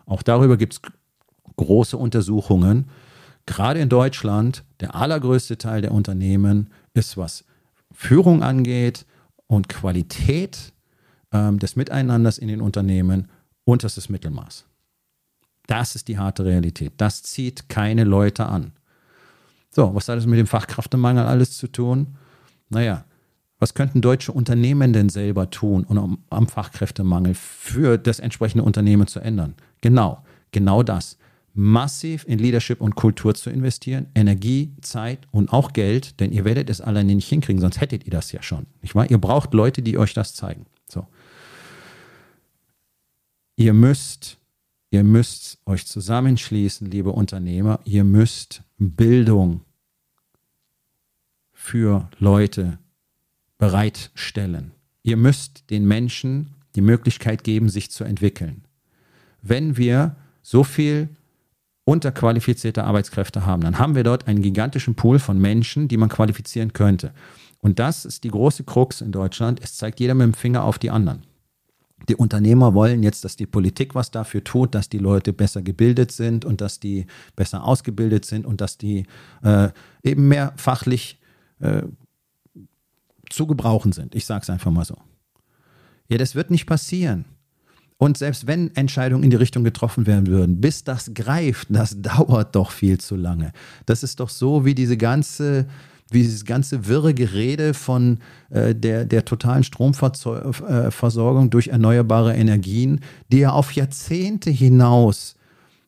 Auch 0.06 0.22
darüber 0.22 0.56
gibt 0.56 0.74
es 0.74 0.80
große 1.56 1.96
Untersuchungen. 1.96 2.88
Gerade 3.46 3.80
in 3.80 3.88
Deutschland, 3.88 4.62
der 4.78 4.94
allergrößte 4.94 5.58
Teil 5.58 5.82
der 5.82 5.90
Unternehmen 5.90 6.70
ist, 6.94 7.16
was 7.16 7.44
Führung 7.90 8.44
angeht 8.44 9.06
und 9.48 9.68
Qualität 9.68 10.72
ähm, 11.32 11.58
des 11.58 11.76
Miteinanders 11.76 12.38
in 12.38 12.48
den 12.48 12.60
Unternehmen, 12.60 13.28
unterstes 13.64 14.08
Mittelmaß. 14.08 14.64
Das 15.66 15.94
ist 15.94 16.08
die 16.08 16.18
harte 16.18 16.44
Realität. 16.44 16.94
Das 16.96 17.22
zieht 17.22 17.68
keine 17.68 18.04
Leute 18.04 18.46
an. 18.46 18.72
So, 19.70 19.94
was 19.94 20.08
hat 20.08 20.18
es 20.18 20.26
mit 20.26 20.38
dem 20.38 20.48
Fachkräftemangel 20.48 21.24
alles 21.24 21.56
zu 21.56 21.68
tun? 21.68 22.16
Naja, 22.70 23.04
was 23.60 23.74
könnten 23.74 24.00
deutsche 24.00 24.32
Unternehmen 24.32 24.92
denn 24.92 25.10
selber 25.10 25.50
tun, 25.50 25.84
um 25.84 26.18
am 26.30 26.48
Fachkräftemangel 26.48 27.34
für 27.34 27.98
das 27.98 28.18
entsprechende 28.18 28.64
Unternehmen 28.64 29.06
zu 29.06 29.20
ändern? 29.20 29.54
Genau, 29.80 30.24
genau 30.50 30.82
das. 30.82 31.18
Massiv 31.52 32.24
in 32.26 32.38
Leadership 32.38 32.80
und 32.80 32.94
Kultur 32.94 33.34
zu 33.34 33.50
investieren, 33.50 34.06
Energie, 34.14 34.72
Zeit 34.80 35.28
und 35.30 35.52
auch 35.52 35.72
Geld, 35.72 36.20
denn 36.20 36.32
ihr 36.32 36.44
werdet 36.44 36.70
es 36.70 36.80
alleine 36.80 37.14
nicht 37.14 37.28
hinkriegen, 37.28 37.60
sonst 37.60 37.80
hättet 37.80 38.04
ihr 38.04 38.12
das 38.12 38.32
ja 38.32 38.42
schon. 38.42 38.66
Nicht 38.82 38.94
wahr? 38.94 39.10
Ihr 39.10 39.18
braucht 39.18 39.52
Leute, 39.52 39.82
die 39.82 39.98
euch 39.98 40.14
das 40.14 40.34
zeigen. 40.34 40.66
So. 40.88 41.06
Ihr 43.60 43.74
müsst 43.74 44.38
Ihr 44.90 45.04
müsst 45.04 45.58
euch 45.66 45.86
zusammenschließen, 45.86 46.90
liebe 46.90 47.10
Unternehmer. 47.10 47.78
Ihr 47.84 48.04
müsst 48.04 48.62
Bildung 48.78 49.60
für 51.52 52.08
Leute 52.18 52.78
bereitstellen. 53.58 54.72
Ihr 55.02 55.18
müsst 55.18 55.68
den 55.68 55.86
Menschen 55.86 56.54
die 56.74 56.80
Möglichkeit 56.80 57.44
geben, 57.44 57.68
sich 57.68 57.90
zu 57.90 58.02
entwickeln. 58.02 58.64
Wenn 59.42 59.76
wir 59.76 60.16
so 60.42 60.64
viel 60.64 61.10
unterqualifizierte 61.84 62.84
Arbeitskräfte 62.84 63.44
haben, 63.44 63.62
dann 63.62 63.78
haben 63.78 63.94
wir 63.94 64.04
dort 64.04 64.26
einen 64.26 64.40
gigantischen 64.40 64.94
Pool 64.94 65.18
von 65.18 65.38
Menschen, 65.38 65.86
die 65.86 65.98
man 65.98 66.08
qualifizieren 66.08 66.72
könnte. 66.72 67.12
Und 67.58 67.78
das 67.78 68.06
ist 68.06 68.24
die 68.24 68.30
große 68.30 68.64
Krux 68.64 69.02
in 69.02 69.12
Deutschland. 69.12 69.60
Es 69.62 69.76
zeigt 69.76 70.00
jeder 70.00 70.14
mit 70.14 70.24
dem 70.24 70.34
Finger 70.34 70.64
auf 70.64 70.78
die 70.78 70.90
anderen 70.90 71.22
die 72.08 72.16
Unternehmer 72.16 72.74
wollen 72.74 73.02
jetzt, 73.02 73.24
dass 73.24 73.36
die 73.36 73.46
Politik 73.46 73.94
was 73.94 74.10
dafür 74.10 74.42
tut, 74.42 74.74
dass 74.74 74.88
die 74.88 74.98
Leute 74.98 75.32
besser 75.32 75.62
gebildet 75.62 76.12
sind 76.12 76.44
und 76.44 76.60
dass 76.60 76.80
die 76.80 77.06
besser 77.36 77.64
ausgebildet 77.64 78.24
sind 78.24 78.46
und 78.46 78.60
dass 78.60 78.78
die 78.78 79.06
äh, 79.42 79.68
eben 80.02 80.28
mehr 80.28 80.52
fachlich 80.56 81.20
äh, 81.60 81.82
zu 83.28 83.46
gebrauchen 83.46 83.92
sind. 83.92 84.14
Ich 84.14 84.26
sage 84.26 84.42
es 84.42 84.50
einfach 84.50 84.70
mal 84.70 84.84
so. 84.84 84.96
Ja, 86.08 86.18
das 86.18 86.34
wird 86.34 86.50
nicht 86.50 86.66
passieren. 86.66 87.24
Und 87.96 88.16
selbst 88.16 88.46
wenn 88.46 88.74
Entscheidungen 88.76 89.22
in 89.22 89.30
die 89.30 89.36
Richtung 89.36 89.62
getroffen 89.62 90.06
werden 90.06 90.26
würden, 90.26 90.60
bis 90.60 90.84
das 90.84 91.12
greift, 91.14 91.68
das 91.70 92.00
dauert 92.02 92.56
doch 92.56 92.70
viel 92.70 92.98
zu 92.98 93.14
lange. 93.14 93.52
Das 93.84 94.02
ist 94.02 94.20
doch 94.20 94.30
so 94.30 94.64
wie 94.64 94.74
diese 94.74 94.96
ganze, 94.96 95.66
wie 96.10 96.22
dieses 96.22 96.44
ganze 96.44 96.86
wirre 96.86 97.14
Gerede 97.14 97.74
von 97.74 98.18
äh, 98.50 98.74
der, 98.74 99.04
der 99.04 99.24
totalen 99.24 99.64
Stromversorgung 99.64 101.50
durch 101.50 101.68
erneuerbare 101.68 102.34
Energien, 102.34 103.00
die 103.32 103.38
ja 103.38 103.52
auf 103.52 103.72
Jahrzehnte 103.72 104.50
hinaus 104.50 105.36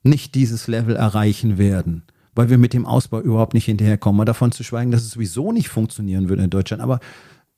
nicht 0.02 0.34
dieses 0.34 0.66
Level 0.68 0.96
erreichen 0.96 1.58
werden, 1.58 2.02
weil 2.34 2.50
wir 2.50 2.58
mit 2.58 2.72
dem 2.72 2.86
Ausbau 2.86 3.20
überhaupt 3.20 3.54
nicht 3.54 3.66
hinterherkommen. 3.66 4.18
Mal 4.18 4.24
davon 4.24 4.52
zu 4.52 4.64
schweigen, 4.64 4.90
dass 4.90 5.02
es 5.02 5.12
sowieso 5.12 5.52
nicht 5.52 5.68
funktionieren 5.68 6.28
würde 6.28 6.42
in 6.44 6.50
Deutschland. 6.50 6.82
Aber 6.82 7.00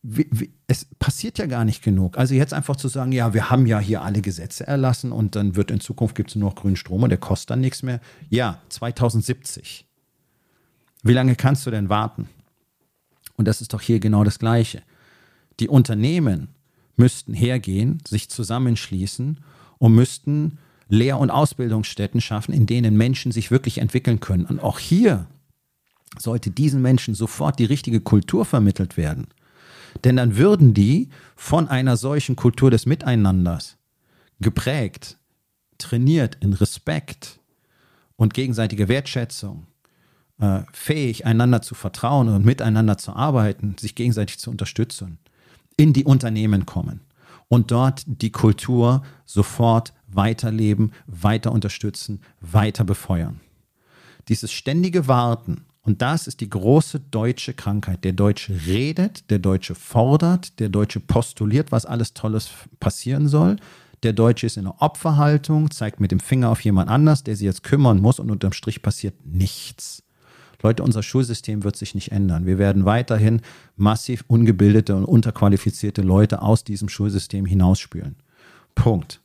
wie, 0.02 0.28
wie, 0.30 0.52
es 0.66 0.84
passiert 0.98 1.38
ja 1.38 1.46
gar 1.46 1.64
nicht 1.64 1.82
genug. 1.82 2.18
Also 2.18 2.34
jetzt 2.34 2.52
einfach 2.52 2.76
zu 2.76 2.88
sagen, 2.88 3.12
ja, 3.12 3.32
wir 3.32 3.48
haben 3.48 3.66
ja 3.66 3.78
hier 3.78 4.02
alle 4.02 4.20
Gesetze 4.20 4.66
erlassen 4.66 5.12
und 5.12 5.34
dann 5.34 5.56
wird 5.56 5.70
in 5.70 5.80
Zukunft 5.80 6.14
gibt 6.14 6.30
es 6.30 6.36
nur 6.36 6.50
noch 6.50 6.56
grünen 6.56 6.76
Strom 6.76 7.02
und 7.02 7.08
der 7.08 7.18
kostet 7.18 7.50
dann 7.50 7.60
nichts 7.60 7.82
mehr. 7.82 8.00
Ja, 8.28 8.60
2070. 8.68 9.86
Wie 11.02 11.12
lange 11.14 11.36
kannst 11.36 11.66
du 11.66 11.70
denn 11.70 11.88
warten? 11.88 12.28
Und 13.36 13.46
das 13.46 13.60
ist 13.60 13.72
doch 13.72 13.80
hier 13.80 14.00
genau 14.00 14.24
das 14.24 14.38
Gleiche. 14.38 14.82
Die 15.60 15.68
Unternehmen 15.68 16.48
müssten 16.96 17.34
hergehen, 17.34 17.98
sich 18.06 18.28
zusammenschließen 18.28 19.40
und 19.78 19.94
müssten 19.94 20.58
Lehr- 20.88 21.18
und 21.18 21.30
Ausbildungsstätten 21.30 22.20
schaffen, 22.20 22.52
in 22.52 22.66
denen 22.66 22.96
Menschen 22.96 23.32
sich 23.32 23.50
wirklich 23.50 23.78
entwickeln 23.78 24.20
können. 24.20 24.44
Und 24.46 24.60
auch 24.60 24.78
hier 24.78 25.26
sollte 26.18 26.50
diesen 26.50 26.82
Menschen 26.82 27.14
sofort 27.14 27.58
die 27.58 27.64
richtige 27.64 28.00
Kultur 28.00 28.44
vermittelt 28.44 28.96
werden. 28.96 29.26
Denn 30.02 30.16
dann 30.16 30.36
würden 30.36 30.74
die 30.74 31.08
von 31.36 31.68
einer 31.68 31.96
solchen 31.96 32.36
Kultur 32.36 32.70
des 32.70 32.86
Miteinanders 32.86 33.76
geprägt, 34.40 35.18
trainiert 35.78 36.36
in 36.40 36.52
Respekt 36.52 37.40
und 38.16 38.34
gegenseitige 38.34 38.88
Wertschätzung, 38.88 39.66
äh, 40.40 40.60
fähig, 40.72 41.26
einander 41.26 41.62
zu 41.62 41.74
vertrauen 41.74 42.28
und 42.28 42.44
miteinander 42.44 42.98
zu 42.98 43.12
arbeiten, 43.14 43.76
sich 43.78 43.94
gegenseitig 43.94 44.38
zu 44.38 44.50
unterstützen, 44.50 45.18
in 45.76 45.92
die 45.92 46.04
Unternehmen 46.04 46.66
kommen 46.66 47.00
und 47.48 47.70
dort 47.70 48.02
die 48.06 48.32
Kultur 48.32 49.02
sofort 49.24 49.92
weiterleben, 50.08 50.92
weiter 51.06 51.52
unterstützen, 51.52 52.20
weiter 52.40 52.84
befeuern. 52.84 53.40
Dieses 54.28 54.52
ständige 54.52 55.08
Warten 55.08 55.66
und 55.84 56.00
das 56.00 56.26
ist 56.26 56.40
die 56.40 56.48
große 56.48 56.98
deutsche 56.98 57.52
Krankheit. 57.52 58.04
Der 58.04 58.12
Deutsche 58.12 58.58
redet, 58.66 59.30
der 59.30 59.38
Deutsche 59.38 59.74
fordert, 59.74 60.58
der 60.58 60.70
Deutsche 60.70 60.98
postuliert, 60.98 61.72
was 61.72 61.84
alles 61.84 62.14
Tolles 62.14 62.48
passieren 62.80 63.28
soll. 63.28 63.56
Der 64.02 64.14
Deutsche 64.14 64.46
ist 64.46 64.56
in 64.56 64.66
einer 64.66 64.80
Opferhaltung, 64.80 65.70
zeigt 65.70 66.00
mit 66.00 66.10
dem 66.10 66.20
Finger 66.20 66.48
auf 66.50 66.62
jemand 66.62 66.88
anders, 66.88 67.22
der 67.22 67.36
sich 67.36 67.44
jetzt 67.44 67.62
kümmern 67.62 68.00
muss 68.00 68.18
und 68.18 68.30
unterm 68.30 68.52
Strich 68.52 68.80
passiert 68.80 69.14
nichts. 69.26 70.02
Leute, 70.64 70.82
unser 70.82 71.02
Schulsystem 71.02 71.62
wird 71.62 71.76
sich 71.76 71.94
nicht 71.94 72.10
ändern. 72.10 72.46
Wir 72.46 72.58
werden 72.58 72.86
weiterhin 72.86 73.42
massiv 73.76 74.24
ungebildete 74.28 74.96
und 74.96 75.04
unterqualifizierte 75.04 76.00
Leute 76.00 76.40
aus 76.40 76.64
diesem 76.64 76.88
Schulsystem 76.88 77.44
hinausspülen. 77.44 78.16
Punkt. 78.74 79.20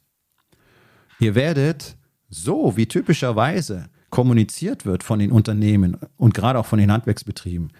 Ihr 1.19 1.35
werdet 1.35 1.95
so 2.29 2.75
wie 2.75 2.87
typischerweise 2.87 3.89
kommuniziert 4.09 4.85
wird 4.85 5.01
von 5.03 5.19
den 5.19 5.31
Unternehmen 5.31 5.97
und 6.17 6.33
gerade 6.33 6.59
auch 6.59 6.65
von 6.65 6.79
den 6.79 6.91
Handwerksbetrieben, 6.91 7.71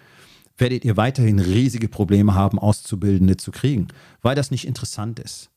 werdet 0.57 0.85
ihr 0.85 0.95
weiterhin 0.95 1.39
riesige 1.39 1.89
Probleme 1.89 2.35
haben, 2.35 2.59
Auszubildende 2.59 3.37
zu 3.37 3.51
kriegen, 3.51 3.89
weil 4.21 4.35
das 4.35 4.51
nicht 4.51 4.67
interessant 4.67 5.19
ist. 5.19 5.49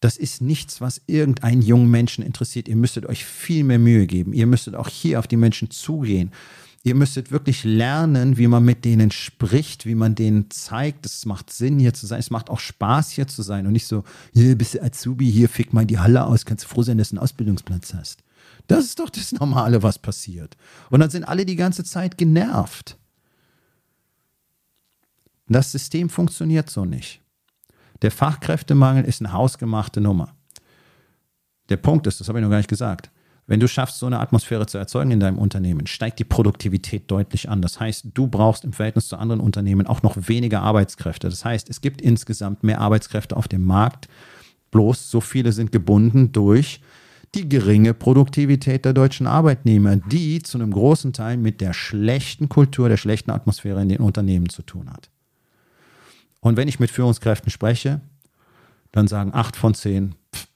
Das 0.00 0.16
ist 0.16 0.40
nichts, 0.40 0.80
was 0.80 1.02
irgendeinen 1.06 1.62
jungen 1.62 1.90
Menschen 1.90 2.24
interessiert. 2.24 2.66
Ihr 2.66 2.76
müsstet 2.76 3.06
euch 3.06 3.24
viel 3.24 3.62
mehr 3.62 3.78
Mühe 3.78 4.06
geben. 4.06 4.32
Ihr 4.32 4.46
müsstet 4.46 4.74
auch 4.74 4.88
hier 4.88 5.18
auf 5.18 5.28
die 5.28 5.36
Menschen 5.36 5.70
zugehen. 5.70 6.32
Ihr 6.84 6.96
müsstet 6.96 7.30
wirklich 7.30 7.62
lernen, 7.62 8.38
wie 8.38 8.48
man 8.48 8.64
mit 8.64 8.84
denen 8.84 9.12
spricht, 9.12 9.86
wie 9.86 9.94
man 9.94 10.16
denen 10.16 10.50
zeigt, 10.50 11.06
es 11.06 11.26
macht 11.26 11.52
Sinn, 11.52 11.78
hier 11.78 11.94
zu 11.94 12.06
sein. 12.06 12.18
Es 12.18 12.30
macht 12.30 12.50
auch 12.50 12.58
Spaß, 12.58 13.10
hier 13.10 13.28
zu 13.28 13.42
sein 13.42 13.66
und 13.66 13.72
nicht 13.72 13.86
so, 13.86 14.02
hier 14.32 14.58
bist 14.58 14.74
du 14.74 14.82
Azubi, 14.82 15.30
hier 15.30 15.48
fick 15.48 15.72
mal 15.72 15.86
die 15.86 16.00
Halle 16.00 16.24
aus, 16.24 16.44
kannst 16.44 16.64
du 16.64 16.68
froh 16.68 16.82
sein, 16.82 16.98
dass 16.98 17.10
du 17.10 17.16
einen 17.16 17.22
Ausbildungsplatz 17.22 17.94
hast. 17.94 18.24
Das 18.66 18.84
ist 18.84 18.98
doch 18.98 19.10
das 19.10 19.30
Normale, 19.32 19.82
was 19.84 19.98
passiert. 19.98 20.56
Und 20.90 21.00
dann 21.00 21.10
sind 21.10 21.24
alle 21.24 21.46
die 21.46 21.56
ganze 21.56 21.84
Zeit 21.84 22.18
genervt. 22.18 22.98
Das 25.48 25.70
System 25.70 26.08
funktioniert 26.08 26.68
so 26.68 26.84
nicht. 26.84 27.20
Der 28.02 28.10
Fachkräftemangel 28.10 29.04
ist 29.04 29.20
eine 29.20 29.32
hausgemachte 29.32 30.00
Nummer. 30.00 30.34
Der 31.68 31.76
Punkt 31.76 32.06
ist, 32.08 32.18
das 32.20 32.28
habe 32.28 32.38
ich 32.38 32.42
noch 32.42 32.50
gar 32.50 32.56
nicht 32.56 32.68
gesagt, 32.68 33.10
wenn 33.46 33.60
du 33.60 33.66
schaffst, 33.66 33.98
so 33.98 34.06
eine 34.06 34.20
Atmosphäre 34.20 34.66
zu 34.66 34.78
erzeugen 34.78 35.10
in 35.10 35.20
deinem 35.20 35.38
Unternehmen, 35.38 35.86
steigt 35.86 36.18
die 36.20 36.24
Produktivität 36.24 37.10
deutlich 37.10 37.48
an. 37.48 37.60
Das 37.60 37.80
heißt, 37.80 38.06
du 38.14 38.28
brauchst 38.28 38.64
im 38.64 38.72
Verhältnis 38.72 39.08
zu 39.08 39.16
anderen 39.16 39.40
Unternehmen 39.40 39.86
auch 39.86 40.02
noch 40.02 40.16
weniger 40.28 40.62
Arbeitskräfte. 40.62 41.28
Das 41.28 41.44
heißt, 41.44 41.68
es 41.68 41.80
gibt 41.80 42.00
insgesamt 42.00 42.62
mehr 42.62 42.80
Arbeitskräfte 42.80 43.36
auf 43.36 43.48
dem 43.48 43.64
Markt. 43.64 44.08
Bloß 44.70 45.10
so 45.10 45.20
viele 45.20 45.52
sind 45.52 45.72
gebunden 45.72 46.32
durch 46.32 46.80
die 47.34 47.48
geringe 47.48 47.94
Produktivität 47.94 48.84
der 48.84 48.92
deutschen 48.92 49.26
Arbeitnehmer, 49.26 49.96
die 49.96 50.42
zu 50.42 50.58
einem 50.58 50.70
großen 50.70 51.12
Teil 51.12 51.36
mit 51.36 51.60
der 51.60 51.72
schlechten 51.72 52.48
Kultur, 52.48 52.88
der 52.88 52.98
schlechten 52.98 53.30
Atmosphäre 53.30 53.80
in 53.82 53.88
den 53.88 54.00
Unternehmen 54.00 54.50
zu 54.50 54.62
tun 54.62 54.90
hat. 54.90 55.10
Und 56.40 56.56
wenn 56.56 56.68
ich 56.68 56.78
mit 56.78 56.90
Führungskräften 56.90 57.50
spreche, 57.50 58.00
dann 58.92 59.08
sagen 59.08 59.32
acht 59.32 59.56
von 59.56 59.74
zehn, 59.74 60.14
pff, 60.34 60.46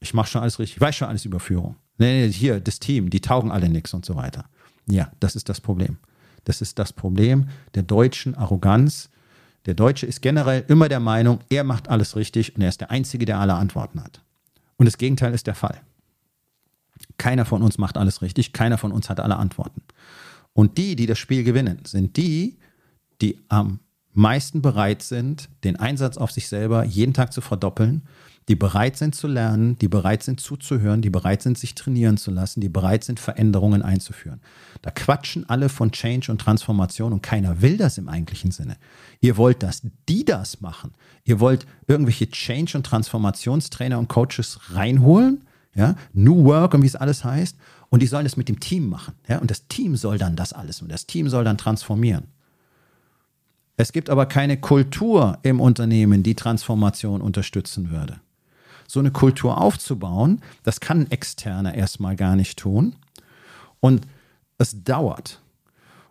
ich 0.00 0.14
mache 0.14 0.28
schon 0.28 0.42
alles 0.42 0.58
richtig, 0.58 0.76
ich 0.76 0.80
weiß 0.80 0.94
schon 0.94 1.08
alles 1.08 1.24
über 1.24 1.40
Führung. 1.40 1.76
Nee, 1.98 2.26
nee, 2.26 2.32
hier, 2.32 2.60
das 2.60 2.80
Team, 2.80 3.10
die 3.10 3.20
taugen 3.20 3.50
alle 3.50 3.68
nichts 3.68 3.94
und 3.94 4.04
so 4.04 4.16
weiter. 4.16 4.44
Ja, 4.86 5.10
das 5.20 5.36
ist 5.36 5.48
das 5.48 5.60
Problem. 5.60 5.98
Das 6.44 6.60
ist 6.60 6.78
das 6.78 6.92
Problem 6.92 7.48
der 7.74 7.82
deutschen 7.82 8.34
Arroganz. 8.34 9.10
Der 9.66 9.74
Deutsche 9.74 10.06
ist 10.06 10.20
generell 10.20 10.64
immer 10.68 10.88
der 10.88 11.00
Meinung, 11.00 11.40
er 11.48 11.64
macht 11.64 11.88
alles 11.88 12.16
richtig 12.16 12.54
und 12.54 12.62
er 12.62 12.68
ist 12.68 12.80
der 12.80 12.90
Einzige, 12.90 13.24
der 13.24 13.38
alle 13.38 13.54
Antworten 13.54 14.02
hat. 14.02 14.20
Und 14.76 14.86
das 14.86 14.98
Gegenteil 14.98 15.32
ist 15.32 15.46
der 15.46 15.54
Fall. 15.54 15.80
Keiner 17.16 17.44
von 17.44 17.62
uns 17.62 17.78
macht 17.78 17.96
alles 17.96 18.20
richtig, 18.22 18.52
keiner 18.52 18.76
von 18.76 18.92
uns 18.92 19.08
hat 19.08 19.20
alle 19.20 19.36
Antworten. 19.36 19.82
Und 20.52 20.78
die, 20.78 20.96
die 20.96 21.06
das 21.06 21.18
Spiel 21.18 21.44
gewinnen, 21.44 21.80
sind 21.84 22.16
die, 22.16 22.58
die 23.20 23.38
am 23.48 23.80
meisten 24.12 24.62
bereit 24.62 25.02
sind, 25.02 25.48
den 25.64 25.76
Einsatz 25.76 26.16
auf 26.16 26.30
sich 26.30 26.48
selber 26.48 26.84
jeden 26.84 27.14
Tag 27.14 27.32
zu 27.32 27.40
verdoppeln, 27.40 28.02
die 28.48 28.56
bereit 28.56 28.96
sind 28.96 29.14
zu 29.14 29.26
lernen, 29.26 29.78
die 29.78 29.88
bereit 29.88 30.22
sind 30.22 30.40
zuzuhören, 30.40 31.00
die 31.00 31.10
bereit 31.10 31.42
sind, 31.42 31.56
sich 31.56 31.74
trainieren 31.74 32.18
zu 32.18 32.30
lassen, 32.30 32.60
die 32.60 32.68
bereit 32.68 33.04
sind, 33.04 33.18
Veränderungen 33.18 33.82
einzuführen. 33.82 34.40
Da 34.82 34.90
quatschen 34.90 35.48
alle 35.48 35.70
von 35.70 35.92
Change 35.92 36.30
und 36.30 36.40
Transformation 36.40 37.12
und 37.14 37.22
keiner 37.22 37.62
will 37.62 37.78
das 37.78 37.96
im 37.96 38.08
eigentlichen 38.08 38.50
Sinne. 38.50 38.76
Ihr 39.20 39.38
wollt, 39.38 39.62
dass 39.62 39.82
die 40.08 40.24
das 40.24 40.60
machen. 40.60 40.92
Ihr 41.24 41.40
wollt 41.40 41.66
irgendwelche 41.86 42.28
Change- 42.28 42.76
und 42.76 42.84
Transformationstrainer 42.84 43.98
und 43.98 44.08
Coaches 44.08 44.58
reinholen, 44.72 45.44
ja, 45.74 45.96
New 46.12 46.44
Work 46.44 46.74
und 46.74 46.82
wie 46.82 46.86
es 46.86 46.96
alles 46.96 47.24
heißt. 47.24 47.56
Und 47.88 48.02
die 48.02 48.06
sollen 48.06 48.26
es 48.26 48.36
mit 48.36 48.48
dem 48.48 48.60
Team 48.60 48.88
machen. 48.88 49.14
Ja, 49.28 49.38
und 49.38 49.50
das 49.50 49.68
Team 49.68 49.96
soll 49.96 50.18
dann 50.18 50.36
das 50.36 50.52
alles 50.52 50.82
und 50.82 50.90
das 50.90 51.06
Team 51.06 51.28
soll 51.28 51.44
dann 51.44 51.58
transformieren. 51.58 52.24
Es 53.76 53.92
gibt 53.92 54.10
aber 54.10 54.26
keine 54.26 54.56
Kultur 54.60 55.38
im 55.42 55.60
Unternehmen, 55.60 56.22
die 56.22 56.34
Transformation 56.34 57.20
unterstützen 57.20 57.90
würde. 57.90 58.20
So 58.86 59.00
eine 59.00 59.10
Kultur 59.10 59.60
aufzubauen, 59.60 60.40
das 60.62 60.80
kann 60.80 61.02
ein 61.02 61.10
Externer 61.10 61.74
erstmal 61.74 62.16
gar 62.16 62.36
nicht 62.36 62.58
tun. 62.58 62.96
Und 63.80 64.06
es 64.58 64.84
dauert. 64.84 65.40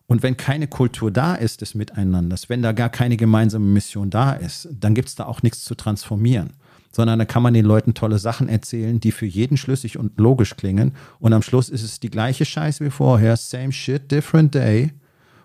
Und 0.06 0.22
wenn 0.22 0.38
keine 0.38 0.68
Kultur 0.68 1.12
da 1.12 1.36
ist 1.36 1.62
des 1.62 1.76
Miteinanders, 1.76 2.50
wenn 2.50 2.62
da 2.62 2.72
gar 2.72 2.90
keine 2.90 3.18
gemeinsame 3.18 3.66
Mission 3.66 4.10
da 4.10 4.34
ist, 4.34 4.68
dann 4.72 4.94
gibt 4.94 5.10
es 5.10 5.16
da 5.16 5.26
auch 5.26 5.42
nichts 5.42 5.64
zu 5.64 5.76
transformieren 5.76 6.54
sondern 6.96 7.20
da 7.20 7.26
kann 7.26 7.44
man 7.44 7.54
den 7.54 7.66
Leuten 7.66 7.96
tolle 7.96 8.20
Sachen 8.20 8.48
erzählen, 8.48 9.00
die 9.00 9.12
für 9.12 9.26
jeden 9.26 9.58
schlüssig 9.58 9.98
und 9.98 10.18
logisch 10.20 10.56
klingen. 10.56 10.94
Und 11.20 11.34
am 11.34 11.42
Schluss 11.42 11.70
ist 11.70 11.84
es 11.84 12.00
die 12.00 12.12
gleiche 12.12 12.46
Scheiße 12.46 12.86
wie 12.86 12.92
vorher, 12.92 13.36
same 13.36 13.72
shit, 13.72 14.12
different 14.12 14.54
day. 14.54 14.94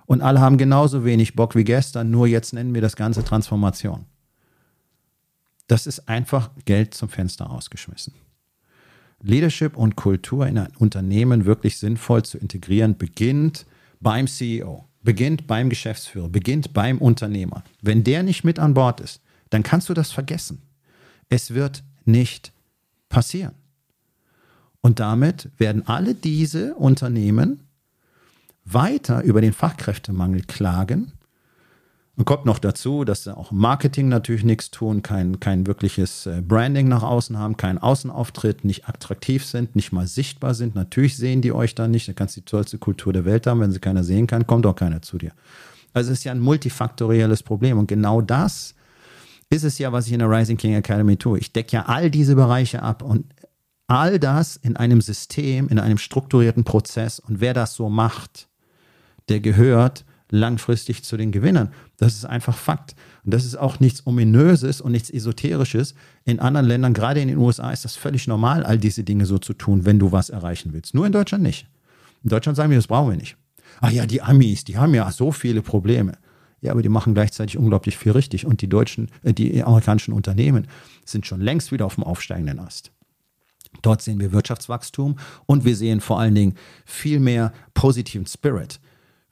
Und 0.04 0.20
alle 0.20 0.40
haben 0.40 0.58
genauso 0.58 1.04
wenig 1.04 1.34
Bock 1.34 1.54
wie 1.54 1.64
gestern, 1.64 2.10
nur 2.10 2.26
jetzt 2.26 2.52
nennen 2.52 2.74
wir 2.74 2.82
das 2.82 2.96
Ganze 2.96 3.24
Transformation. 3.24 4.04
Das 5.68 5.86
ist 5.86 6.08
einfach 6.08 6.50
Geld 6.64 6.94
zum 6.94 7.08
Fenster 7.08 7.44
rausgeschmissen. 7.44 8.14
Leadership 9.22 9.76
und 9.76 9.96
Kultur 9.96 10.46
in 10.46 10.58
ein 10.58 10.74
Unternehmen 10.78 11.44
wirklich 11.44 11.76
sinnvoll 11.78 12.24
zu 12.24 12.38
integrieren, 12.38 12.96
beginnt 12.96 13.66
beim 14.00 14.26
CEO, 14.26 14.84
beginnt 15.02 15.46
beim 15.46 15.68
Geschäftsführer, 15.68 16.28
beginnt 16.28 16.72
beim 16.72 16.98
Unternehmer. 16.98 17.64
Wenn 17.82 18.04
der 18.04 18.22
nicht 18.22 18.44
mit 18.44 18.58
an 18.58 18.74
Bord 18.74 19.00
ist, 19.00 19.20
dann 19.50 19.62
kannst 19.62 19.88
du 19.88 19.94
das 19.94 20.10
vergessen. 20.10 20.62
Es 21.28 21.52
wird 21.54 21.82
nicht 22.04 22.52
passieren. 23.08 23.54
Und 24.80 25.00
damit 25.00 25.50
werden 25.58 25.86
alle 25.86 26.14
diese 26.14 26.74
Unternehmen 26.74 27.60
weiter 28.64 29.22
über 29.22 29.40
den 29.40 29.52
Fachkräftemangel 29.52 30.42
klagen, 30.42 31.12
Und 32.18 32.24
kommt 32.24 32.46
noch 32.46 32.58
dazu, 32.58 33.04
dass 33.04 33.22
sie 33.22 33.36
auch 33.36 33.52
Marketing 33.52 34.08
natürlich 34.08 34.42
nichts 34.42 34.72
tun, 34.72 35.02
kein, 35.02 35.38
kein 35.38 35.68
wirkliches 35.68 36.26
äh, 36.26 36.42
Branding 36.42 36.88
nach 36.88 37.04
außen 37.04 37.38
haben, 37.38 37.56
keinen 37.56 37.78
Außenauftritt, 37.78 38.64
nicht 38.64 38.88
attraktiv 38.88 39.46
sind, 39.46 39.76
nicht 39.76 39.92
mal 39.92 40.08
sichtbar 40.08 40.54
sind. 40.54 40.74
Natürlich 40.74 41.16
sehen 41.16 41.42
die 41.42 41.52
euch 41.52 41.76
da 41.76 41.86
nicht. 41.86 42.08
Da 42.08 42.14
kannst 42.14 42.36
du 42.36 42.40
die 42.40 42.46
tollste 42.46 42.76
Kultur 42.78 43.12
der 43.12 43.24
Welt 43.24 43.46
haben. 43.46 43.60
Wenn 43.60 43.70
sie 43.70 43.78
keiner 43.78 44.02
sehen 44.02 44.26
kann, 44.26 44.48
kommt 44.48 44.66
auch 44.66 44.74
keiner 44.74 45.00
zu 45.00 45.16
dir. 45.16 45.30
Also 45.92 46.10
es 46.10 46.18
ist 46.18 46.24
ja 46.24 46.32
ein 46.32 46.40
multifaktorielles 46.40 47.44
Problem. 47.44 47.78
Und 47.78 47.86
genau 47.86 48.20
das 48.20 48.74
ist 49.48 49.62
es 49.62 49.78
ja, 49.78 49.92
was 49.92 50.08
ich 50.08 50.12
in 50.12 50.18
der 50.18 50.28
Rising 50.28 50.56
King 50.56 50.74
Academy 50.74 51.16
tue. 51.16 51.38
Ich 51.38 51.52
decke 51.52 51.76
ja 51.76 51.84
all 51.86 52.10
diese 52.10 52.34
Bereiche 52.34 52.82
ab 52.82 53.04
und 53.04 53.26
all 53.86 54.18
das 54.18 54.56
in 54.56 54.76
einem 54.76 55.02
System, 55.02 55.68
in 55.68 55.78
einem 55.78 55.98
strukturierten 55.98 56.64
Prozess. 56.64 57.20
Und 57.20 57.40
wer 57.40 57.54
das 57.54 57.74
so 57.74 57.88
macht, 57.88 58.48
der 59.28 59.38
gehört 59.38 60.04
langfristig 60.30 61.04
zu 61.04 61.16
den 61.16 61.32
Gewinnern. 61.32 61.70
Das 61.98 62.14
ist 62.14 62.24
einfach 62.24 62.56
Fakt. 62.56 62.94
Und 63.24 63.34
das 63.34 63.44
ist 63.44 63.56
auch 63.56 63.80
nichts 63.80 64.06
Ominöses 64.06 64.80
und 64.80 64.92
nichts 64.92 65.10
Esoterisches. 65.10 65.94
In 66.24 66.40
anderen 66.40 66.66
Ländern, 66.66 66.94
gerade 66.94 67.20
in 67.20 67.28
den 67.28 67.38
USA, 67.38 67.70
ist 67.70 67.84
das 67.84 67.96
völlig 67.96 68.26
normal, 68.26 68.64
all 68.64 68.78
diese 68.78 69.04
Dinge 69.04 69.26
so 69.26 69.38
zu 69.38 69.52
tun, 69.52 69.84
wenn 69.84 69.98
du 69.98 70.12
was 70.12 70.30
erreichen 70.30 70.72
willst. 70.72 70.94
Nur 70.94 71.06
in 71.06 71.12
Deutschland 71.12 71.42
nicht. 71.42 71.66
In 72.22 72.30
Deutschland 72.30 72.56
sagen 72.56 72.70
wir, 72.70 72.78
das 72.78 72.86
brauchen 72.86 73.10
wir 73.10 73.16
nicht. 73.16 73.36
Ach 73.80 73.90
ja, 73.90 74.06
die 74.06 74.22
Amis, 74.22 74.64
die 74.64 74.78
haben 74.78 74.94
ja 74.94 75.10
so 75.10 75.32
viele 75.32 75.60
Probleme. 75.60 76.12
Ja, 76.60 76.72
aber 76.72 76.82
die 76.82 76.88
machen 76.88 77.14
gleichzeitig 77.14 77.56
unglaublich 77.56 77.98
viel 77.98 78.12
richtig. 78.12 78.46
Und 78.46 78.62
die 78.62 78.68
deutschen, 78.68 79.10
äh, 79.22 79.32
die 79.32 79.62
amerikanischen 79.62 80.12
Unternehmen 80.12 80.66
sind 81.04 81.26
schon 81.26 81.40
längst 81.40 81.72
wieder 81.72 81.86
auf 81.86 81.96
dem 81.96 82.04
aufsteigenden 82.04 82.58
Ast. 82.58 82.90
Dort 83.82 84.02
sehen 84.02 84.18
wir 84.18 84.32
Wirtschaftswachstum 84.32 85.18
und 85.46 85.64
wir 85.64 85.76
sehen 85.76 86.00
vor 86.00 86.18
allen 86.18 86.34
Dingen 86.34 86.54
viel 86.84 87.20
mehr 87.20 87.52
positiven 87.74 88.26
Spirit 88.26 88.80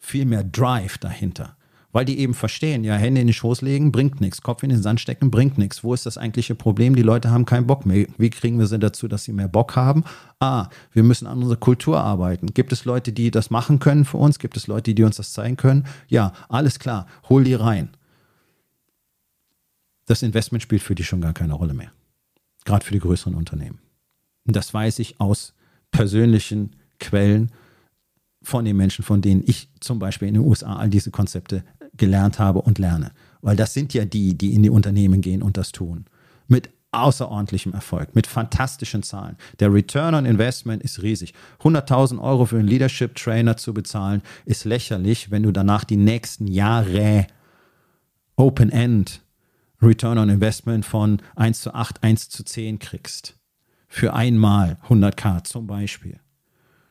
viel 0.06 0.24
mehr 0.24 0.44
Drive 0.44 0.98
dahinter. 0.98 1.56
Weil 1.96 2.04
die 2.04 2.18
eben 2.18 2.34
verstehen, 2.34 2.84
ja, 2.84 2.94
Hände 2.94 3.22
in 3.22 3.26
den 3.26 3.32
Schoß 3.32 3.62
legen 3.62 3.90
bringt 3.90 4.20
nichts, 4.20 4.42
Kopf 4.42 4.62
in 4.62 4.68
den 4.68 4.82
Sand 4.82 5.00
stecken 5.00 5.30
bringt 5.30 5.56
nichts. 5.56 5.82
Wo 5.82 5.94
ist 5.94 6.04
das 6.04 6.18
eigentliche 6.18 6.54
Problem? 6.54 6.94
Die 6.94 7.00
Leute 7.00 7.30
haben 7.30 7.46
keinen 7.46 7.66
Bock 7.66 7.86
mehr. 7.86 8.06
Wie 8.18 8.28
kriegen 8.28 8.58
wir 8.58 8.66
sie 8.66 8.78
dazu, 8.78 9.08
dass 9.08 9.24
sie 9.24 9.32
mehr 9.32 9.48
Bock 9.48 9.76
haben? 9.76 10.04
Ah, 10.38 10.68
wir 10.92 11.02
müssen 11.02 11.26
an 11.26 11.38
unserer 11.38 11.56
Kultur 11.56 11.98
arbeiten. 11.98 12.48
Gibt 12.48 12.70
es 12.72 12.84
Leute, 12.84 13.14
die 13.14 13.30
das 13.30 13.48
machen 13.48 13.78
können 13.78 14.04
für 14.04 14.18
uns? 14.18 14.38
Gibt 14.38 14.58
es 14.58 14.66
Leute, 14.66 14.92
die 14.92 15.04
uns 15.04 15.16
das 15.16 15.32
zeigen 15.32 15.56
können? 15.56 15.86
Ja, 16.06 16.34
alles 16.50 16.78
klar, 16.78 17.06
hol 17.30 17.44
die 17.44 17.54
rein. 17.54 17.88
Das 20.04 20.22
Investment 20.22 20.62
spielt 20.62 20.82
für 20.82 20.94
die 20.94 21.02
schon 21.02 21.22
gar 21.22 21.32
keine 21.32 21.54
Rolle 21.54 21.72
mehr. 21.72 21.92
Gerade 22.66 22.84
für 22.84 22.92
die 22.92 23.00
größeren 23.00 23.34
Unternehmen. 23.34 23.78
Und 24.46 24.54
das 24.54 24.74
weiß 24.74 24.98
ich 24.98 25.18
aus 25.18 25.54
persönlichen 25.92 26.76
Quellen 27.00 27.52
von 28.42 28.64
den 28.64 28.76
Menschen, 28.76 29.02
von 29.02 29.22
denen 29.22 29.42
ich 29.44 29.70
zum 29.80 29.98
Beispiel 29.98 30.28
in 30.28 30.34
den 30.34 30.44
USA 30.44 30.76
all 30.76 30.88
diese 30.90 31.10
Konzepte 31.10 31.64
gelernt 31.98 32.38
habe 32.38 32.62
und 32.62 32.78
lerne. 32.78 33.12
Weil 33.40 33.56
das 33.56 33.74
sind 33.74 33.94
ja 33.94 34.04
die, 34.04 34.36
die 34.36 34.54
in 34.54 34.62
die 34.62 34.70
Unternehmen 34.70 35.20
gehen 35.20 35.42
und 35.42 35.56
das 35.56 35.72
tun. 35.72 36.06
Mit 36.48 36.70
außerordentlichem 36.92 37.74
Erfolg, 37.74 38.14
mit 38.14 38.26
fantastischen 38.26 39.02
Zahlen. 39.02 39.36
Der 39.60 39.72
Return 39.72 40.14
on 40.14 40.24
Investment 40.24 40.82
ist 40.82 41.02
riesig. 41.02 41.34
100.000 41.60 42.20
Euro 42.20 42.46
für 42.46 42.58
einen 42.58 42.68
Leadership 42.68 43.14
Trainer 43.14 43.56
zu 43.56 43.74
bezahlen, 43.74 44.22
ist 44.44 44.64
lächerlich, 44.64 45.30
wenn 45.30 45.42
du 45.42 45.52
danach 45.52 45.84
die 45.84 45.96
nächsten 45.96 46.46
Jahre 46.46 47.26
Open 48.36 48.70
End 48.70 49.22
Return 49.82 50.18
on 50.18 50.30
Investment 50.30 50.86
von 50.86 51.20
1 51.36 51.60
zu 51.60 51.74
8, 51.74 52.02
1 52.02 52.30
zu 52.30 52.44
10 52.44 52.78
kriegst. 52.78 53.36
Für 53.88 54.14
einmal 54.14 54.78
100k 54.88 55.44
zum 55.44 55.66
Beispiel. 55.66 56.18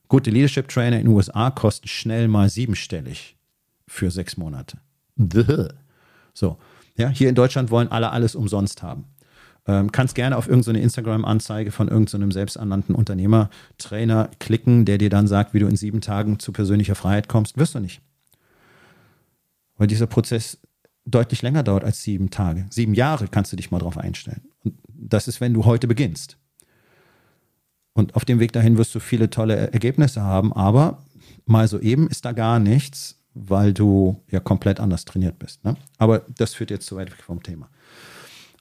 Gute 0.07 0.29
Leadership 0.29 0.67
Trainer 0.67 0.99
in 0.99 1.07
den 1.07 1.13
USA 1.13 1.49
kosten 1.49 1.87
schnell 1.87 2.27
mal 2.27 2.49
siebenstellig 2.49 3.37
für 3.87 4.11
sechs 4.11 4.37
Monate. 4.37 4.77
So, 6.33 6.57
ja, 6.97 7.09
hier 7.09 7.29
in 7.29 7.35
Deutschland 7.35 7.71
wollen 7.71 7.89
alle 7.89 8.11
alles 8.11 8.35
umsonst 8.35 8.83
haben. 8.83 9.05
Ähm, 9.67 9.91
kannst 9.91 10.15
gerne 10.15 10.37
auf 10.37 10.47
irgendeine 10.47 10.81
Instagram-Anzeige 10.81 11.71
von 11.71 11.87
irgendeinem 11.87 12.31
selbsternannten 12.31 12.93
Unternehmer, 12.93 13.49
Trainer 13.77 14.29
klicken, 14.39 14.85
der 14.85 14.97
dir 14.97 15.09
dann 15.09 15.27
sagt, 15.27 15.53
wie 15.53 15.59
du 15.59 15.67
in 15.67 15.75
sieben 15.75 16.01
Tagen 16.01 16.39
zu 16.39 16.51
persönlicher 16.51 16.95
Freiheit 16.95 17.27
kommst. 17.27 17.57
Wirst 17.57 17.73
du 17.73 17.79
nicht. 17.79 18.01
Weil 19.77 19.87
dieser 19.87 20.07
Prozess 20.07 20.59
deutlich 21.05 21.41
länger 21.41 21.63
dauert 21.63 21.83
als 21.83 22.03
sieben 22.03 22.29
Tage. 22.29 22.65
Sieben 22.69 22.93
Jahre 22.93 23.27
kannst 23.27 23.51
du 23.51 23.55
dich 23.55 23.71
mal 23.71 23.79
drauf 23.79 23.97
einstellen. 23.97 24.41
Und 24.63 24.75
das 24.87 25.27
ist, 25.27 25.41
wenn 25.41 25.53
du 25.53 25.65
heute 25.65 25.87
beginnst. 25.87 26.37
Und 27.93 28.15
auf 28.15 28.25
dem 28.25 28.39
Weg 28.39 28.51
dahin 28.51 28.77
wirst 28.77 28.93
du 28.93 28.99
viele 28.99 29.29
tolle 29.29 29.71
Ergebnisse 29.71 30.21
haben, 30.21 30.51
aber 30.53 31.03
mal 31.45 31.67
so 31.67 31.79
eben 31.79 32.07
ist 32.07 32.25
da 32.25 32.33
gar 32.33 32.59
nichts, 32.59 33.23
weil 33.35 33.73
du 33.73 34.21
ja 34.31 34.39
komplett 34.39 34.79
anders 34.79 35.05
trainiert 35.05 35.37
bist. 35.37 35.63
Ne? 35.63 35.75
Aber 35.97 36.23
das 36.37 36.53
führt 36.53 36.71
jetzt 36.71 36.87
zu 36.87 36.95
weit 36.95 37.11
weg 37.11 37.21
vom 37.21 37.43
Thema. 37.43 37.69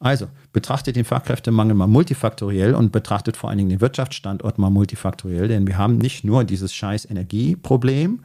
Also, 0.01 0.27
betrachtet 0.53 0.97
den 0.97 1.05
Fachkräftemangel 1.05 1.75
mal 1.75 1.87
multifaktoriell 1.87 2.75
und 2.75 2.93
betrachtet 2.93 3.37
vor 3.37 3.49
allen 3.49 3.59
Dingen 3.59 3.71
den 3.71 3.81
Wirtschaftsstandort 3.81 4.59
mal 4.59 4.69
multifaktoriell, 4.69 5.49
denn 5.49 5.67
wir 5.67 5.79
haben 5.79 5.97
nicht 5.97 6.25
nur 6.25 6.45
dieses 6.45 6.75
scheiß 6.75 7.09
Energieproblem 7.09 8.21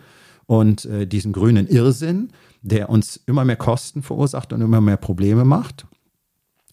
und 0.48 0.86
äh, 0.86 1.06
diesen 1.06 1.32
grünen 1.32 1.68
Irrsinn, 1.68 2.32
der 2.64 2.90
uns 2.90 3.18
immer 3.28 3.46
mehr 3.46 3.56
Kosten 3.56 4.02
verursacht 4.02 4.52
und 4.52 4.62
immer 4.62 4.82
mehr 4.82 4.98
Probleme 4.98 5.46
macht, 5.46 5.86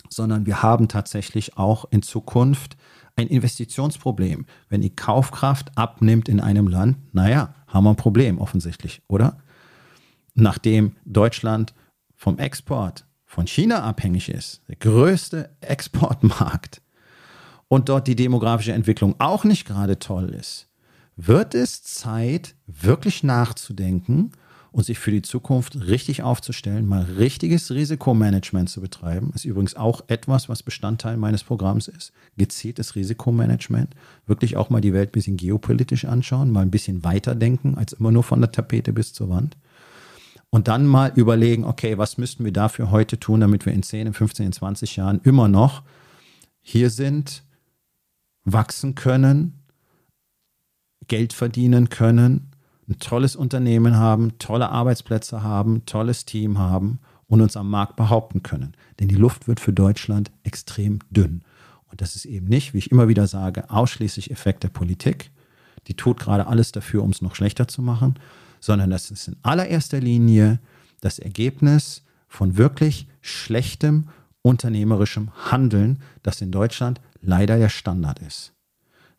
sondern 0.09 0.47
wir 0.47 0.63
haben 0.63 0.89
tatsächlich 0.89 1.59
auch 1.59 1.85
in 1.91 2.03
Zukunft 2.03 2.77
ein 3.17 3.29
Investitionsproblem. 3.29 4.47
Wenn 4.69 4.81
die 4.81 4.95
Kaufkraft 4.95 5.77
abnimmt 5.77 6.29
in 6.29 6.41
einem 6.41 6.69
Land, 6.69 6.97
naja, 7.13 7.55
haben 7.67 7.85
wir 7.85 7.91
ein 7.91 7.97
Problem 7.97 8.39
offensichtlich, 8.39 9.03
oder? 9.09 9.39
Nachdem 10.37 10.93
Deutschland 11.05 11.75
vom 12.15 12.39
Export 12.39 13.07
von 13.25 13.47
China 13.47 13.83
abhängig 13.83 14.29
ist, 14.29 14.61
der 14.69 14.77
größte 14.77 15.51
Exportmarkt, 15.61 16.81
und 17.69 17.89
dort 17.89 18.07
die 18.07 18.15
demografische 18.15 18.73
Entwicklung 18.73 19.17
auch 19.19 19.43
nicht 19.43 19.67
gerade 19.67 19.99
toll 19.99 20.29
ist, 20.29 20.69
wird 21.17 21.55
es 21.55 21.83
Zeit, 21.83 22.55
wirklich 22.67 23.25
nachzudenken, 23.25 24.31
und 24.77 24.85
sich 24.85 24.99
für 24.99 25.11
die 25.11 25.23
Zukunft 25.23 25.87
richtig 25.87 26.23
aufzustellen, 26.23 26.87
mal 26.87 27.01
richtiges 27.03 27.71
Risikomanagement 27.71 28.69
zu 28.69 28.83
betreiben, 28.83 29.33
ist 29.35 29.47
übrigens 29.47 29.75
auch 29.75 30.03
etwas, 30.09 30.51
was 30.51 30.63
Bestandteil 30.63 31.17
meines 31.17 31.43
Programms 31.45 31.89
ist. 31.89 32.13
Gezieltes 32.37 32.95
Risikomanagement. 32.95 33.95
Wirklich 34.27 34.59
auch 34.59 34.69
mal 34.69 34.83
die 34.83 34.93
Welt 34.93 35.09
ein 35.09 35.13
bisschen 35.13 35.39
geopolitisch 35.39 36.05
anschauen, 36.05 36.51
mal 36.51 36.61
ein 36.61 36.71
bisschen 36.71 37.05
weiterdenken, 37.05 37.79
als 37.79 37.95
immer 37.95 38.13
nur 38.13 38.23
von 38.23 38.43
der 38.43 38.53
Tapete 38.53 38.93
bis 38.93 39.15
zur 39.15 39.31
Wand. 39.31 39.57
Und 40.51 40.69
dann 40.69 40.87
mal 40.87 41.13
überlegen, 41.15 41.65
okay, 41.65 41.99
was 41.99 42.19
müssten 42.19 42.45
wir 42.45 42.53
dafür 42.53 42.91
heute 42.91 43.19
tun, 43.19 43.41
damit 43.41 43.67
wir 43.67 43.73
in 43.73 43.83
10, 43.83 44.09
in 44.09 44.15
15, 44.15 44.47
in 44.47 44.53
20 44.53 44.97
Jahren 44.97 45.21
immer 45.23 45.49
noch 45.49 45.83
hier 46.63 46.91
sind, 46.91 47.45
wachsen 48.45 48.95
können, 48.95 49.61
Geld 51.09 51.33
verdienen 51.33 51.89
können 51.89 52.53
ein 52.89 52.99
tolles 52.99 53.37
Unternehmen 53.37 53.97
haben, 53.97 54.39
tolle 54.39 54.71
Arbeitsplätze 54.71 55.43
haben, 55.43 55.85
tolles 55.87 56.25
Team 56.25 56.59
haben 56.59 57.01
und 57.27 57.41
uns 57.41 57.57
am 57.57 57.69
Markt 57.69 57.97
behaupten 57.97 58.43
können. 58.43 58.75
Denn 59.01 59.09
die 59.09 59.17
Luft 59.17 59.49
wird 59.49 59.61
für 59.61 59.73
Deutschland 59.73 60.31
extrem 60.45 61.01
dünn. 61.11 61.43
Und 61.91 62.01
das 62.01 62.15
ist 62.15 62.25
eben 62.25 62.47
nicht, 62.47 62.75
wie 62.75 62.79
ich 62.79 62.93
immer 62.93 63.09
wieder 63.09 63.27
sage, 63.27 63.71
ausschließlich 63.71 64.31
Effekt 64.31 64.63
der 64.63 64.69
Politik. 64.69 65.31
Die 65.89 65.95
tut 65.95 66.21
gerade 66.21 66.47
alles 66.47 66.73
dafür, 66.73 67.03
um 67.03 67.11
es 67.11 67.23
noch 67.23 67.35
schlechter 67.35 67.69
zu 67.69 67.83
machen, 67.83 68.15
sondern 68.61 68.91
das 68.91 69.11
ist 69.11 69.29
in 69.29 69.37
allererster 69.43 70.01
Linie 70.01 70.61
das 71.01 71.19
Ergebnis 71.19 72.03
von 72.29 72.57
wirklich 72.57 73.09
schlechtem 73.21 74.09
unternehmerischem 74.43 75.31
Handeln, 75.51 76.03
das 76.23 76.41
in 76.41 76.53
Deutschland 76.53 77.01
leider 77.21 77.59
der 77.59 77.69
Standard 77.69 78.21
ist. 78.21 78.53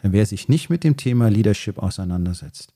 Denn 0.01 0.13
wer 0.13 0.25
sich 0.25 0.47
nicht 0.47 0.69
mit 0.69 0.83
dem 0.83 0.97
Thema 0.97 1.29
Leadership 1.29 1.79
auseinandersetzt, 1.79 2.73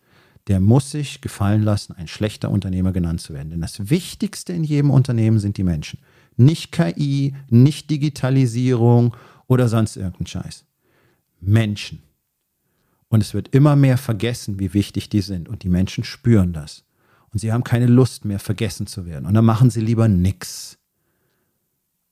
der 0.47 0.59
muss 0.59 0.91
sich 0.91 1.21
gefallen 1.21 1.61
lassen, 1.63 1.93
ein 1.93 2.07
schlechter 2.07 2.49
Unternehmer 2.49 2.91
genannt 2.91 3.21
zu 3.21 3.33
werden. 3.33 3.51
Denn 3.51 3.61
das 3.61 3.89
Wichtigste 3.89 4.53
in 4.53 4.63
jedem 4.63 4.89
Unternehmen 4.89 5.39
sind 5.39 5.57
die 5.57 5.63
Menschen. 5.63 5.99
Nicht 6.35 6.71
KI, 6.71 7.35
nicht 7.49 7.89
Digitalisierung 7.89 9.15
oder 9.47 9.67
sonst 9.67 9.97
irgendein 9.97 10.27
Scheiß. 10.27 10.65
Menschen. 11.39 12.01
Und 13.11 13.21
es 13.21 13.33
wird 13.33 13.49
immer 13.49 13.75
mehr 13.75 13.97
vergessen, 13.97 14.57
wie 14.57 14.73
wichtig 14.73 15.09
die 15.09 15.19
sind. 15.19 15.49
Und 15.49 15.63
die 15.63 15.69
Menschen 15.69 16.05
spüren 16.05 16.53
das. 16.53 16.85
Und 17.33 17.39
sie 17.39 17.51
haben 17.51 17.65
keine 17.65 17.87
Lust 17.87 18.23
mehr, 18.23 18.39
vergessen 18.39 18.87
zu 18.87 19.05
werden. 19.05 19.25
Und 19.25 19.33
dann 19.33 19.43
machen 19.43 19.69
sie 19.69 19.81
lieber 19.81 20.07
nichts. 20.07 20.77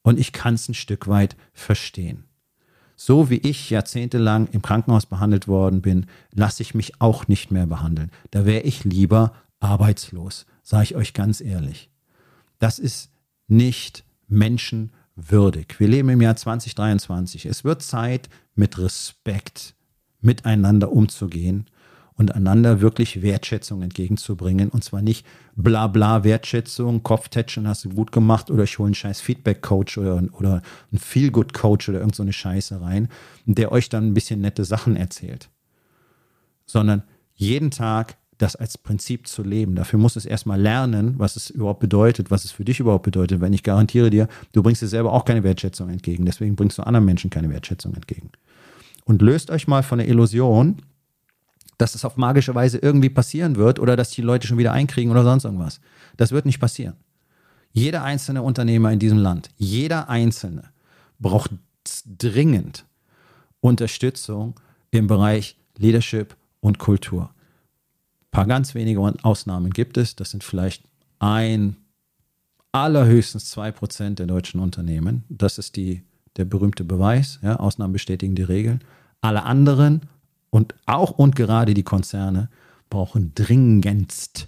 Und 0.02 0.20
ich 0.20 0.34
kann 0.34 0.56
es 0.56 0.68
ein 0.68 0.74
Stück 0.74 1.08
weit 1.08 1.38
verstehen. 1.54 2.26
So 2.98 3.30
wie 3.30 3.38
ich 3.38 3.70
jahrzehntelang 3.70 4.48
im 4.48 4.62
Krankenhaus 4.62 5.06
behandelt 5.06 5.48
worden 5.48 5.82
bin, 5.82 6.08
lasse 6.34 6.64
ich 6.64 6.76
mich 6.76 7.00
auch 7.00 7.30
nicht 7.30 7.50
mehr 7.50 7.66
behandeln. 7.66 8.12
Da 8.32 8.46
wäre 8.46 8.64
ich 8.64 8.84
lieber 8.84 9.32
arbeitslos, 9.62 10.48
sage 10.64 10.84
ich 10.84 10.96
euch 10.98 11.14
ganz 11.14 11.40
ehrlich. 11.40 11.90
Das 12.60 12.78
ist 12.78 13.10
nicht 13.48 14.04
menschenwürdig. 14.28 15.80
Wir 15.80 15.88
leben 15.88 16.10
im 16.10 16.20
Jahr 16.20 16.36
2023. 16.36 17.46
Es 17.46 17.64
wird 17.64 17.84
Zeit, 17.84 18.28
mit 18.54 18.78
Respekt 18.78 19.76
miteinander 20.22 20.92
umzugehen 20.92 21.66
und 22.20 22.36
einander 22.36 22.82
wirklich 22.82 23.22
Wertschätzung 23.22 23.82
entgegenzubringen. 23.82 24.70
Und 24.70 24.84
zwar 24.84 25.02
nicht 25.02 25.26
bla 25.56 25.88
bla 25.88 26.26
Wertschätzung, 26.26 27.02
Kopftätschen 27.02 27.66
hast 27.66 27.86
du 27.86 27.90
gut 27.90 28.12
gemacht 28.12 28.52
oder 28.52 28.64
ich 28.64 28.78
hole 28.78 28.88
einen 28.88 28.96
scheiß 28.96 29.22
Feedback-Coach 29.22 29.98
oder, 29.98 30.24
oder 30.34 30.62
einen 30.92 31.00
Feel-Good-Coach 31.00 31.88
oder 31.90 32.00
irgend 32.00 32.16
so 32.16 32.30
Scheiße 32.30 32.82
rein, 32.82 33.08
der 33.46 33.72
euch 33.72 33.88
dann 33.88 34.08
ein 34.08 34.14
bisschen 34.14 34.42
nette 34.42 34.66
Sachen 34.66 34.98
erzählt. 34.98 35.50
Sondern 36.66 37.04
jeden 37.36 37.72
Tag 37.72 38.18
das 38.38 38.58
als 38.58 38.78
Prinzip 38.78 39.28
zu 39.28 39.42
leben. 39.44 39.76
Dafür 39.76 40.00
musst 40.00 40.16
du 40.16 40.20
es 40.20 40.26
erstmal 40.26 40.60
lernen, 40.60 41.16
was 41.18 41.38
es 41.38 41.50
überhaupt 41.50 41.80
bedeutet, 41.80 42.32
was 42.32 42.44
es 42.44 42.52
für 42.52 42.66
dich 42.66 42.82
überhaupt 42.82 43.04
bedeutet. 43.04 43.40
Wenn 43.40 43.54
ich 43.54 43.64
garantiere 43.64 44.10
dir, 44.10 44.28
du 44.52 44.62
bringst 44.62 44.82
dir 44.82 44.88
selber 44.88 45.14
auch 45.14 45.24
keine 45.24 45.44
Wertschätzung 45.44 45.90
entgegen. 45.90 46.26
Deswegen 46.26 46.58
bringst 46.58 46.78
du 46.78 46.84
anderen 46.84 47.06
Menschen 47.06 47.30
keine 47.30 47.50
Wertschätzung 47.50 47.94
entgegen. 47.94 48.32
Und 49.10 49.22
löst 49.22 49.50
euch 49.50 49.68
mal 49.68 49.82
von 49.82 49.98
der 49.98 50.08
Illusion, 50.08 50.82
dass 51.78 51.96
es 51.96 52.06
auf 52.06 52.16
magische 52.16 52.54
Weise 52.54 52.78
irgendwie 52.78 53.10
passieren 53.10 53.56
wird 53.56 53.80
oder 53.80 53.96
dass 53.96 54.12
die 54.12 54.22
Leute 54.22 54.48
schon 54.48 54.58
wieder 54.58 54.72
einkriegen 54.72 55.12
oder 55.12 55.24
sonst 55.24 55.46
irgendwas. 55.46 55.82
Das 56.18 56.32
wird 56.32 56.46
nicht 56.46 56.60
passieren. 56.60 56.96
Jeder 57.72 58.04
einzelne 58.04 58.44
Unternehmer 58.44 58.92
in 58.92 59.00
diesem 59.00 59.18
Land, 59.18 59.50
jeder 59.58 60.10
einzelne 60.10 60.72
braucht 61.20 61.52
dringend 62.06 62.86
Unterstützung 63.62 64.60
im 64.92 65.08
Bereich 65.08 65.58
Leadership 65.78 66.36
und 66.60 66.78
Kultur 66.78 67.32
paar 68.32 68.46
ganz 68.46 68.76
wenige 68.76 69.02
Ausnahmen 69.24 69.72
gibt 69.72 69.98
es. 69.98 70.16
Das 70.16 70.32
sind 70.32 70.44
vielleicht 70.44 70.84
ein, 71.20 71.78
allerhöchstens 72.72 73.50
zwei 73.50 73.72
Prozent 73.72 74.20
der 74.20 74.28
deutschen 74.28 74.60
Unternehmen. 74.60 75.24
Das 75.30 75.58
ist 75.58 75.76
die, 75.76 76.04
der 76.38 76.46
berühmte 76.46 76.84
Beweis. 76.84 77.40
Ja, 77.42 77.58
Ausnahmen 77.58 77.94
bestätigen 77.94 78.36
die 78.36 78.44
Regeln. 78.44 78.82
Alle 79.22 79.44
anderen 79.44 80.02
und 80.50 80.76
auch 80.86 81.12
und 81.12 81.36
gerade 81.36 81.74
die 81.74 81.84
Konzerne 81.84 82.50
brauchen 82.90 83.34
dringendst 83.36 84.48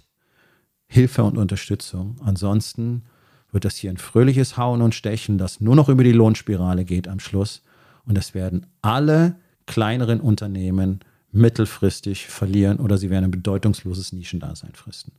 Hilfe 0.86 1.24
und 1.24 1.38
Unterstützung. 1.38 2.16
Ansonsten 2.24 3.04
wird 3.50 3.64
das 3.64 3.76
hier 3.76 3.90
ein 3.90 3.98
fröhliches 3.98 4.56
Hauen 4.56 4.82
und 4.82 4.94
Stechen, 4.94 5.38
das 5.38 5.60
nur 5.60 5.76
noch 5.76 5.88
über 5.88 6.04
die 6.04 6.12
Lohnspirale 6.12 6.84
geht 6.84 7.08
am 7.08 7.20
Schluss. 7.20 7.62
Und 8.04 8.18
es 8.18 8.34
werden 8.34 8.66
alle 8.80 9.36
kleineren 9.66 10.20
Unternehmen 10.20 11.00
mittelfristig 11.30 12.26
verlieren 12.26 12.78
oder 12.78 12.98
sie 12.98 13.10
werden 13.10 13.26
ein 13.26 13.30
bedeutungsloses 13.30 14.12
Nischendasein 14.12 14.74
fristen. 14.74 15.12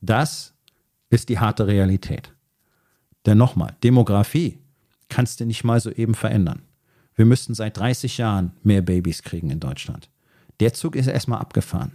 Das 0.00 0.54
ist 1.10 1.28
die 1.28 1.38
harte 1.38 1.66
Realität. 1.66 2.32
Denn 3.26 3.38
nochmal, 3.38 3.76
Demografie 3.82 4.58
kannst 5.08 5.40
du 5.40 5.44
nicht 5.44 5.64
mal 5.64 5.80
so 5.80 5.90
eben 5.90 6.14
verändern. 6.14 6.62
Wir 7.18 7.26
müssten 7.26 7.52
seit 7.52 7.76
30 7.76 8.18
Jahren 8.18 8.52
mehr 8.62 8.80
Babys 8.80 9.24
kriegen 9.24 9.50
in 9.50 9.58
Deutschland. 9.58 10.08
Der 10.60 10.72
Zug 10.72 10.94
ist 10.94 11.08
erstmal 11.08 11.40
abgefahren. 11.40 11.90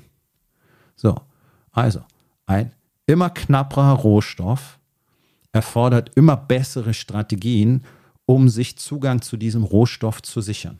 So, 0.97 1.15
also 1.71 2.01
ein 2.45 2.73
immer 3.05 3.29
knapperer 3.29 3.93
Rohstoff 3.93 4.79
erfordert 5.53 6.11
immer 6.15 6.35
bessere 6.35 6.93
Strategien, 6.93 7.85
um 8.25 8.49
sich 8.49 8.77
Zugang 8.77 9.21
zu 9.21 9.37
diesem 9.37 9.63
Rohstoff 9.63 10.21
zu 10.21 10.41
sichern. 10.41 10.77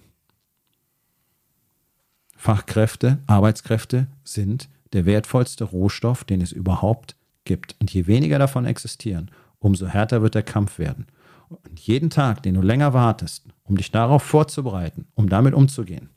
Fachkräfte, 2.36 3.20
Arbeitskräfte 3.28 4.08
sind 4.26 4.68
der 4.92 5.06
wertvollste 5.06 5.64
Rohstoff, 5.64 6.26
den 6.26 6.42
es 6.42 6.52
überhaupt 6.52 7.16
gibt. 7.46 7.78
Und 7.80 7.94
je 7.94 8.08
weniger 8.08 8.40
davon 8.40 8.66
existieren, 8.66 9.32
umso 9.60 9.88
härter 9.88 10.22
wird 10.22 10.36
der 10.36 10.44
Kampf 10.44 10.80
werden. 10.80 11.08
Und 11.50 11.80
jeden 11.80 12.10
Tag, 12.10 12.44
den 12.44 12.56
du 12.56 12.62
länger 12.62 12.94
wartest, 12.94 13.46
um 13.64 13.78
dich 13.78 13.92
darauf 13.92 14.24
vorzubereiten, 14.24 15.08
um 15.16 15.30
damit 15.30 15.54
umzugehen, 15.54 16.10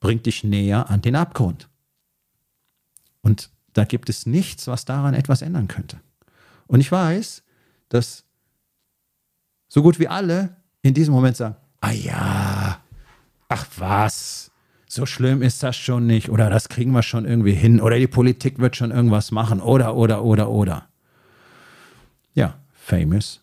bringt 0.00 0.26
dich 0.26 0.44
näher 0.44 0.90
an 0.90 1.02
den 1.02 1.16
Abgrund. 1.16 1.68
Und 3.22 3.50
da 3.72 3.84
gibt 3.84 4.08
es 4.08 4.26
nichts, 4.26 4.66
was 4.66 4.84
daran 4.84 5.14
etwas 5.14 5.42
ändern 5.42 5.68
könnte. 5.68 6.00
Und 6.66 6.80
ich 6.80 6.90
weiß, 6.90 7.42
dass 7.88 8.24
so 9.68 9.82
gut 9.82 9.98
wie 9.98 10.08
alle 10.08 10.56
in 10.82 10.94
diesem 10.94 11.14
Moment 11.14 11.36
sagen, 11.36 11.56
ah 11.80 11.90
ja, 11.90 12.80
ach 13.48 13.66
was, 13.76 14.50
so 14.88 15.04
schlimm 15.06 15.42
ist 15.42 15.62
das 15.62 15.76
schon 15.76 16.06
nicht 16.06 16.30
oder 16.30 16.48
das 16.48 16.68
kriegen 16.68 16.92
wir 16.92 17.02
schon 17.02 17.26
irgendwie 17.26 17.52
hin 17.52 17.80
oder 17.80 17.98
die 17.98 18.06
Politik 18.06 18.58
wird 18.58 18.76
schon 18.76 18.90
irgendwas 18.90 19.30
machen 19.30 19.60
oder, 19.60 19.94
oder, 19.94 20.24
oder, 20.24 20.48
oder. 20.48 20.88
Ja, 22.34 22.58
famous 22.72 23.42